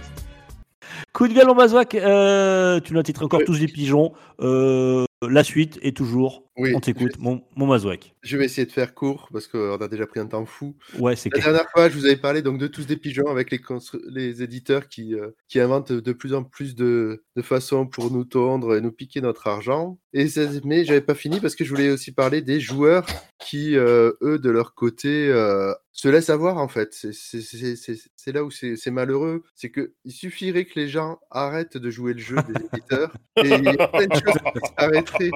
[1.13, 1.95] Coup de gueule, mon Mazouak.
[1.95, 3.47] Euh, tu l'as titré encore Oui.
[3.47, 4.13] tous des pigeons.
[4.41, 6.45] Euh, la suite est toujours.
[6.59, 8.15] Oui, on t'écoute, mon, mon Mazouak.
[8.23, 10.75] Je vais essayer de faire court parce qu'on a déjà pris un temps fou.
[10.99, 11.53] Ouais, c'est La clair.
[11.53, 15.15] dernière fois, je vous avais parlé donc de tous des pigeons avec les, éditeurs qui,
[15.15, 18.91] euh, qui inventent de plus en plus de, de façons pour nous tondre et nous
[18.91, 19.99] piquer notre argent.
[20.13, 20.27] Et
[20.65, 23.07] mais j'avais pas fini parce que je voulais aussi parler des joueurs
[23.39, 26.93] qui, euh, eux, de leur côté, euh, se laissent avoir en fait.
[26.93, 29.43] C'est- là où c'est c'est malheureux.
[29.55, 33.49] C'est que il suffirait que les gens arrêtent de jouer le jeu des éditeurs et
[33.49, 35.31] il y a plein de choses qui s'arrêteraient.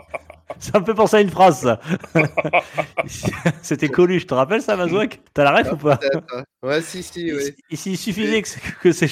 [0.59, 1.81] Ça me fait penser à une phrase, ça.
[3.63, 5.21] C'était connu, je te rappelle ça, Mazouak?
[5.35, 5.99] T'as la ref ou pas?
[6.33, 6.45] Hein.
[6.63, 7.55] Ouais, si, si, oui.
[7.71, 8.49] Il, il suffisait que,
[8.83, 9.09] que c'est.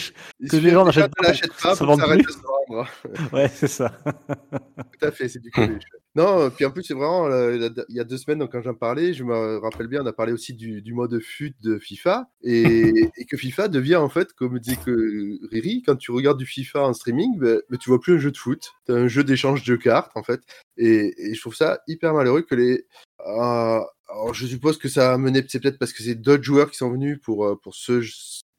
[0.48, 2.22] Que les gens n'achètent pas, pas ça ça plus.
[2.22, 2.88] de se vendre.
[3.32, 3.92] Ouais, c'est ça.
[4.06, 5.84] Tout à fait, c'est du Coluche.
[6.16, 8.74] non, puis en plus, c'est vraiment, euh, il y a deux semaines, donc, quand j'en
[8.74, 12.28] parlais, je me rappelle bien, on a parlé aussi du, du mode FUT de FIFA,
[12.42, 16.46] et, et que FIFA devient, en fait, comme disait que Riri, quand tu regardes du
[16.46, 19.22] FIFA en streaming, ben, ben, tu vois plus un jeu de foot, as un jeu
[19.22, 20.40] d'échange de cartes, en fait,
[20.76, 22.86] et, et je trouve ça hyper malheureux que les...
[23.26, 23.80] euh,
[24.12, 26.76] alors, je suppose que ça a mené, c'est peut-être parce que c'est d'autres joueurs qui
[26.76, 28.00] sont venus pour, euh, pour ce...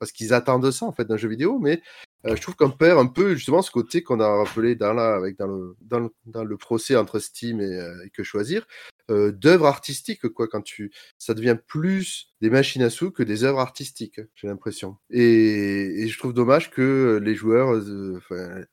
[0.02, 1.80] Parce qu'ils attendent ça, en fait, d'un jeu vidéo, mais
[2.26, 5.14] euh, je trouve qu'on perd un peu justement ce côté qu'on a rappelé dans, la,
[5.14, 5.76] avec, dans, le,
[6.26, 8.66] dans, le, procès entre Steam et, euh, que choisir,
[9.12, 13.44] euh, d'œuvres artistiques, quoi, quand tu, ça devient plus des machines à sous que des
[13.44, 14.98] œuvres artistiques, j'ai l'impression.
[15.12, 17.80] Et, je trouve dommage que les joueurs,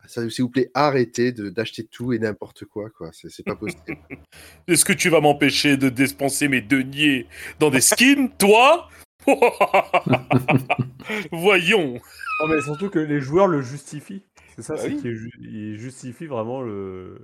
[0.06, 3.82] s'il vous plaît, arrêtez d'acheter tout et n'importe quoi, quoi, c'est c'est pas possible.
[4.66, 7.26] Est-ce que tu vas m'empêcher de dépenser mes deniers
[7.60, 8.88] dans des skins, toi?
[11.32, 12.00] Voyons.
[12.40, 14.22] Non, mais surtout que les joueurs le justifient.
[14.56, 14.94] C'est ça, Bah c'est oui.
[14.94, 17.18] qu'ils ju- ils justifient vraiment le...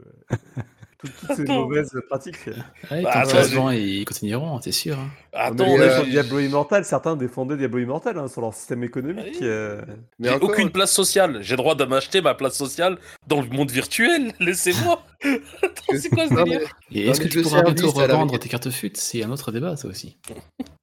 [1.05, 2.46] toutes, ces mauvaises pratiques.
[2.90, 4.98] Ouais, Bah, attends, vend, ils continueront, t'es sûr.
[4.98, 5.09] hein.
[5.32, 9.38] Attends, euh, euh, Diablo Immortal, certains défendaient Diablo Immortal hein, sur leur système économique.
[9.40, 9.46] Oui.
[9.46, 9.82] euh.
[10.18, 11.38] Mais j'ai encore, aucune place sociale.
[11.42, 14.32] J'ai droit de m'acheter ma place sociale dans le monde virtuel.
[14.40, 15.02] Laissez-moi.
[15.62, 16.61] Attends, c'est quoi ce délire
[16.92, 18.92] Et est-ce que tu pourras bientôt revendre tes cartes FUT?
[18.94, 20.18] C'est un autre débat, ça aussi.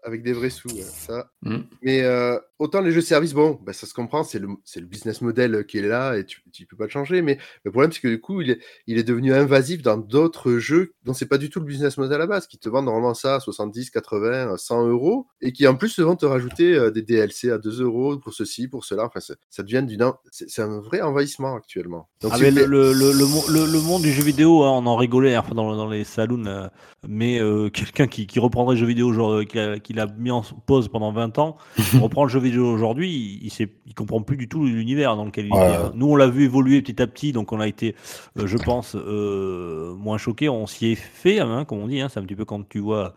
[0.04, 1.30] avec des vrais sous, ça.
[1.44, 1.58] Mm.
[1.84, 4.48] Mais euh, autant les jeux services, bon, bah, ça se comprend, c'est le,
[4.86, 7.22] business model qui est là et tu ne peux pas le changer.
[7.22, 10.58] Mais le problème, c'est que du coup, il est, il est devenu invasif dans d'autres
[10.58, 12.86] jeux dont c'est pas du tout le business model à la base, qui te vendent
[12.86, 16.74] normalement ça à 70, 80, 100 euros et qui en plus se vont te rajouter
[16.76, 19.06] euh, des DLC à 2 euros pour ceci, pour cela.
[19.06, 22.10] Enfin, c'est- ça devient d'une, en- c'est un vrai envahissement actuellement.
[22.22, 24.24] Donc, Ah, si mais vous le, le, le, le mo- le- le monde du jeu
[24.24, 26.68] vidéo, hein, on en rigolait hein, dans, dans les saloons, euh,
[27.08, 30.08] mais euh, quelqu'un qui, qui reprendrait le jeu vidéo, genre, euh, qui l'a qui l'a
[30.08, 31.58] mis en pause pendant 20 ans,
[32.02, 35.26] reprend le jeu vidéo aujourd'hui, il, il, sait- il comprend plus du tout l'univers dans
[35.26, 35.60] lequel il Ouais.
[35.72, 35.76] est.
[35.76, 35.92] hein.
[35.96, 37.96] Nous, on l'a vu évoluer petit à petit, donc on a été,
[38.38, 40.50] euh, je pense, euh, moins choqués.
[40.50, 42.02] On s'y est fait, hein, comme on dit.
[42.02, 43.14] hein, c'est un petit peu quand tu vois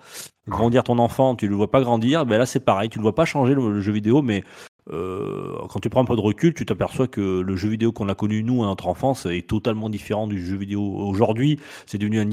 [0.48, 2.26] grandir ton enfant, tu le vois pas grandir.
[2.26, 4.44] Ben là, c'est pareil, tu le vois pas changer le jeu vidéo, mais
[4.92, 8.08] euh, quand tu prends un peu de recul, tu t'aperçois que le jeu vidéo qu'on
[8.08, 11.58] a connu nous à notre enfance est totalement différent du jeu vidéo aujourd'hui.
[11.86, 12.30] C'est devenu un,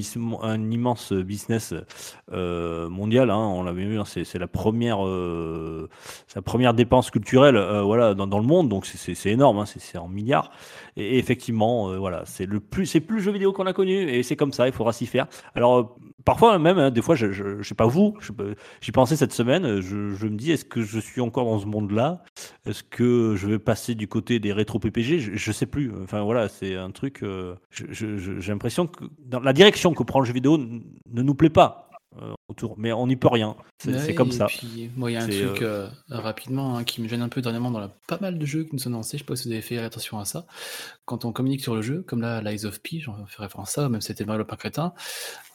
[0.71, 1.73] immense business
[2.31, 3.29] euh, mondial.
[3.29, 5.89] hein, on l'a vu, hein, c'est la première, euh,
[6.43, 8.69] première dépense culturelle, euh, voilà, dans, le monde.
[8.69, 10.51] Donc c'est- énorme, hein, c'est en milliards.
[10.97, 14.23] Et, effectivement, voilà, c'est le plus, c'est plus le jeu vidéo qu'on a connu, et
[14.23, 14.67] c'est comme ça.
[14.67, 15.27] Il faudra s'y faire.
[15.55, 15.95] Alors
[16.25, 18.17] parfois même, hein, des fois, je, je sais pas vous,
[18.81, 19.81] j'y pensais cette semaine.
[19.81, 22.23] Je, me dis, est-ce que je suis encore dans ce monde-là?
[22.65, 25.91] Est-ce que je vais passer du côté des rétro PPG je, je sais plus.
[26.03, 27.23] Enfin voilà, c'est un truc.
[27.23, 31.49] euh, J'ai l'impression que dans la direction que prend le jeu vidéo ne nous plaît
[31.49, 31.90] pas.
[32.21, 32.75] Euh, autour.
[32.77, 33.55] Mais on n'y peut rien.
[33.81, 34.47] C'est Ouais, comme ça.
[34.63, 37.79] il y a un truc euh, rapidement hein, qui me gêne un peu dernièrement dans
[37.79, 39.17] la- pas mal de jeux qui nous sont lancés.
[39.17, 40.45] Je sais pas si vous avez fait attention à ça.
[41.05, 43.81] Quand on communique sur le jeu, comme là, Lies of P, j'en fais référence à
[43.83, 44.93] ça, même si c'était Mario Lapin Crétin,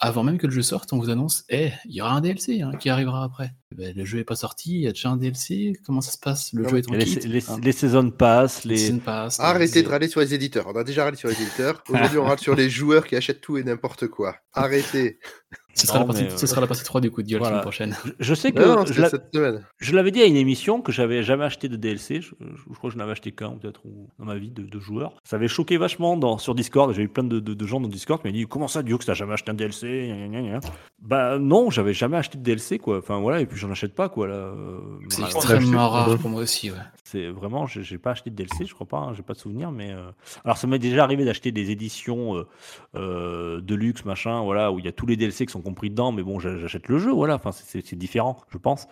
[0.00, 2.62] avant même que le jeu sorte, on vous annonce Eh, il y aura un DLC
[2.62, 3.52] hein, qui arrivera après.
[3.76, 5.74] Ben, le jeu est pas sorti, il y a déjà un DLC.
[5.84, 6.52] Comment ça se passe?
[6.54, 7.16] Le Non, jeu est en Les, kit.
[7.28, 7.58] les, hein.
[7.62, 10.66] les saisons passent, Les les, season pass, Arrêtez de râler sur les éditeurs.
[10.66, 11.82] On a déjà râlé sur les éditeurs.
[11.90, 14.36] Aujourd'hui, on râle sur les joueurs qui achètent tout et n'importe quoi.
[14.54, 15.18] Arrêtez.
[15.76, 17.48] Ce sera, la partie, euh, ce sera la partie 3 du coup de gueule la
[17.48, 17.62] voilà.
[17.62, 17.96] semaine prochaine.
[18.18, 19.10] Je- Je sais que Non, non, je l'a-
[19.92, 22.20] l'avais dit à une émission que j'avais jamais acheté de DLC.
[22.22, 23.82] Je, je- je crois que je n'avais acheté qu'un peut-être
[24.18, 25.12] dans ma vie de, de joueur.
[25.24, 26.92] Ça avait choqué vachement dans, sur Discord.
[26.94, 28.98] J'ai eu plein de, de- de gens dans Discord qui m'ont dit comment ça, Dio,
[28.98, 30.60] que t'as jamais acheté un DLC Gna, gna, gna, gna.
[31.02, 32.98] Bah non, j'avais jamais acheté de DLC quoi.
[32.98, 34.34] Enfin voilà, et puis j'en achète pas quoi là.
[34.34, 34.78] euh,
[35.10, 36.70] C'est extrêmement rare pour moi aussi.
[36.70, 36.76] Ouais.
[37.08, 39.38] C'est vraiment, j'ai j'ai pas acheté de DLC, je crois pas, hein, j'ai pas de
[39.38, 40.10] souvenir, mais euh,
[40.44, 42.46] alors ça m'est déjà arrivé d'acheter des éditions euh,
[42.96, 45.88] euh, de luxe, machin, voilà, où il y a tous les DLC qui sont compris
[45.88, 48.88] dedans, mais bon, j'a- j'achète le jeu, voilà, enfin c'est- c'est c'est différent, je pense.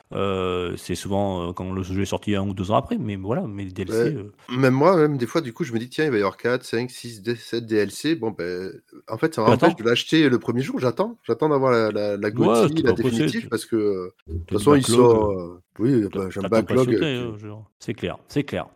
[0.76, 3.64] C'est souvent quand le jeu est sorti un ou deux ans après, mais voilà, mais
[3.64, 4.16] les DLC.
[4.48, 4.56] Ouais.
[4.56, 6.36] Même moi, même des fois, du coup, je me dis, tiens, il va y avoir
[6.36, 8.14] 4, 5, 6, 7 DLC.
[8.14, 8.70] Bon, ben,
[9.08, 10.78] en fait, ça m'empêche de l'acheter le premier jour.
[10.78, 11.18] J'attends.
[11.24, 15.58] J'attends d'avoir la, la, la Ouais, définitive, parce que, de toute façon, il sort.
[15.78, 16.86] Oui, bah, j'ai un t'as ton backlog.
[16.86, 17.54] patienté, euh, euh.
[17.78, 18.66] C'est clair, c'est clair.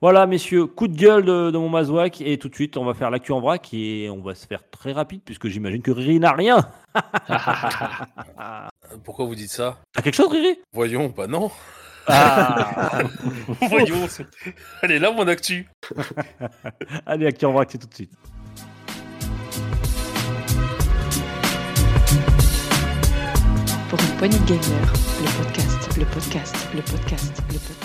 [0.00, 2.92] Voilà, messieurs, coup de gueule de, de mon Mazouak, et tout de suite, on va
[2.92, 6.18] faire l'actu en vrac, et on va se faire très rapide, puisque j'imagine que Riri
[6.18, 6.68] n'a rien.
[9.04, 9.78] Pourquoi vous dites ça?
[9.92, 10.58] T'as quelque chose, Riri?
[10.72, 11.50] Voyons, bah non.
[12.08, 13.02] Ah
[13.68, 14.08] Voyons.
[14.82, 15.68] est là, mon actu.
[17.06, 18.12] Allez, actu en vrac, c'est tout de suite.
[23.88, 25.61] Pour une poignée de le podcast,
[25.98, 27.82] le podcast, le podcast, le podcast.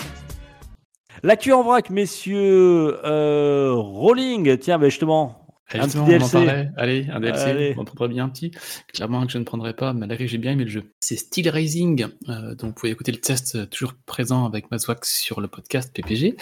[1.22, 2.98] L'actu en vrac, messieurs.
[3.04, 5.44] Euh, Rolling, tiens, ben justement.
[5.70, 6.32] Allez, Un justement, petit on en DLC.
[6.46, 6.70] parlait.
[6.76, 7.74] Allez, un DLC, Allez.
[7.76, 8.50] on en prendrait bien un petit.
[8.94, 10.84] Clairement que je ne prendrais pas, mais là, j'ai bien aimé le jeu.
[11.00, 15.20] C'est Steel Rising, euh, donc vous pouvez écouter le test euh, toujours présent avec Mazwax
[15.20, 16.36] sur le podcast PPG.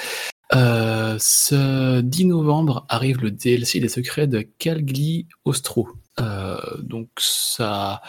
[0.55, 5.89] Euh, ce 10 novembre arrive le DLC des secrets de Calgli Ostro.
[6.19, 8.01] Euh, donc ça,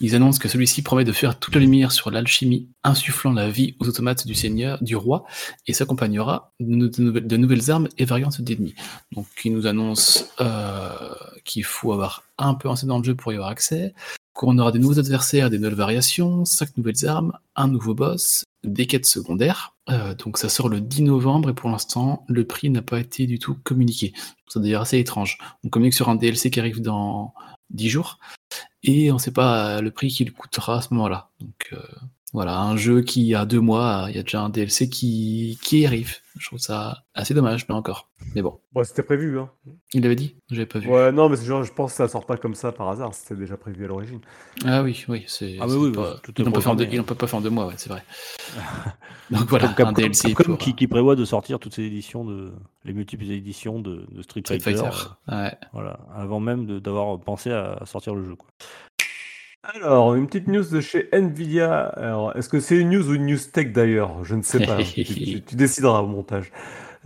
[0.00, 3.76] ils annoncent que celui-ci promet de faire toute la lumière sur l'alchimie, insufflant la vie
[3.80, 5.24] aux automates du seigneur, du roi,
[5.66, 8.74] et s'accompagnera de, nouvelles armes et variantes d'ennemis.
[9.12, 10.90] Donc ils nous annoncent euh,
[11.44, 13.94] qu'il faut avoir un peu ancien dans le jeu pour y avoir accès,
[14.32, 18.86] qu'on aura des nouveaux adversaires, des nouvelles variations, cinq nouvelles armes, un nouveau boss, des
[18.86, 19.74] quêtes secondaires.
[19.88, 23.26] Euh, donc ça sort le 10 novembre et pour l'instant le prix n'a pas été
[23.26, 24.12] du tout communiqué.
[24.48, 25.38] C'est d'ailleurs assez étrange.
[25.64, 27.32] On communique sur un DLC qui arrive dans
[27.70, 28.18] 10 jours
[28.82, 31.30] et on ne sait pas euh, le prix qu'il coûtera à ce moment-là.
[31.40, 31.82] Donc euh,
[32.32, 35.86] voilà, un jeu qui a deux mois, il y a déjà un DLC qui, qui
[35.86, 36.16] arrive.
[36.38, 38.10] Je trouve ça assez dommage, mais encore.
[38.34, 39.48] Mais bon, Bon, c'était prévu, hein.
[39.94, 40.90] il l'avait dit, j'avais pas vu.
[40.90, 43.14] Ouais, non, mais c'est genre, je pense que ça sort pas comme ça par hasard,
[43.14, 44.20] c'était déjà prévu à l'origine.
[44.66, 45.56] Ah oui, oui, c'est.
[45.60, 47.40] Ah, mais oui, pas- oui, ils n'ont pas, deux- ils n'ont pas pas fait en
[47.40, 48.02] deux mois, ouais, c'est vrai.
[49.30, 52.24] Donc voilà, comme un DLC Capcom pour qui, qui prévoit de sortir toutes ces éditions
[52.24, 52.52] de
[52.84, 55.08] les multiples éditions de, de Street, Street Fighter, Fighter.
[55.30, 55.54] euh, Ouais.
[55.72, 58.36] voilà, avant même d'avoir pensé à, à sortir le jeu.
[58.36, 58.48] Quoi.
[59.74, 61.80] Alors, une petite news de chez Nvidia.
[61.86, 64.24] Alors, est-ce que c'est une news ou une news tech d'ailleurs?
[64.24, 64.82] Je ne sais pas.
[64.82, 66.52] tu, tu- tu décideras au montage.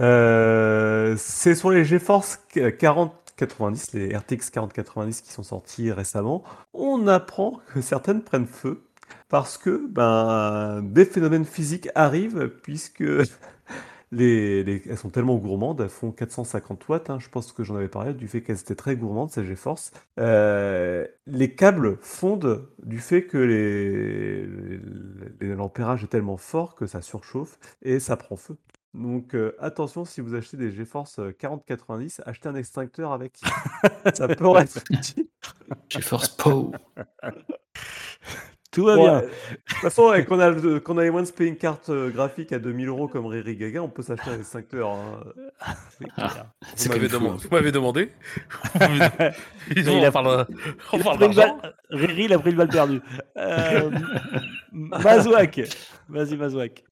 [0.01, 2.41] Euh, c'est sur les GeForce
[2.78, 6.43] 4090, les RTX 4090 qui sont sortis récemment.
[6.74, 8.82] On apprend que certaines prennent feu
[9.28, 13.05] parce que ben, des phénomènes physiques arrivent puisque
[14.12, 17.11] les, les- elles sont tellement gourmandes, elles font 450 watts.
[17.11, 19.93] hein, je pense que j'en avais parlé du fait qu'elles étaient très gourmandes, ces GeForce.
[20.19, 24.47] Euh, les câbles fondent du fait que les,
[25.55, 28.57] l'ampérage est tellement fort que ça surchauffe et ça prend feu.
[28.95, 33.39] Donc euh, attention, si vous achetez des GeForce euh, 4090, achetez un extincteur avec.
[34.15, 35.28] ça pourrait être utile.
[35.89, 36.73] GeForce Po.
[38.72, 39.20] Tout va Bon, bien.
[39.22, 39.26] de
[39.66, 42.09] toute façon, qu'on a, le- qu'on a les moyens de se payer une carte euh,
[42.10, 44.90] graphique à 2000 euros comme Riri Gaga, on peut s'acheter un extincteur.
[44.90, 45.20] hein.
[45.98, 46.47] C'est clair.
[46.76, 47.34] C'est Vous m'avez demandé.
[47.34, 47.38] hein.
[47.42, 48.09] Vous m'avez demandé.
[49.76, 50.47] Il on a- parle,
[51.02, 51.60] parle d'argent.
[51.90, 53.01] Riri, il a pris une balle perdue.
[53.36, 53.90] Euh,
[54.72, 55.60] Mazouak,
[56.09, 56.84] vas-y Mazouak.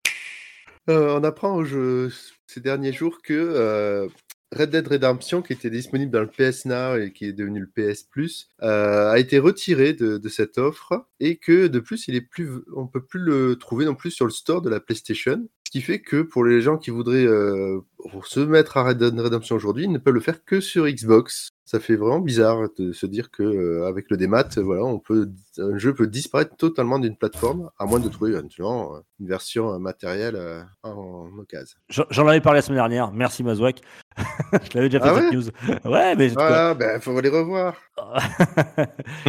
[0.90, 2.10] Euh, on apprend au jeu
[2.46, 4.08] ces derniers jours que euh,
[4.54, 7.66] Red Dead Redemption, qui était disponible dans le PS Now et qui est devenu le
[7.66, 12.14] PS Plus, euh, a été retiré de, de cette offre et que de plus, il
[12.14, 15.48] est plus, on peut plus le trouver non plus sur le store de la PlayStation.
[15.66, 17.80] Ce qui fait que pour les gens qui voudraient euh,
[18.24, 21.50] se mettre à Red Dead Redemption aujourd'hui, ils ne peuvent le faire que sur Xbox.
[21.66, 25.30] Ça fait vraiment bizarre de se dire que euh, avec le démat, voilà, on peut
[25.58, 29.72] un jeu peut disparaître totalement d'une plateforme, à moins de trouver éventuellement euh, une version
[29.74, 31.78] euh, matérielle euh, en occasion.
[31.88, 33.12] J'en avais parlé la semaine dernière.
[33.12, 33.80] Merci Mazouak.
[34.52, 35.44] je l'avais déjà fait Ah cette ouais news.
[35.92, 37.74] Ouais, mais Voilà, ben faut les revoir.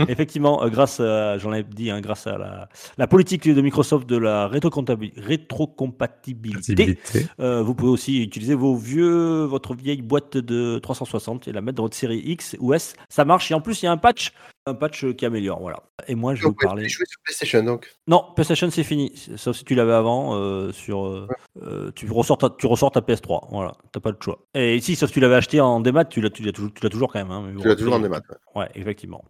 [0.07, 4.18] Effectivement, grâce, à- j'en ai dit, hein, grâce à la, la politique de Microsoft de
[4.18, 6.97] la rétrocompatibilité,
[7.39, 11.76] euh, vous pouvez aussi utiliser vos vieux, votre vieille boîte de 360 et la mettre
[11.77, 12.93] dans votre série X ou S.
[13.10, 14.34] Ça marche et en plus il y a un patch,
[14.65, 15.60] un patch qui améliore.
[15.60, 15.84] Voilà.
[16.07, 16.88] Et moi je vais Vous parler.
[16.90, 17.88] jouer sur PlayStation donc.
[18.07, 20.36] Non, PlayStation c'est fini, sauf si tu l'avais avant.
[20.36, 21.27] euh, sur, euh,
[21.64, 23.48] euh, tu ressors ta, tu ressors ta PS3.
[23.52, 24.40] Voilà, t'as pas le choix.
[24.53, 26.84] Et ici, sauf si tu l'avais acheté en démat, tu l'as, tu l'as toujours, tu
[26.84, 27.31] l'as toujours quand même.
[27.31, 28.22] hein, mais bon, Tu l'as toujours en démat.
[28.56, 28.61] ouais.
[28.61, 29.23] Ouais, effectivement.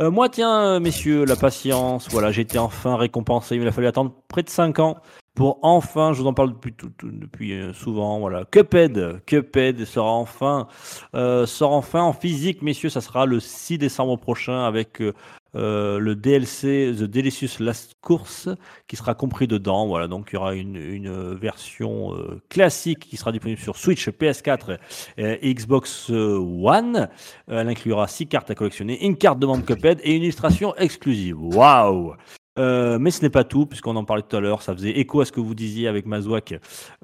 [0.00, 2.08] Euh, moi, tiens, messieurs, la patience.
[2.10, 3.54] Voilà, j'ai été enfin récompensé.
[3.56, 4.96] Il a fallu attendre près de 5 ans
[5.34, 8.18] pour enfin, je vous en parle depuis, tout- tout- depuis euh, souvent.
[8.20, 10.68] Voilà, Cuphead, Cuphead sera enfin,
[11.14, 12.88] euh, sort enfin en physique, messieurs.
[12.88, 15.12] Ça sera le 6 décembre prochain avec euh,
[15.56, 18.48] euh, le DLC The Delicious Last Course
[18.86, 19.86] qui sera compris dedans.
[19.88, 24.08] Voilà, donc il y aura une, une version euh, classique qui sera disponible sur Switch,
[24.08, 24.78] PS4
[25.18, 27.08] et Xbox euh, One.
[27.50, 30.76] Euh, Elle inclura 6 cartes à collectionner, une carte de membre Cuphead et une illustration
[30.76, 31.40] exclusive.
[31.40, 32.14] Waouh
[32.58, 35.20] Euh, mais ce n'est pas tout, puisqu'on en parlait tout à l'heure, ça faisait écho
[35.20, 36.54] à ce que vous disiez avec Mazouak,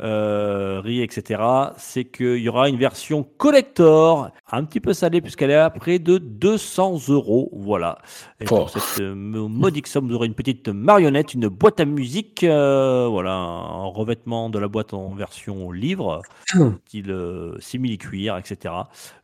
[0.01, 1.43] euh, Rie, etc.
[1.77, 5.99] C'est qu'il y aura une version collector, un petit peu salée, puisqu'elle est à près
[5.99, 7.51] de 200 euros.
[7.53, 7.99] Voilà.
[8.41, 12.45] Et pour cette euh, modique somme, vous aurez une petite marionnette, une boîte à musique,
[12.45, 16.23] euh, voilà, un revêtement de la boîte en version livre,
[16.87, 18.75] style euh, simili-cuir, etc.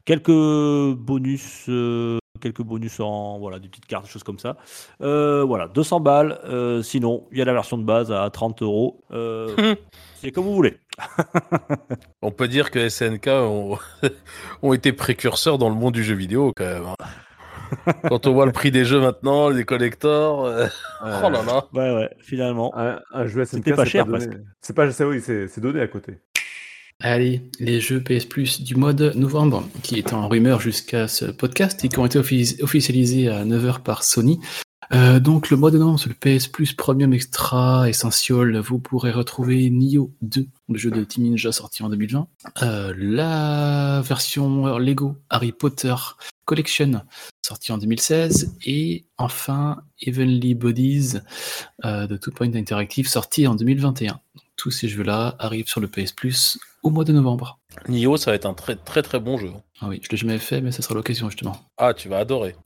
[0.04, 4.56] Quelques bonus, euh, quelques bonus en voilà, des petites cartes, des choses comme ça.
[5.00, 6.38] Euh, voilà, 200 balles.
[6.44, 9.04] euh, sinon, il y a la version de base à 30 euros.
[9.12, 9.74] Euh,
[10.20, 10.78] C'est comme vous voulez.
[12.22, 13.78] On peut dire que SNK ont,
[14.62, 16.84] ont été précurseurs dans le monde du jeu vidéo quand même.
[16.86, 16.94] hein.
[18.08, 20.66] Quand on voit le prix des jeux maintenant, les collectors, euh,
[21.02, 21.64] oh là là.
[21.74, 22.72] Ouais, ouais, finalement.
[22.78, 24.24] Un, un jeu SNK, C'était pas c'est cher, donné.
[24.24, 24.38] presque.
[24.60, 26.18] C'est pas, oui, c'est c'est donné à côté.
[27.02, 31.26] Allez, les jeux PS Plus du mois de novembre, qui étaient en rumeur jusqu'à ce
[31.26, 34.40] podcast et qui ont été offici- officialisés à 9h par Sony.
[34.94, 39.10] Euh, donc le mois de novembre sur le PS Plus Premium Extra Essential, vous pourrez
[39.10, 42.28] retrouver Nioh 2, le jeu de Team Ninja sorti en 2020.
[42.62, 45.94] Euh, la version Lego Harry Potter
[46.44, 47.02] Collection
[47.44, 51.14] sorti en 2016 et enfin Heavenly Bodies
[51.84, 54.20] euh, de Two Point Interactive sorti en 2021.
[54.56, 57.58] Tous ces jeux-là arrivent sur le PS Plus au mois de novembre.
[57.88, 59.50] Nioh, ça va être un très très très bon jeu.
[59.82, 61.56] Ah oui, je l'ai jamais fait, mais ça sera l'occasion justement.
[61.76, 62.56] Ah, tu vas adorer.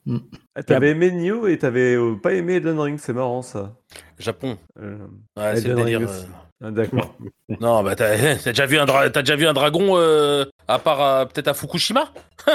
[0.54, 3.74] Ah, T'avais aimé Nioh et t'avais euh, pas aimé Elden Ring, c'est marrant ça.
[4.18, 4.56] Japon.
[4.80, 4.98] Euh,
[5.36, 6.10] Ouais, c'est le Elden Ring délire.
[6.10, 6.22] euh.
[6.64, 7.16] ah, D'accord.
[7.60, 10.78] Non, bah t'as t'as déjà vu un dra- t'as déjà vu un dragon euh, à
[10.78, 12.12] part euh, peut-être à Fukushima?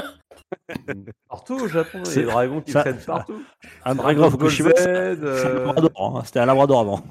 [1.29, 3.43] Partout au Japon, il y a C'est- des dragons qui ça- traînent partout.
[3.83, 6.21] Un Dragon dragon Ball Fukushima, Z, c'est- euh, c'est un labrador, hein.
[6.25, 7.03] C'était un labrador avant.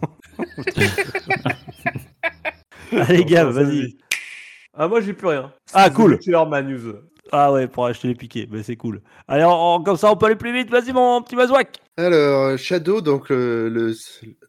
[3.08, 3.96] Allez, gars, vas-y.
[4.72, 5.52] Ah, moi j'ai plus rien.
[5.72, 6.18] Ah, cool.
[6.26, 6.94] News.
[7.32, 9.00] Ah ouais, pour acheter les piquets, mais c'est cool.
[9.28, 10.70] Allez, on- on- comme ça, on peut aller plus vite.
[10.70, 11.78] Vas-y, mon petit Mazouak.
[11.96, 13.94] Alors, Shadow, donc le- le-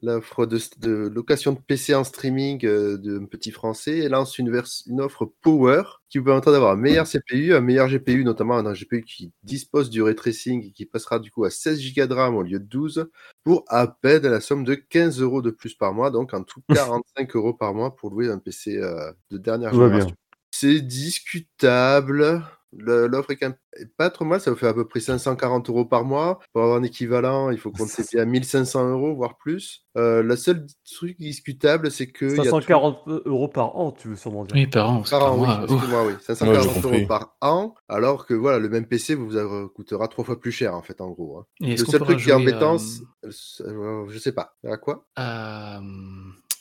[0.01, 4.51] l'offre de, de location de PC en streaming euh, d'un petit français, lance une,
[4.87, 8.73] une offre Power qui vous permettra d'avoir un meilleur CPU, un meilleur GPU, notamment un
[8.73, 12.13] GPU qui dispose du ray tracing et qui passera du coup à 16 Go de
[12.13, 13.07] RAM au lieu de 12
[13.43, 16.61] pour à peine la somme de 15 euros de plus par mois, donc en tout
[16.73, 20.15] 45 euros par mois pour louer un PC euh, de dernière génération.
[20.51, 22.41] C'est discutable.
[22.77, 25.69] L'offre est quand même est pas trop mal, ça vous fait à peu près 540
[25.69, 26.39] euros par mois.
[26.53, 29.85] Pour avoir un équivalent, il faut compter bien 1500 euros, voire plus.
[29.97, 32.25] Euh, le seul truc discutable, c'est que.
[32.25, 34.55] il y a 540 euros par an, tu veux sûrement dire.
[34.55, 36.03] Oui, par an, par par an, oui, mois.
[36.05, 36.11] Oui.
[36.13, 40.07] Ouais, 540 j'ai euros par an, alors que voilà, le même PC vous euh, coûtera
[40.07, 41.39] trois fois plus cher, en fait, en gros.
[41.39, 41.45] hein.
[41.61, 42.77] Et Le qu'on seul truc qui est embêtant,
[43.23, 43.29] euh,
[43.61, 44.53] euh, je sais pas.
[44.67, 45.05] À quoi?
[45.19, 45.79] Euh,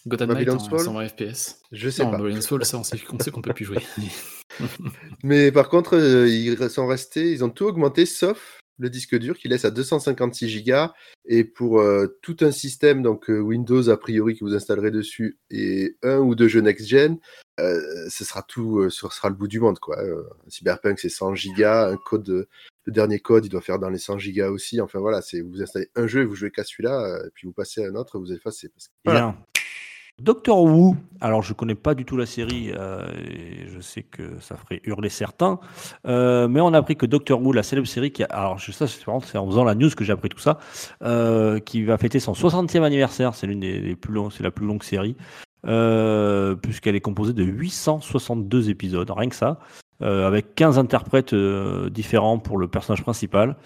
[0.07, 1.61] God at Night Babylon's en Fall 120 FPS.
[1.73, 2.19] Je sais Non, pas.
[2.19, 3.79] Babylon's Fall, ça, on sait on sait qu'on peut plus jouer.
[5.23, 9.39] Mais par contre, euh, ils sont restés, ils ont tout augmenté sauf le disque dur
[9.39, 10.89] qui laisse à 256 Go
[11.27, 15.39] et pour euh, tout un système donc euh, Windows a priori que vous installerez dessus
[15.49, 17.19] et un ou deux jeux next gen,
[17.61, 20.01] euh, ce sera tout, euh, ce sera le bout du monde quoi.
[20.03, 22.49] Euh, Cyberpunk c'est 100 Go, un code, euh,
[22.87, 24.81] le dernier code il doit faire dans les 100 Go aussi.
[24.81, 27.47] Enfin voilà, c'est vous installez un jeu et vous jouez qu'à celui-là euh, et puis
[27.47, 28.71] vous passez à un autre, vous effacez.
[28.71, 29.21] Parce que- Voilà.
[29.21, 29.39] Bien.
[30.21, 34.39] Doctor Who, alors je connais pas du tout la série, euh, et je sais que
[34.41, 35.59] ça ferait hurler certains,
[36.07, 38.71] euh, mais on a appris que Doctor Who, la célèbre série qui a, alors je
[38.71, 40.59] sais, c'est en faisant la news que j'ai appris tout ça,
[41.03, 44.67] euh, qui va fêter son 60e anniversaire, c'est l'une des, plus longues, c'est la plus
[44.67, 45.17] longue série,
[45.63, 49.59] puisqu'elle est composée de 862 épisodes, rien que ça.
[50.05, 53.57] Euh, avec 15 interprètes euh, différents pour le personnage principal.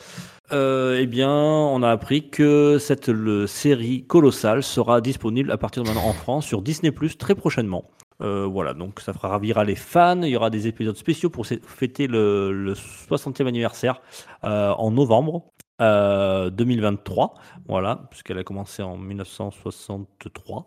[0.52, 3.10] Euh, eh bien, on a appris que cette
[3.46, 7.84] série colossale sera disponible à partir de maintenant en France sur Disney Plus très prochainement.
[8.20, 10.22] Voilà, donc ça fera ravira les fans.
[10.22, 14.00] Il y aura des épisodes spéciaux pour fê- fêter le, le 60e anniversaire
[14.42, 15.44] en novembre
[15.80, 17.34] euh, 2023.
[17.68, 20.64] Voilà, puisqu'elle a commencé en 1963.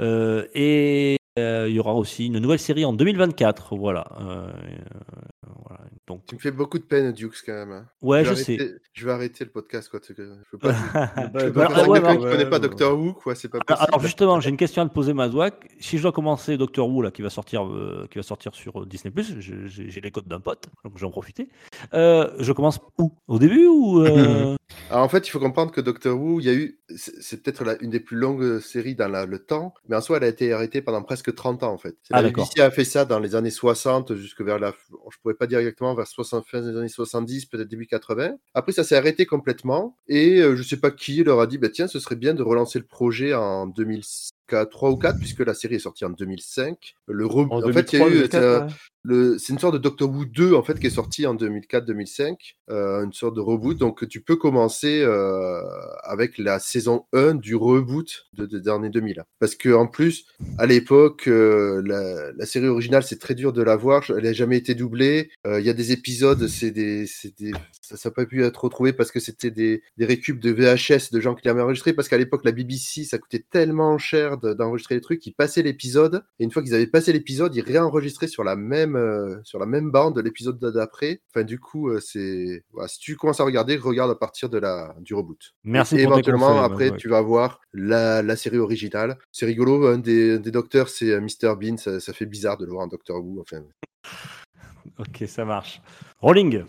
[0.00, 3.76] Euh, et euh, il y aura aussi une nouvelle série en 2024.
[3.76, 4.06] Voilà.
[4.20, 5.80] Euh, euh, voilà.
[6.06, 7.72] Donc, Tu me fais beaucoup de peine, Dukes, quand même.
[7.72, 7.86] hein.
[8.02, 8.54] ouais, je, sais.
[8.58, 10.00] arrêter, je vais arrêter le podcast, quoi.
[10.06, 10.12] Je
[10.50, 10.68] peux pas.
[10.68, 10.74] Ouais,
[11.34, 13.34] Je peux bah, pas ouais, bah, pas ouais, Doctor Who, quoi.
[13.34, 13.88] C'est pas Alors, possible.
[13.88, 15.68] alors, justement, j'ai une question à te poser, Mazouak.
[15.80, 18.84] Si je dois commencer Doctor Who, là, qui va sortir, euh, qui va sortir sur
[18.84, 21.48] Disney+, j'ai les codes d'un pote, donc j'en profiter.
[21.94, 23.12] Euh, je commence où?
[23.28, 24.56] Au début ou euh,
[24.90, 27.78] Alors, en fait, il faut comprendre que Doctor Who, il y a eu, c'est peut-être
[27.80, 30.52] une des plus longues séries dans la- le temps, mais en soi, elle a été
[30.52, 31.96] arrêtée pendant presque 30 ans, en fait.
[32.10, 32.28] Ah, la.
[32.28, 34.74] BBC a fait ça dans les années 60, jusque vers la,
[35.10, 38.36] je pourrais pas dire exactement, vers 60, fin des années 70, peut-être début 80.
[38.52, 41.70] Après, ça s'est arrêté complètement, et euh, je sais pas qui leur a dit, bah,
[41.70, 43.66] tiens, ce serait bien de relancer le projet en
[44.52, 46.94] 2003 ou 4, puisque la série est sortie en 2005.
[47.06, 48.66] Le re- En, en, fait, il y a 2003, eu, 2004, euh, ouais.
[49.04, 52.36] le- c'est une sorte de Doctor Who 2 en fait qui est sorti en 2004-2005,
[52.70, 53.76] euh, une sorte de reboot.
[53.76, 55.60] Donc tu peux commencer euh,
[56.04, 59.24] avec la saison 1 du reboot de, de- années 2000.
[59.40, 60.24] Parce que en plus,
[60.58, 64.04] à l'époque, euh, la, la série originale c'est très dur de la voir.
[64.08, 65.30] Elle n'a jamais été doublée.
[65.46, 68.92] Il y a des épisodes, c'est des, c'est des, ça n'a pas pu être retrouvé
[68.92, 71.92] parce que c'était des, des récup de VHS de gens qui l'avaient enregistré.
[71.92, 76.24] Parce qu'à l'époque, la BBC, ça coûtait tellement cher d'enregistrer les trucs, ils passaient l'épisode
[76.38, 79.66] et une fois qu'ils avaient passé l'épisode, ils réenregistraient sur la même euh, sur la
[79.66, 81.20] même bande l'épisode d'après.
[81.30, 84.58] Enfin, du coup, euh, c'est voilà, si tu commences à regarder, regarde à partir de
[84.58, 85.54] la du reboot.
[85.64, 89.18] Merci Et pour éventuellement, conseils, après, tu vas voir la, la série originale.
[89.30, 91.76] C'est rigolo, un des, des docteurs, c'est euh, Mr Bean.
[91.76, 93.40] Ça, ça fait bizarre de le voir en Doctor Who.
[93.40, 93.62] Enfin,
[94.98, 95.80] Ok, ça marche.
[96.20, 96.64] Rolling.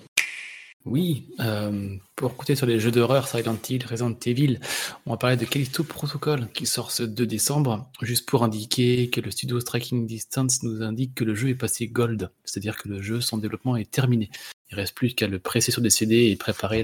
[0.85, 4.59] Oui, euh, pour côté sur les jeux d'horreur, Silent Hill, Resident Evil,
[5.05, 9.21] on va parler de Callisto Protocol qui sort ce 2 décembre, juste pour indiquer que
[9.21, 13.01] le studio Striking Distance nous indique que le jeu est passé gold, c'est-à-dire que le
[13.01, 14.29] jeu, son développement est terminé.
[14.71, 16.83] Il reste plus qu'à le presser sur des CD et préparer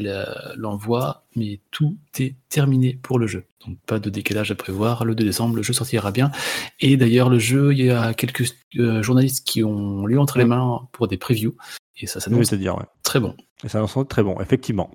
[0.55, 3.45] l'envoi, mais tout est terminé pour le jeu.
[3.65, 5.03] Donc pas de décalage à prévoir.
[5.03, 6.31] Le 2 décembre, le jeu sortira bien.
[6.79, 10.45] Et d'ailleurs, le jeu, il y a quelques euh, journalistes qui ont lu entre les
[10.45, 11.55] mains pour des previews.
[11.99, 12.85] Et ça s'annonce dire, ouais.
[13.03, 13.35] très bon.
[13.63, 14.89] Et ça semble très bon, effectivement.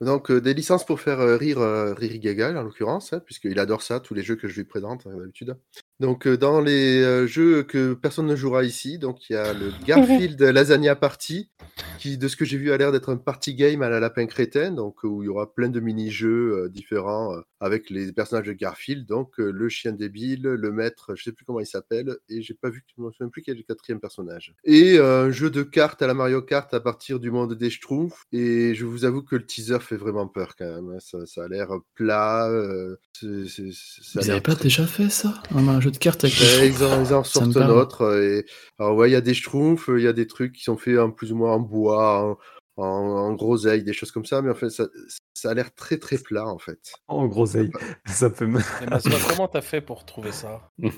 [0.00, 3.58] Donc, euh, des licences pour faire euh, rire euh, Riri Gaga, en l'occurrence, hein, puisqu'il
[3.58, 5.56] adore ça, tous les jeux que je lui présente hein, d'habitude.
[6.00, 9.52] Donc, euh, dans les euh, jeux que personne ne jouera ici, donc il y a
[9.54, 11.50] le Garfield Lasagna Party,
[11.98, 14.26] qui, de ce que j'ai vu, a l'air d'être un party game à la lapin
[14.26, 18.12] crétin, donc euh, où il y aura plein de mini-jeux euh, différents euh, avec les
[18.12, 21.66] personnages de Garfield, donc euh, le chien débile, le maître, je sais plus comment il
[21.66, 24.54] s'appelle, et j'ai pas vu, je me souviens plus quel est le quatrième personnage.
[24.64, 27.70] Et euh, un jeu de cartes à la Mario Kart à partir du monde des
[27.70, 30.90] Schtroumpfs, et je vous avoue que le teaser fait vraiment peur quand même.
[30.90, 30.98] hein.
[31.00, 32.48] Ça, ça a l'air plat.
[32.50, 35.40] euh, ça a Vous l'air avez pas très- déjà fait ça?
[35.54, 38.02] Un jeu de cartes avec Ben, les ils, en, ils en Ça sortent un autre.
[38.02, 38.46] euh, Et...
[38.78, 40.98] Alors, ouais, il y a des schtroumpfs, il y a des trucs qui sont faits
[40.98, 42.36] en plus ou moins en bois,
[42.76, 44.86] en, en, en groseille, des choses comme ça, mais en fait, ça,
[45.34, 46.78] ça a l'air très très plat en fait.
[47.06, 47.70] En groseille.
[48.06, 48.62] Ça fait mal.
[48.82, 50.60] Et Massoua, comment t'as fait pour trouver ça?
[50.78, 50.90] Mais-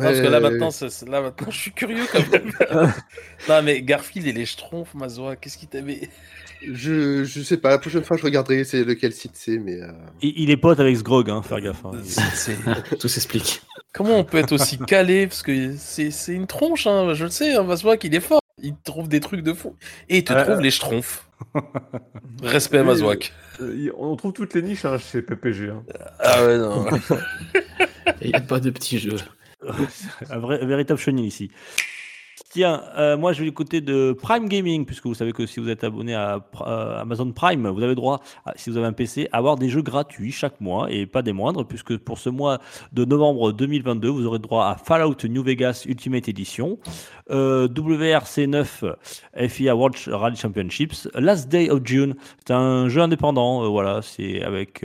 [0.00, 0.70] Parce que là maintenant,
[1.08, 2.50] là maintenant, je suis curieux quand même.
[3.48, 6.08] non mais Garfield et les Schtroumpfs, Mazoa, qu'est-ce qui t'avait
[6.72, 9.90] je, je sais pas, la prochaine fois je regarderai c'est lequel site c'est, mais euh,
[10.22, 11.84] Il, il est pote avec Sgrog, hein, faire gaffe.
[11.84, 11.90] hein.
[13.00, 13.62] Tout s'explique.
[13.92, 17.30] Comment on peut être aussi calé Parce que c'est c'est une tronche, hein, je le
[17.30, 18.40] sais, hein, Mazoa qu'il est fort.
[18.62, 19.76] Il trouve des trucs de fou.
[20.08, 21.26] Et il te Euh, trouve les Schtroumpfs.
[22.42, 23.32] Respect à Mazouak.
[23.60, 25.70] Euh, On trouve toutes les niches hein, chez PPG.
[25.70, 25.82] hein.
[26.20, 26.86] Ah ouais, non.
[28.20, 29.16] Il n'y a pas de petits jeux.
[30.30, 31.50] un, vrai, un véritable chenille ici.
[32.52, 35.58] Tiens, euh, moi je vais du côté de Prime Gaming, puisque vous savez que si
[35.58, 38.20] vous êtes abonné à euh, Amazon Prime, vous avez droit,
[38.56, 41.32] si vous avez un PC, à avoir des jeux gratuits chaque mois, et pas des
[41.32, 42.58] moindres, puisque pour ce mois
[42.92, 46.78] de novembre 2022, vous aurez droit à Fallout New Vegas Ultimate Edition,
[47.30, 48.84] euh, WRC 9
[49.48, 52.16] FIA World Rally Championships, Last Day of June,
[52.46, 54.84] c'est un jeu indépendant, euh, voilà, c'est avec...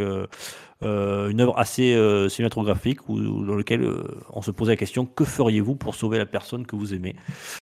[0.83, 5.05] euh, une œuvre assez euh, cinématographique où, dans lequel euh, on se posait la question
[5.07, 7.15] que feriez-vous pour sauver la personne que vous aimez?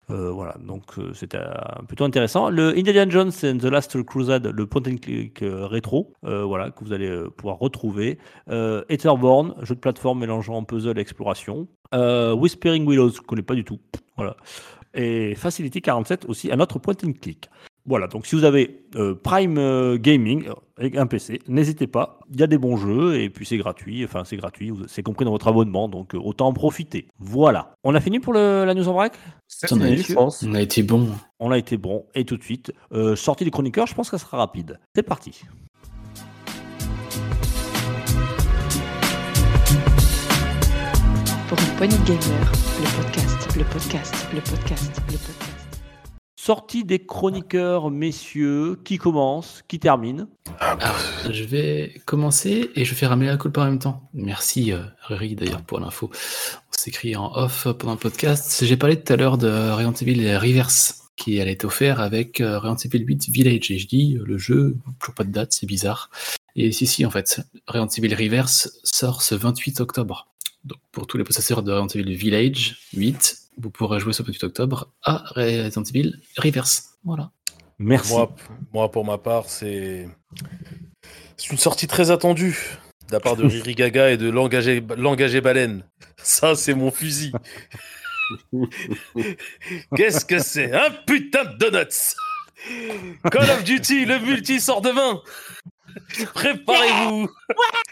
[0.09, 0.83] Voilà, donc
[1.15, 1.39] c'était
[1.89, 2.51] plutôt intéressant.
[2.51, 6.93] Le Indiana Jones and the Last Crusade, le point and click rétro, voilà que vous
[6.93, 8.19] allez pouvoir retrouver.
[8.91, 11.67] Etherborn, jeu de plateforme mélangeant puzzle et exploration.
[11.95, 13.79] Whispering Willows, je ne connais pas du tout.
[14.19, 14.37] Voilà.
[14.93, 17.49] Et Facility 47 aussi, un autre point and click.
[17.85, 22.21] Voilà, donc si vous avez euh, Prime euh, Gaming euh, avec un PC, n'hésitez pas,
[22.33, 25.03] il y a des bons jeux et puis c'est gratuit, enfin c'est gratuit, vous- c'est
[25.03, 27.09] compris dans votre abonnement, donc euh, autant en profiter.
[27.19, 27.75] Voilà.
[27.83, 29.15] On a fini pour le- la news en vrac?
[29.73, 29.89] On a,
[30.47, 31.09] on a été bon.
[31.41, 34.17] On a été bon, et tout de suite, euh, sortie des chroniqueurs, je pense que
[34.17, 34.79] ça sera rapide.
[34.95, 35.43] C'est parti.
[41.49, 45.52] Pour une poignée de gamers, le podcast, le podcast, le podcast, le podcast.
[46.45, 50.27] Sortie des chroniqueurs, messieurs, qui commence, qui termine
[51.31, 54.11] je vais commencer et je vais faire un mea culpa en même temps.
[54.13, 56.11] Merci, euh, Riri, d'ailleurs, pour l'info.
[56.13, 58.65] On s'écrit en off pendant le podcast.
[58.65, 62.59] J'ai parlé tout à l'heure de Resident Evil Reverse, qui elle est offert avec euh,
[62.59, 63.71] Resident Evil 8 Village.
[63.71, 66.11] Et je dis, euh, le jeu, toujours pas de date, c'est bizarre.
[66.57, 70.27] Et si, si, en fait, Resident Evil Reverse sort ce 28 octobre.
[70.65, 74.45] Donc, pour tous les possesseurs de Resident Evil Village 8, vous pourrez jouer ce 28
[74.45, 76.99] octobre à Resident Evil Reverse.
[77.05, 77.31] Voilà.
[77.79, 78.13] Merci.
[78.13, 78.35] Moi,
[78.73, 80.09] moi, pour ma part, c'est
[81.37, 85.41] c'est une sortie très attendue de la part de Riri Gaga et de l'engagé l'engagé
[85.41, 85.85] baleine.
[86.23, 87.33] Ça, c'est mon fusil.
[89.97, 92.15] Qu'est-ce que c'est Un putain de donuts?
[93.31, 95.21] Call of Duty, le multi sort demain
[96.35, 97.29] Préparez-vous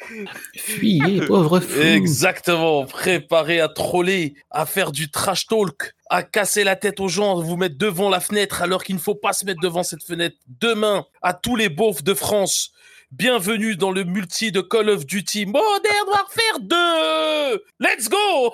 [0.56, 1.80] Fuyez, pauvre fou.
[1.80, 7.40] Exactement, préparez à troller, à faire du trash talk, à casser la tête aux gens,
[7.40, 10.36] vous mettre devant la fenêtre alors qu'il ne faut pas se mettre devant cette fenêtre.
[10.60, 12.72] Demain, à tous les beaufs de France,
[13.12, 18.52] bienvenue dans le multi de Call of Duty Modern Warfare 2 Let's go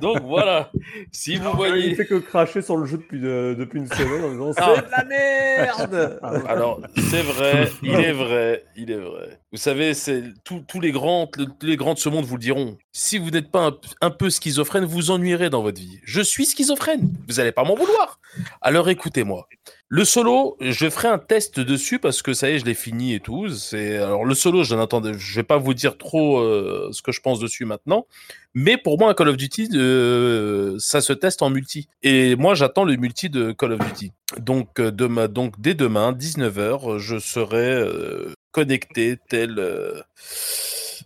[0.00, 0.70] Donc voilà,
[1.12, 1.94] si vous Il voyez...
[1.94, 4.72] fait que cracher sur le jeu depuis, de- depuis une semaine en disant Ah.
[4.76, 9.38] c'est de la merde Alors, c'est vrai, il est vrai, il est vrai.
[9.52, 11.30] Vous savez, c'est tous les grands,
[11.62, 12.78] les grands de ce monde vous le diront.
[12.92, 15.98] Si vous n'êtes pas un, un peu schizophrène, vous ennuierez dans votre vie.
[16.04, 17.12] Je suis schizophrène.
[17.28, 18.20] Vous allez pas m'en vouloir.
[18.60, 19.48] Alors écoutez-moi.
[19.92, 23.12] Le solo, je ferai un test dessus parce que ça y est, je l'ai fini
[23.12, 23.48] et tout.
[23.48, 27.10] C'est alors le solo, je n'attendais, je vais pas vous dire trop euh, ce que
[27.10, 28.06] je pense dessus maintenant.
[28.54, 31.88] Mais pour moi, un Call of Duty, euh, ça se teste en multi.
[32.04, 34.12] Et moi, j'attends le multi de Call of Duty.
[34.38, 40.00] Donc, euh, demain, donc dès demain, 19h, je serai euh, connecté tel euh,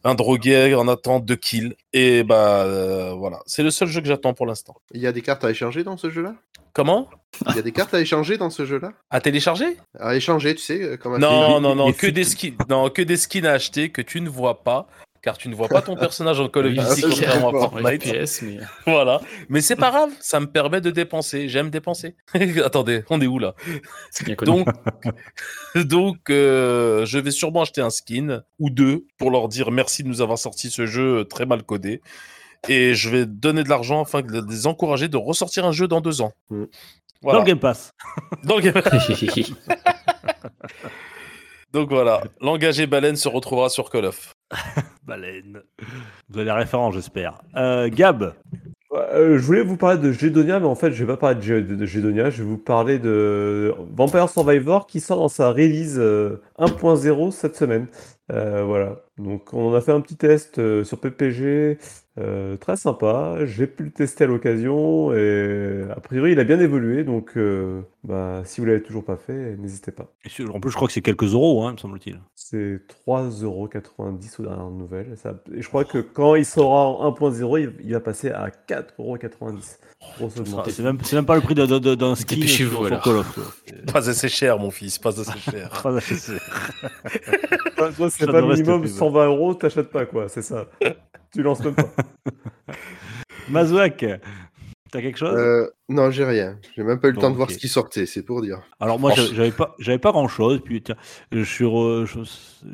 [0.05, 1.75] un drogué en attente de kill.
[1.93, 4.77] Et bah euh, voilà, c'est le seul jeu que j'attends pour l'instant.
[4.93, 6.35] Il y a des cartes à échanger dans ce jeu-là?
[6.73, 7.09] Comment?
[7.49, 8.93] Il y a des cartes à échanger dans ce jeu-là?
[9.11, 9.77] À télécharger?
[9.99, 11.63] À échanger, tu sais, euh, comme un Non, film.
[11.63, 14.63] non, non, que des skins, non, que des skins à acheter que tu ne vois
[14.63, 14.87] pas.
[15.25, 17.53] Car tu ne vois pas ton personnage en Call of Oui, Duty, c'est contrairement à.
[17.71, 18.43] Fortnite.
[18.43, 19.23] Mais Voilà.
[19.49, 21.49] Mais c'est pas grave, ça me permet de dépenser.
[21.49, 22.15] J'aime dépenser.
[22.63, 23.55] Attendez, on est où là?
[24.11, 24.65] C'est bien connu.
[24.65, 24.69] Donc,
[25.87, 30.09] donc euh, je vais sûrement acheter un skin ou deux pour leur dire merci de
[30.09, 32.03] nous avoir sorti ce jeu très mal codé.
[32.69, 36.03] Et je vais donner de l'argent afin de les encourager de ressortir un jeu dans
[36.03, 36.33] deux ans.
[36.51, 36.65] Mm.
[37.23, 37.39] Voilà.
[37.39, 37.93] Dans le Game Pass.
[38.43, 39.55] Dans le Game-
[41.73, 44.34] Donc voilà, l'engagé baleine se retrouvera sur Call of.
[45.07, 45.61] Baleine.
[46.29, 47.41] Vous avez la référence, j'espère.
[47.57, 48.35] Euh, Gab.
[48.93, 51.41] Euh, je voulais vous parler de Gédonia, mais en fait, je vais pas parler de,
[51.43, 55.51] Gé- de- de Gédonia, je vais vous parler de Vampire Survivor qui sort dans sa
[55.51, 57.87] release euh, 1.0 cette semaine.
[58.33, 59.03] Euh, voilà.
[59.19, 61.79] Donc, on a fait un petit test euh, sur PPG,
[62.19, 63.39] euh, très sympa.
[63.45, 67.05] J'ai pu le tester à l'occasion et a priori, il a bien évolué.
[67.05, 67.37] Donc,
[68.03, 70.13] bah, si vous l'avez toujours pas fait, n'hésitez pas.
[70.25, 72.19] Et En plus, je crois que c'est quelques euros, hein, me semble-t-il.
[72.35, 75.17] C'est 3,90€ aux dernières nouvelles.
[75.17, 78.51] Ça- et je crois que quand il sera en 1.0, il, il va passer à
[78.51, 79.79] 4,90€.
[80.69, 83.03] C'est même, pas le prix d'un- skin Dépêchez-vous, sur, sur alors.
[83.03, 83.35] Call of.
[83.35, 83.45] quoi.
[83.93, 85.69] Pas assez cher, mon fils, pas assez cher.
[85.83, 86.41] Pas assez cher.
[87.77, 90.67] Toi, c'est pas minimum rester plus 120 euros, t'achètes pas quoi, c'est ça.
[91.33, 91.91] tu lances même pas.
[93.49, 94.05] Mazouak,
[94.91, 95.35] t'as quelque chose?
[95.37, 96.57] Euh, non, j'ai rien.
[96.77, 98.63] J'ai même pas eu le Bon, temps de voir ce qui sortait, c'est pour dire.
[98.81, 100.61] Alors moi, j'avais- pas, j'avais pas grand chose.
[100.65, 100.97] Puis tiens,
[101.33, 102.21] je suis, re- je-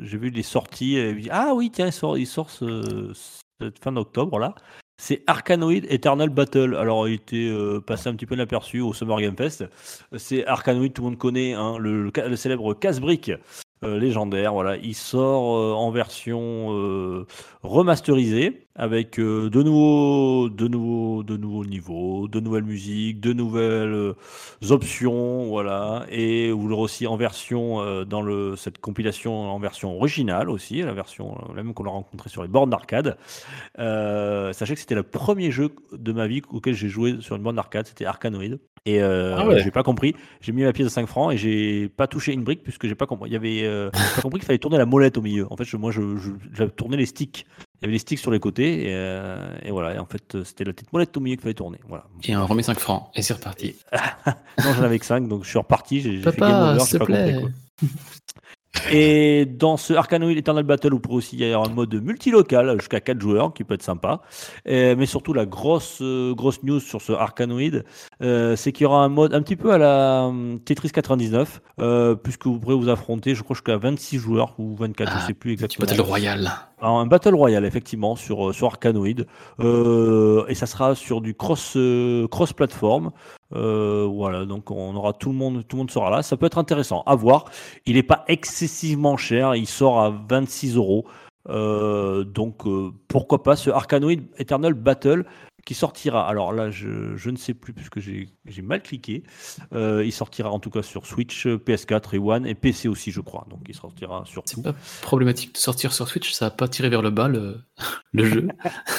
[0.03, 0.97] j'ai vu les sorties.
[0.97, 3.11] Et ah oui, tiens, il sort, il sort ce,
[3.59, 4.55] cette fin d'octobre là.
[5.03, 6.75] C'est Arkanoid Eternal Battle.
[6.75, 9.65] Alors, il était euh, passé un petit peu inaperçu au Summer Game Fest.
[10.15, 13.31] C'est Arkanoid, tout le monde connaît, hein, le célèbre casse-brique
[13.83, 14.53] euh, légendaire.
[14.53, 17.25] Voilà, il sort euh, en version euh,
[17.63, 23.93] remasterisée avec euh, de nouveaux, de nouveaux, de nouveaux niveaux, de nouvelles musiques, de nouvelles
[23.93, 24.13] euh,
[24.69, 29.95] options, voilà, et vous l'aurez aussi en version euh, dans le cette compilation en version
[29.95, 33.17] originale aussi, la version la même qu'on a rencontrée sur les bornes d'arcade.
[33.77, 37.55] Sachez que c'était le premier jeu de ma vie auquel j'ai joué sur une borne
[37.55, 38.59] d'arcade, c'était Arkanoid.
[38.87, 39.61] Et euh, Ah ouais.
[39.61, 40.15] j'ai pas compris.
[40.41, 42.95] J'ai mis ma pièce de 5 francs et j'ai pas touché une brique puisque j'ai
[42.95, 43.29] pas compris.
[43.29, 45.45] Il y avait, euh, pas compris qu'il fallait tourner la molette au milieu.
[45.51, 48.17] En fait, je- moi, je, je, j'avais tourné les sticks Il y avait des sticks
[48.19, 48.85] sur les côtés.
[48.89, 49.93] Et, euh, et voilà.
[49.93, 51.77] Et en fait, c'était la petite molette au milieu qu'il fallait tourner.
[51.87, 52.05] Voilà.
[52.23, 53.09] Et on remet 5 francs.
[53.15, 53.75] Et c'est reparti.
[54.65, 56.01] non, j'en avais que 5, donc je suis reparti.
[56.01, 57.35] J'ai Papa, s'il te compris, plaît.
[58.91, 62.99] Et dans ce Arcanoid Eternal Battle, vous pourrez aussi y avoir un mode multilocal jusqu'à
[62.99, 64.21] 4 joueurs qui peut être sympa.
[64.65, 67.83] Et- mais surtout, la grosse, euh, grosse news sur ce Arcanoid,
[68.21, 71.61] euh, c'est qu'il y aura un mode un petit peu à la hum, Tetris 99,
[71.79, 75.27] euh, puisque vous pourrez vous affronter, je crois, jusqu'à 26 joueurs ou 24, Ah, je
[75.27, 75.85] sais plus exactement.
[75.85, 76.51] Battle Royale.
[76.81, 79.25] Alors, un Battle Royale, effectivement, sur, euh, sur Arcanoid.
[79.59, 83.11] Euh, et ça sera sur du cross, euh, cross platform.
[83.53, 86.23] Euh, voilà, donc on aura tout le monde, tout le monde sera là.
[86.23, 87.45] Ça peut être intéressant à voir.
[87.85, 89.55] Il n'est pas excessivement cher.
[89.55, 91.05] Il sort à 26 euros.
[91.49, 95.25] Euh, donc euh, pourquoi pas ce Arcanoid Eternal Battle
[95.65, 96.27] qui sortira.
[96.27, 99.23] Alors là, je, je ne sais plus puisque j'ai mal cliqué.
[99.73, 103.21] Euh, il sortira en tout cas sur Switch, PS4 et One et PC aussi, je
[103.21, 103.45] crois.
[103.49, 106.89] Donc il sortira sur C'est pas problématique de sortir sur Switch, ça va pas tirer
[106.89, 107.57] vers le bas le,
[108.11, 108.47] le jeu.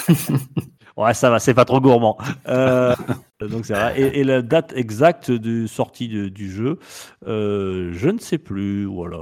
[0.97, 2.19] Ouais, ça va, c'est pas trop gourmand.
[2.49, 2.95] Euh,
[3.41, 3.99] donc c'est vrai.
[3.99, 6.79] Et, et la date exacte de sortie de- du jeu,
[7.27, 8.85] euh, je ne sais plus.
[8.85, 9.19] Voilà,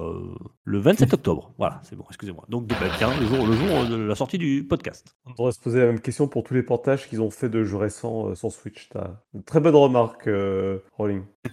[0.65, 1.53] le 27 octobre.
[1.59, 2.05] Voilà, c'est bon.
[2.09, 2.45] Excusez-moi.
[2.49, 5.15] Donc bah, tiens, le jour, le jour de la sortie du podcast.
[5.27, 7.63] On devrait se poser la même question pour tous les portages qu'ils ont fait de
[7.63, 8.89] jeux récents euh, sur Switch.
[8.93, 11.23] T'as une très bonne remarque, euh, Rolling.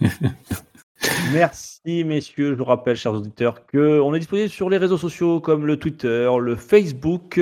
[1.32, 2.50] Merci messieurs.
[2.54, 5.76] Je vous rappelle, chers auditeurs, que on est disponible sur les réseaux sociaux comme le
[5.76, 7.40] Twitter, le Facebook,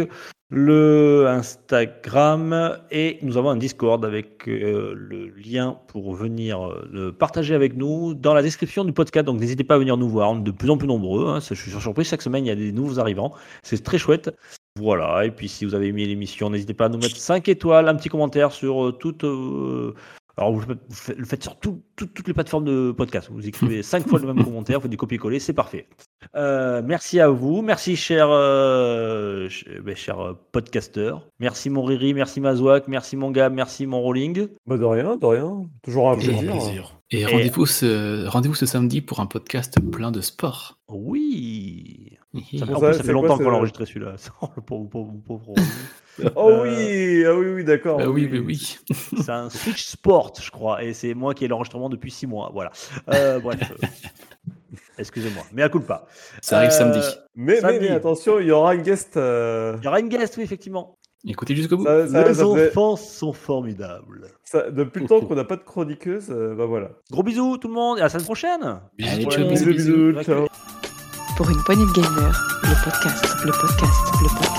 [0.48, 7.12] le Instagram et nous avons un Discord avec euh, le lien pour venir euh, le
[7.12, 9.26] partager avec nous dans la description du podcast.
[9.26, 10.30] Donc n'hésitez pas à venir nous voir.
[10.30, 11.28] On est de plus en plus nombreux.
[11.28, 11.40] hein.
[11.40, 12.44] Je suis surpris chaque semaine.
[12.44, 13.34] Il y a des nouveaux arrivants.
[13.62, 14.34] C'est très chouette.
[14.78, 15.24] Voilà.
[15.24, 17.94] Et puis si vous avez aimé l'émission, n'hésitez pas à nous mettre 5 étoiles, un
[17.96, 19.24] petit commentaire sur euh, toute.
[19.24, 19.94] euh,
[20.36, 20.60] alors, vous
[20.90, 23.28] faites- le sur tout- tout- toutes les plateformes de podcast.
[23.32, 25.88] Vous écrivez cinq fois le même commentaire, vous faites du copier-coller, c'est parfait.
[26.34, 31.26] Euh, merci à vous, merci cher, euh, ch- ben, cher euh, podcasteur.
[31.40, 34.48] Merci mon Riri, merci Mazouak, merci mon Gab, merci mon Rolling.
[34.66, 35.66] Bah de rien, de rien.
[35.82, 36.50] Toujours un Et- plaisir.
[36.52, 36.92] plaisir.
[37.12, 40.78] Et rendez-vous ce, rendez ce samedi pour un podcast plein de sport.
[40.88, 42.10] Oui.
[42.34, 44.14] Ça fait, Pour en ça, plus, ça c'est fait longtemps qu'on l'a enregistré celui-là.
[44.42, 45.64] Oh, le pauvre, pauvre, pauvre Rolling.
[46.34, 48.00] Oh Euh, oui, ah oui, oui, d'accord.
[48.02, 48.78] Ah oui, oui, oui.
[49.22, 52.50] C'est un Switch Sport, je crois, et c'est moi qui ai l'enregistrement depuis six mois.
[52.52, 52.72] Voilà.
[53.10, 53.58] Euh, bref.
[54.98, 56.06] Excusez-moi, mais à coup pas.
[56.40, 57.00] Ça arrive Euh, samedi.
[57.34, 57.78] Mais, mais, samedi.
[57.80, 59.16] mais attention, il y aura un guest.
[59.16, 60.96] euh, Il y aura une guest, oui, effectivement.
[61.28, 61.84] Écoutez jusqu'au bout.
[61.84, 64.28] ça- ça- Les ça faisait- enfants sont formidables.
[64.44, 66.90] ça- depuis le temps qu'on n'a pas de chroniqueuse, euh, bah voilà.
[67.10, 68.62] Gros bisous tout le monde et à la semaine prochaine.
[69.02, 70.22] Allez, ciao, bisous, bisous, bisous.
[70.22, 70.46] ciao.
[71.36, 74.55] Pour une poignée de gamers, le podcast, le podcast, le podcast.